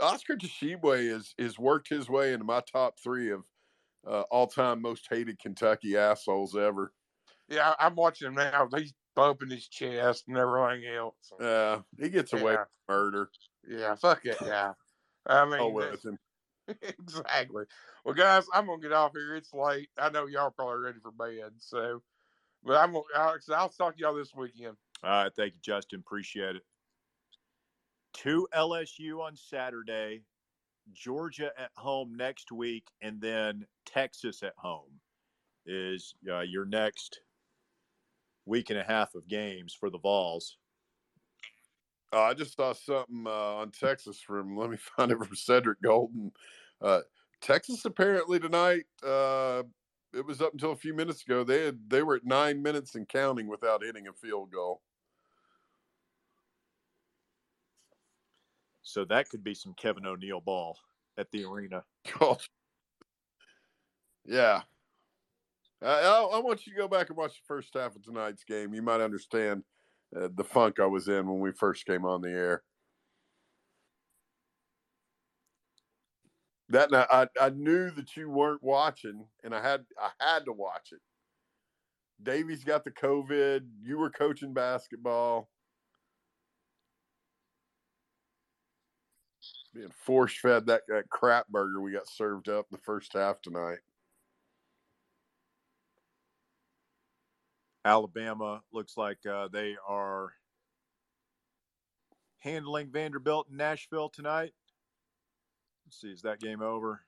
Oscar 0.00 0.36
Tshiebwe 0.36 1.14
is 1.14 1.34
is 1.38 1.58
worked 1.58 1.88
his 1.88 2.08
way 2.08 2.32
into 2.32 2.44
my 2.44 2.62
top 2.72 2.98
three 3.02 3.30
of 3.30 3.42
uh, 4.06 4.22
all 4.30 4.46
time 4.46 4.82
most 4.82 5.06
hated 5.08 5.38
Kentucky 5.38 5.96
assholes 5.96 6.56
ever. 6.56 6.92
Yeah, 7.48 7.74
I- 7.78 7.86
I'm 7.86 7.94
watching 7.94 8.28
him 8.28 8.34
now. 8.34 8.68
He's 8.76 8.94
bumping 9.14 9.50
his 9.50 9.68
chest 9.68 10.24
and 10.28 10.36
everything 10.38 10.86
else. 10.86 11.32
Uh, 11.40 11.80
he 12.00 12.08
gets 12.08 12.32
away 12.32 12.52
Yeah. 12.54 12.58
with 12.60 12.68
murder. 12.88 13.30
Yeah, 13.68 13.94
fuck 13.96 14.24
it. 14.24 14.36
Yeah. 14.40 14.72
I 15.26 15.44
mean, 15.46 15.72
with 15.72 16.04
him. 16.04 16.18
exactly. 16.82 17.64
Well, 18.04 18.14
guys, 18.14 18.46
I'm 18.54 18.66
gonna 18.66 18.80
get 18.80 18.92
off 18.92 19.12
here. 19.14 19.36
It's 19.36 19.52
late. 19.52 19.90
I 19.98 20.10
know 20.10 20.26
y'all 20.26 20.42
are 20.46 20.50
probably 20.50 20.78
ready 20.80 20.98
for 21.00 21.10
bed. 21.10 21.52
So, 21.58 22.02
but 22.64 22.76
I'm 22.76 22.92
gonna 22.92 23.04
Alex. 23.16 23.48
I'll 23.50 23.68
talk 23.68 23.96
to 23.96 24.00
y'all 24.00 24.14
this 24.14 24.34
weekend. 24.34 24.76
All 25.04 25.10
right, 25.24 25.32
thank 25.36 25.54
you, 25.54 25.60
Justin. 25.62 26.00
Appreciate 26.00 26.56
it. 26.56 26.62
To 28.18 28.46
LSU 28.54 29.20
on 29.20 29.36
Saturday, 29.36 30.22
Georgia 30.92 31.50
at 31.58 31.70
home 31.76 32.14
next 32.16 32.52
week, 32.52 32.84
and 33.00 33.20
then 33.20 33.66
Texas 33.86 34.42
at 34.42 34.54
home 34.56 35.00
is 35.66 36.14
uh, 36.30 36.40
your 36.40 36.64
next 36.64 37.20
week 38.46 38.70
and 38.70 38.78
a 38.78 38.84
half 38.84 39.14
of 39.14 39.28
games 39.28 39.74
for 39.78 39.90
the 39.90 39.98
Vols. 39.98 40.56
Uh, 42.12 42.22
I 42.22 42.34
just 42.34 42.56
saw 42.56 42.72
something 42.72 43.24
uh, 43.26 43.54
on 43.56 43.70
Texas 43.70 44.20
from 44.20 44.56
let 44.56 44.70
me 44.70 44.76
find 44.96 45.10
it 45.10 45.18
from 45.18 45.34
Cedric 45.34 45.80
Golden. 45.82 46.32
Uh, 46.80 47.00
Texas 47.40 47.84
apparently 47.84 48.38
tonight. 48.38 48.84
Uh, 49.04 49.62
it 50.12 50.26
was 50.26 50.42
up 50.42 50.52
until 50.52 50.72
a 50.72 50.76
few 50.76 50.94
minutes 50.94 51.22
ago. 51.22 51.42
They 51.42 51.64
had 51.64 51.78
they 51.88 52.02
were 52.02 52.16
at 52.16 52.24
nine 52.24 52.62
minutes 52.62 52.94
and 52.94 53.08
counting 53.08 53.48
without 53.48 53.82
hitting 53.82 54.08
a 54.08 54.12
field 54.12 54.52
goal. 54.52 54.82
So 58.92 59.06
that 59.06 59.30
could 59.30 59.42
be 59.42 59.54
some 59.54 59.72
Kevin 59.72 60.04
O'Neill 60.04 60.42
ball 60.42 60.78
at 61.16 61.30
the 61.30 61.44
arena. 61.44 61.82
God. 62.18 62.42
Yeah. 64.26 64.60
I, 65.82 65.86
I, 65.86 66.22
I 66.34 66.38
want 66.40 66.66
you 66.66 66.74
to 66.74 66.78
go 66.78 66.88
back 66.88 67.08
and 67.08 67.16
watch 67.16 67.32
the 67.32 67.46
first 67.46 67.72
half 67.72 67.96
of 67.96 68.02
tonight's 68.02 68.44
game. 68.44 68.74
You 68.74 68.82
might 68.82 69.00
understand 69.00 69.64
uh, 70.14 70.28
the 70.34 70.44
funk 70.44 70.78
I 70.78 70.86
was 70.86 71.08
in 71.08 71.26
when 71.26 71.40
we 71.40 71.52
first 71.52 71.86
came 71.86 72.04
on 72.04 72.20
the 72.20 72.30
air. 72.30 72.62
That 76.68 76.90
night, 76.90 77.06
I, 77.10 77.28
I 77.40 77.48
knew 77.48 77.90
that 77.92 78.14
you 78.14 78.28
weren't 78.28 78.62
watching, 78.62 79.24
and 79.42 79.54
I 79.54 79.62
had 79.62 79.84
I 79.98 80.10
had 80.20 80.44
to 80.46 80.52
watch 80.52 80.92
it. 80.92 81.00
Davies 82.22 82.64
got 82.64 82.84
the 82.84 82.90
COVID. 82.90 83.66
You 83.82 83.98
were 83.98 84.10
coaching 84.10 84.54
basketball. 84.54 85.50
Being 89.74 89.90
force 89.90 90.36
fed 90.36 90.66
that, 90.66 90.82
that 90.88 91.08
crap 91.08 91.48
burger 91.48 91.80
we 91.80 91.92
got 91.92 92.08
served 92.08 92.48
up 92.48 92.66
the 92.70 92.78
first 92.78 93.14
half 93.14 93.40
tonight. 93.40 93.78
Alabama 97.84 98.62
looks 98.72 98.96
like 98.96 99.24
uh, 99.26 99.48
they 99.48 99.76
are 99.88 100.34
handling 102.38 102.90
Vanderbilt 102.90 103.48
in 103.50 103.56
Nashville 103.56 104.08
tonight. 104.08 104.52
Let's 105.86 106.00
see, 106.00 106.12
is 106.12 106.22
that 106.22 106.40
game 106.40 106.62
over? 106.62 107.00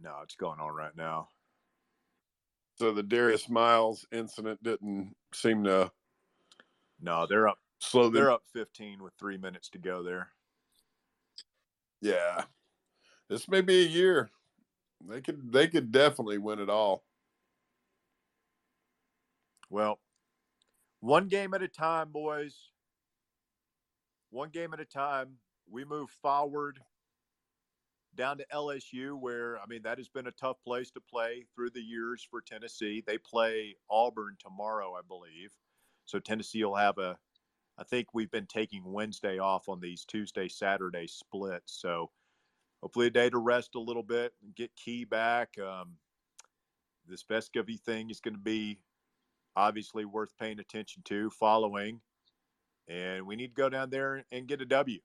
No, 0.00 0.14
it's 0.22 0.36
going 0.36 0.60
on 0.60 0.72
right 0.72 0.96
now. 0.96 1.28
So 2.78 2.92
the 2.92 3.02
Darius 3.02 3.48
Miles 3.48 4.06
incident 4.12 4.62
didn't 4.62 5.14
seem 5.32 5.64
to 5.64 5.90
No, 7.00 7.26
they're 7.26 7.48
up. 7.48 7.58
slow. 7.80 8.10
They're 8.10 8.30
up 8.30 8.42
15 8.52 9.02
with 9.02 9.14
three 9.18 9.38
minutes 9.38 9.70
to 9.70 9.78
go 9.78 10.02
there. 10.02 10.28
Yeah, 12.00 12.44
this 13.28 13.48
may 13.48 13.60
be 13.60 13.84
a 13.84 13.88
year. 13.88 14.30
They 15.08 15.20
could 15.20 15.52
they 15.52 15.68
could 15.68 15.92
definitely 15.92 16.38
win 16.38 16.60
it 16.60 16.70
all. 16.70 17.04
Well, 19.70 20.00
one 21.00 21.28
game 21.28 21.54
at 21.54 21.62
a 21.62 21.68
time, 21.68 22.10
boys. 22.12 22.72
One 24.30 24.50
game 24.50 24.72
at 24.72 24.78
a 24.78 24.84
time. 24.84 25.40
We 25.68 25.84
move 25.84 26.10
forward. 26.10 26.80
down 28.14 28.38
to 28.38 28.46
LSU, 28.52 29.18
where 29.18 29.58
I 29.60 29.66
mean 29.66 29.82
that 29.82 29.98
has 29.98 30.08
been 30.08 30.26
a 30.26 30.32
tough 30.32 30.56
place 30.64 30.90
to 30.92 31.00
play 31.00 31.44
through 31.54 31.70
the 31.70 31.82
years 31.82 32.26
for 32.28 32.40
Tennessee. 32.40 33.02
They 33.06 33.18
play 33.18 33.76
Auburn 33.90 34.36
tomorrow, 34.38 34.94
I 34.94 35.02
believe. 35.06 35.52
So 36.06 36.18
Tennessee 36.18 36.64
will 36.64 36.76
have 36.76 36.98
a. 36.98 37.18
I 37.78 37.84
think 37.84 38.08
we've 38.12 38.30
been 38.30 38.46
taking 38.46 38.92
Wednesday 38.92 39.38
off 39.38 39.68
on 39.68 39.80
these 39.80 40.04
Tuesday 40.04 40.48
Saturday 40.48 41.06
splits. 41.06 41.78
So 41.80 42.10
hopefully 42.82 43.08
a 43.08 43.10
day 43.10 43.28
to 43.28 43.38
rest 43.38 43.74
a 43.74 43.80
little 43.80 44.02
bit 44.02 44.32
and 44.42 44.54
get 44.54 44.74
Key 44.76 45.04
back. 45.04 45.58
Um, 45.58 45.96
this 47.06 47.22
Vescovi 47.24 47.78
thing 47.78 48.10
is 48.10 48.20
going 48.20 48.34
to 48.34 48.40
be 48.40 48.78
obviously 49.54 50.04
worth 50.04 50.36
paying 50.38 50.58
attention 50.58 51.02
to, 51.06 51.30
following, 51.30 52.00
and 52.88 53.26
we 53.26 53.36
need 53.36 53.48
to 53.48 53.62
go 53.62 53.68
down 53.68 53.90
there 53.90 54.24
and 54.32 54.46
get 54.46 54.60
a 54.60 54.66
W. 54.66 55.00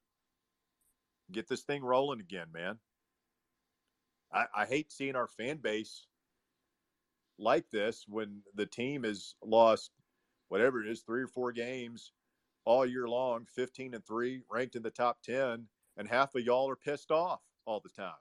Get 1.32 1.48
this 1.48 1.62
thing 1.62 1.84
rolling 1.84 2.20
again, 2.20 2.48
man. 2.54 2.80
I, 4.34 4.46
I 4.56 4.66
hate 4.66 4.92
seeing 4.92 5.16
our 5.16 5.28
fan 5.28 5.58
base 5.58 6.06
like 7.38 7.70
this 7.70 8.06
when 8.08 8.42
the 8.56 8.66
team 8.66 9.04
has 9.04 9.36
lost 9.44 9.92
whatever 10.50 10.84
it 10.84 10.90
is, 10.90 11.02
three 11.02 11.24
or 11.24 11.28
four 11.28 11.52
games 11.52 12.12
all 12.66 12.86
year 12.86 13.08
long, 13.08 13.46
15 13.56 13.94
and 13.94 14.06
three, 14.06 14.42
ranked 14.50 14.76
in 14.76 14.84
the 14.84 14.92
top 14.92 15.22
10, 15.24 15.66
and 15.98 16.08
half 16.08 16.36
of 16.36 16.44
y'all 16.44 16.70
are 16.70 16.76
pissed 16.76 17.12
off 17.12 17.42
all 17.66 17.80
the 17.80 17.90
time. 17.90 18.14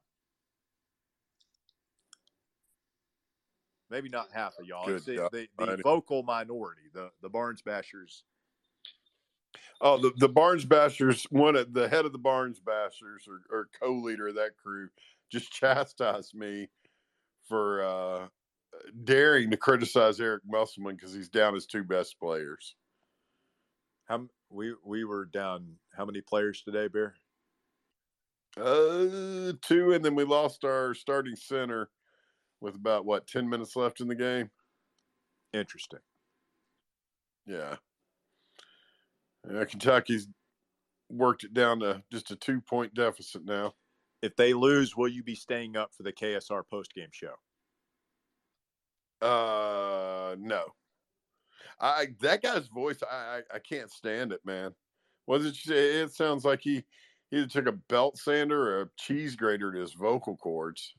Maybe 3.90 4.08
not 4.08 4.28
half 4.32 4.54
of 4.58 4.66
y'all. 4.66 4.88
It's 4.88 5.04
Good 5.04 5.18
the, 5.32 5.48
the, 5.58 5.66
the 5.66 5.82
vocal 5.82 6.22
minority, 6.22 6.82
the, 6.94 7.10
the 7.22 7.28
Barnes 7.28 7.60
Bashers. 7.60 8.22
Oh, 9.80 9.98
the, 10.00 10.12
the 10.18 10.28
Barnes 10.28 10.64
Bashers, 10.64 11.26
one 11.30 11.56
of 11.56 11.72
the 11.72 11.88
head 11.88 12.04
of 12.04 12.12
the 12.12 12.18
Barnes 12.18 12.60
Bashers 12.60 13.26
or, 13.26 13.40
or 13.50 13.68
co-leader 13.80 14.28
of 14.28 14.36
that 14.36 14.56
crew, 14.62 14.88
just 15.30 15.52
chastised 15.52 16.34
me 16.34 16.68
for 17.48 17.82
uh, 17.82 18.26
daring 19.04 19.50
to 19.50 19.56
criticize 19.56 20.20
Eric 20.20 20.42
Musselman 20.46 20.94
because 20.94 21.12
he's 21.12 21.28
down 21.28 21.54
his 21.54 21.66
two 21.66 21.82
best 21.82 22.18
players. 22.20 22.76
How 24.10 24.26
we 24.50 24.74
we 24.84 25.04
were 25.04 25.24
down 25.24 25.76
how 25.96 26.04
many 26.04 26.20
players 26.20 26.62
today, 26.62 26.88
Bear? 26.88 27.14
Uh, 28.56 29.52
two, 29.62 29.92
and 29.92 30.04
then 30.04 30.16
we 30.16 30.24
lost 30.24 30.64
our 30.64 30.94
starting 30.94 31.36
center 31.36 31.90
with 32.60 32.74
about 32.74 33.06
what 33.06 33.28
ten 33.28 33.48
minutes 33.48 33.76
left 33.76 34.00
in 34.00 34.08
the 34.08 34.16
game. 34.16 34.50
Interesting. 35.52 36.00
Yeah, 37.46 37.76
yeah. 39.48 39.64
Kentucky's 39.64 40.26
worked 41.08 41.44
it 41.44 41.54
down 41.54 41.78
to 41.78 42.02
just 42.10 42.32
a 42.32 42.36
two-point 42.36 42.92
deficit 42.94 43.44
now. 43.44 43.74
If 44.22 44.34
they 44.34 44.54
lose, 44.54 44.96
will 44.96 45.08
you 45.08 45.22
be 45.22 45.36
staying 45.36 45.76
up 45.76 45.94
for 45.96 46.02
the 46.02 46.12
KSR 46.12 46.64
postgame 46.72 47.12
show? 47.12 47.34
Uh, 49.24 50.34
no. 50.36 50.64
I 51.80 52.08
that 52.20 52.42
guy's 52.42 52.68
voice, 52.68 52.98
I 53.02 53.14
I, 53.52 53.56
I 53.56 53.58
can't 53.58 53.90
stand 53.90 54.32
it, 54.32 54.40
man. 54.44 54.74
Was 55.26 55.46
it? 55.46 55.56
It 55.70 56.12
sounds 56.12 56.44
like 56.44 56.60
he 56.60 56.84
he 57.30 57.38
either 57.38 57.46
took 57.46 57.66
a 57.66 57.72
belt 57.72 58.18
sander 58.18 58.60
or 58.60 58.82
a 58.82 58.90
cheese 58.96 59.36
grater 59.36 59.72
to 59.72 59.80
his 59.80 59.94
vocal 59.94 60.36
cords. 60.36 60.94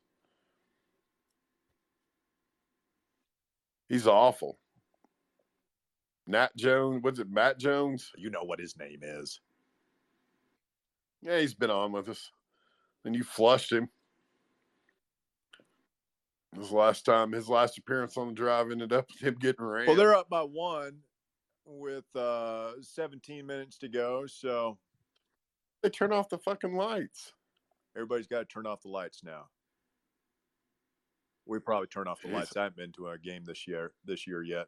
He's 3.89 4.07
awful. 4.07 4.57
Nat 6.27 6.55
Jones, 6.55 7.03
was 7.03 7.19
it? 7.19 7.29
Matt 7.29 7.59
Jones? 7.59 8.09
You 8.17 8.29
know 8.29 8.43
what 8.43 8.59
his 8.59 8.77
name 8.77 8.99
is. 9.01 9.41
Yeah, 11.21 11.39
he's 11.39 11.53
been 11.53 11.69
on 11.69 11.91
with 11.91 12.07
us. 12.07 12.31
And 13.03 13.13
you 13.13 13.23
flushed 13.23 13.71
him. 13.71 13.89
His 16.57 16.71
last 16.71 17.05
time, 17.05 17.31
his 17.31 17.47
last 17.47 17.77
appearance 17.77 18.17
on 18.17 18.27
the 18.27 18.33
drive 18.33 18.71
ended 18.71 18.91
up 18.91 19.07
with 19.09 19.21
him 19.27 19.35
getting 19.39 19.65
ran. 19.65 19.87
Well, 19.87 19.95
they're 19.95 20.15
up 20.15 20.29
by 20.29 20.41
one 20.41 20.97
with 21.65 22.05
uh 22.15 22.73
17 22.81 23.45
minutes 23.45 23.77
to 23.79 23.87
go, 23.87 24.25
so 24.27 24.77
they 25.81 25.89
turn 25.89 26.11
off 26.11 26.29
the 26.29 26.37
fucking 26.37 26.75
lights. 26.75 27.33
everybody's 27.95 28.27
got 28.27 28.39
to 28.39 28.45
turn 28.45 28.67
off 28.67 28.81
the 28.81 28.89
lights 28.89 29.23
now. 29.23 29.45
We 31.45 31.59
probably 31.59 31.87
turn 31.87 32.07
off 32.07 32.21
the 32.21 32.27
Jeez. 32.29 32.33
lights. 32.33 32.57
I 32.57 32.63
haven't 32.63 32.77
been 32.77 32.91
to 32.93 33.07
a 33.07 33.17
game 33.17 33.43
this 33.45 33.67
year 33.67 33.93
this 34.05 34.27
year 34.27 34.43
yet. 34.43 34.67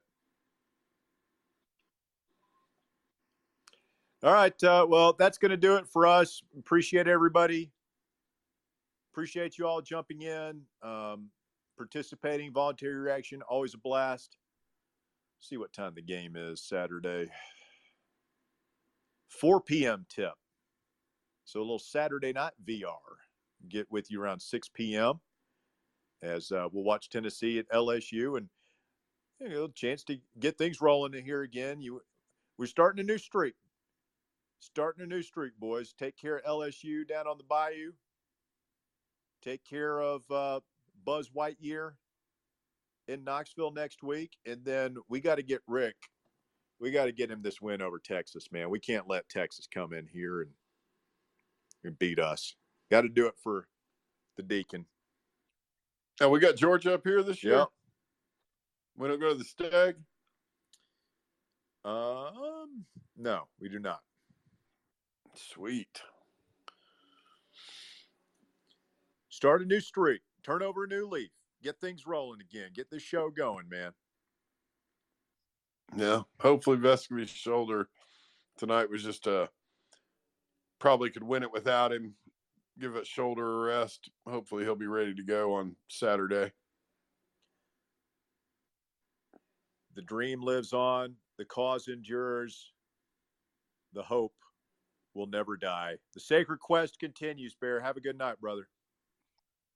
All 4.24 4.34
right. 4.34 4.64
Uh, 4.64 4.86
well, 4.88 5.14
that's 5.14 5.38
going 5.38 5.52
to 5.52 5.58
do 5.58 5.76
it 5.76 5.86
for 5.88 6.08
us. 6.08 6.42
Appreciate 6.58 7.08
everybody. 7.10 7.72
Appreciate 9.12 9.58
you 9.58 9.68
all 9.68 9.82
jumping 9.82 10.22
in, 10.22 10.62
um, 10.82 11.30
participating, 11.78 12.52
voluntary 12.52 12.96
reaction. 12.96 13.42
Always 13.42 13.74
a 13.74 13.78
blast. 13.78 14.38
See 15.40 15.58
what 15.58 15.74
time 15.74 15.94
the 15.96 16.02
game 16.02 16.36
is 16.36 16.62
Saturday. 16.62 17.30
4 19.28 19.62
p.m. 19.62 20.06
tip. 20.10 20.34
So 21.46 21.60
a 21.60 21.62
little 21.62 21.80
Saturday 21.80 22.34
night 22.34 22.54
VR. 22.66 22.94
Get 23.68 23.92
with 23.92 24.12
you 24.12 24.22
around 24.22 24.42
6 24.42 24.70
p.m. 24.70 25.20
as 26.22 26.52
uh, 26.52 26.68
we'll 26.72 26.84
watch 26.84 27.10
Tennessee 27.10 27.60
at 27.60 27.70
LSU 27.70 28.38
and 28.38 28.50
you 29.40 29.50
know, 29.50 29.68
chance 29.68 30.04
to 30.06 30.18
get 30.40 30.58
things 30.58 30.82
rolling 30.82 31.14
in 31.14 31.26
here 31.26 31.42
again. 31.42 31.82
You, 31.82 32.02
we're 32.58 32.66
starting 32.66 33.04
a 33.04 33.08
new 33.08 33.18
streak. 33.18 33.56
Starting 34.60 35.04
a 35.04 35.08
new 35.08 35.22
streak, 35.22 35.60
boys. 35.60 35.94
Take 35.94 36.18
care 36.18 36.38
of 36.38 36.46
LSU 36.46 37.08
down 37.08 37.28
on 37.28 37.38
the 37.38 37.44
Bayou. 37.44 37.92
Take 39.42 39.66
care 39.66 40.00
of 40.00 40.24
uh, 40.32 40.62
Buzz 41.06 41.30
Whiteyear 41.30 41.92
in 43.08 43.24
Knoxville 43.24 43.72
next 43.72 44.04
week, 44.04 44.38
and 44.46 44.64
then 44.64 44.96
we 45.10 45.20
got 45.20 45.36
to 45.36 45.44
get 45.44 45.62
Rick. 45.68 45.96
We 46.80 46.92
got 46.92 47.06
to 47.06 47.12
get 47.12 47.32
him 47.32 47.42
this 47.42 47.62
win 47.62 47.82
over 47.82 48.00
Texas, 48.00 48.50
man. 48.52 48.70
We 48.70 48.80
can't 48.80 49.08
let 49.08 49.30
Texas 49.30 49.68
come 49.72 49.94
in 49.94 50.08
here 50.08 50.42
and, 50.42 50.52
and 51.84 52.00
beat 52.00 52.20
us. 52.20 52.56
Got 52.92 53.02
to 53.02 53.10
do 53.10 53.28
it 53.28 53.36
for 53.42 53.68
the 54.38 54.44
Deacon. 54.44 54.86
Now 56.20 56.30
we 56.30 56.40
got 56.40 56.56
Georgia 56.56 56.94
up 56.94 57.02
here 57.04 57.24
this 57.24 57.44
year. 57.44 57.58
Yep. 57.58 57.68
We 58.98 59.08
don't 59.08 59.20
go 59.20 59.30
to 59.30 59.36
the 59.36 59.44
Stag. 59.44 59.96
Um, 61.86 62.86
no, 63.18 63.44
we 63.60 63.70
do 63.70 63.80
not. 63.80 64.02
Sweet. 65.36 66.02
Start 69.30 69.64
a 69.64 69.66
new 69.66 69.82
streak. 69.82 70.22
Turn 70.44 70.62
over 70.62 70.84
a 70.84 70.88
new 70.88 71.08
leaf. 71.08 71.30
Get 71.62 71.80
things 71.80 72.06
rolling 72.06 72.42
again. 72.42 72.72
Get 72.74 72.90
this 72.90 73.04
show 73.04 73.30
going, 73.30 73.70
man. 73.70 73.92
Yeah. 75.96 76.22
Hopefully 76.40 76.78
Vescovi's 76.78 77.30
shoulder 77.30 77.88
tonight 78.58 78.90
was 78.90 79.04
just 79.04 79.28
uh 79.28 79.48
probably 80.80 81.10
could 81.10 81.24
win 81.24 81.44
it 81.44 81.52
without 81.52 81.94
him. 81.94 82.16
Give 82.80 82.96
it 82.96 83.08
shoulder 83.08 83.46
a 83.46 83.66
rest. 83.68 84.10
Hopefully 84.28 84.64
he'll 84.64 84.76
be 84.76 84.88
ready 84.88 85.14
to 85.14 85.24
go 85.24 85.54
on 85.54 85.76
Saturday. 85.88 86.52
The 89.96 90.02
dream 90.02 90.42
lives 90.42 90.74
on. 90.74 91.16
The 91.38 91.46
cause 91.46 91.88
endures. 91.88 92.74
The 93.94 94.04
hope 94.04 94.34
will 95.14 95.28
never 95.28 95.56
die. 95.56 95.98
The 96.14 96.20
sacred 96.20 96.60
quest 96.60 97.00
continues, 97.00 97.56
Bear. 97.56 97.80
Have 97.80 97.98
a 97.98 98.02
good 98.02 98.18
night, 98.18 98.42
brother. 98.42 98.68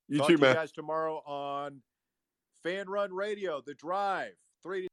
You 0.07 0.19
Talk 0.19 0.27
too, 0.27 0.37
to 0.37 0.39
you 0.39 0.45
man. 0.47 0.55
guys 0.55 0.71
tomorrow 0.71 1.17
on 1.25 1.81
Fan 2.63 2.89
Run 2.89 3.13
Radio, 3.13 3.61
The 3.65 3.73
Drive, 3.73 4.33
3 4.63 4.83
to 4.83 4.87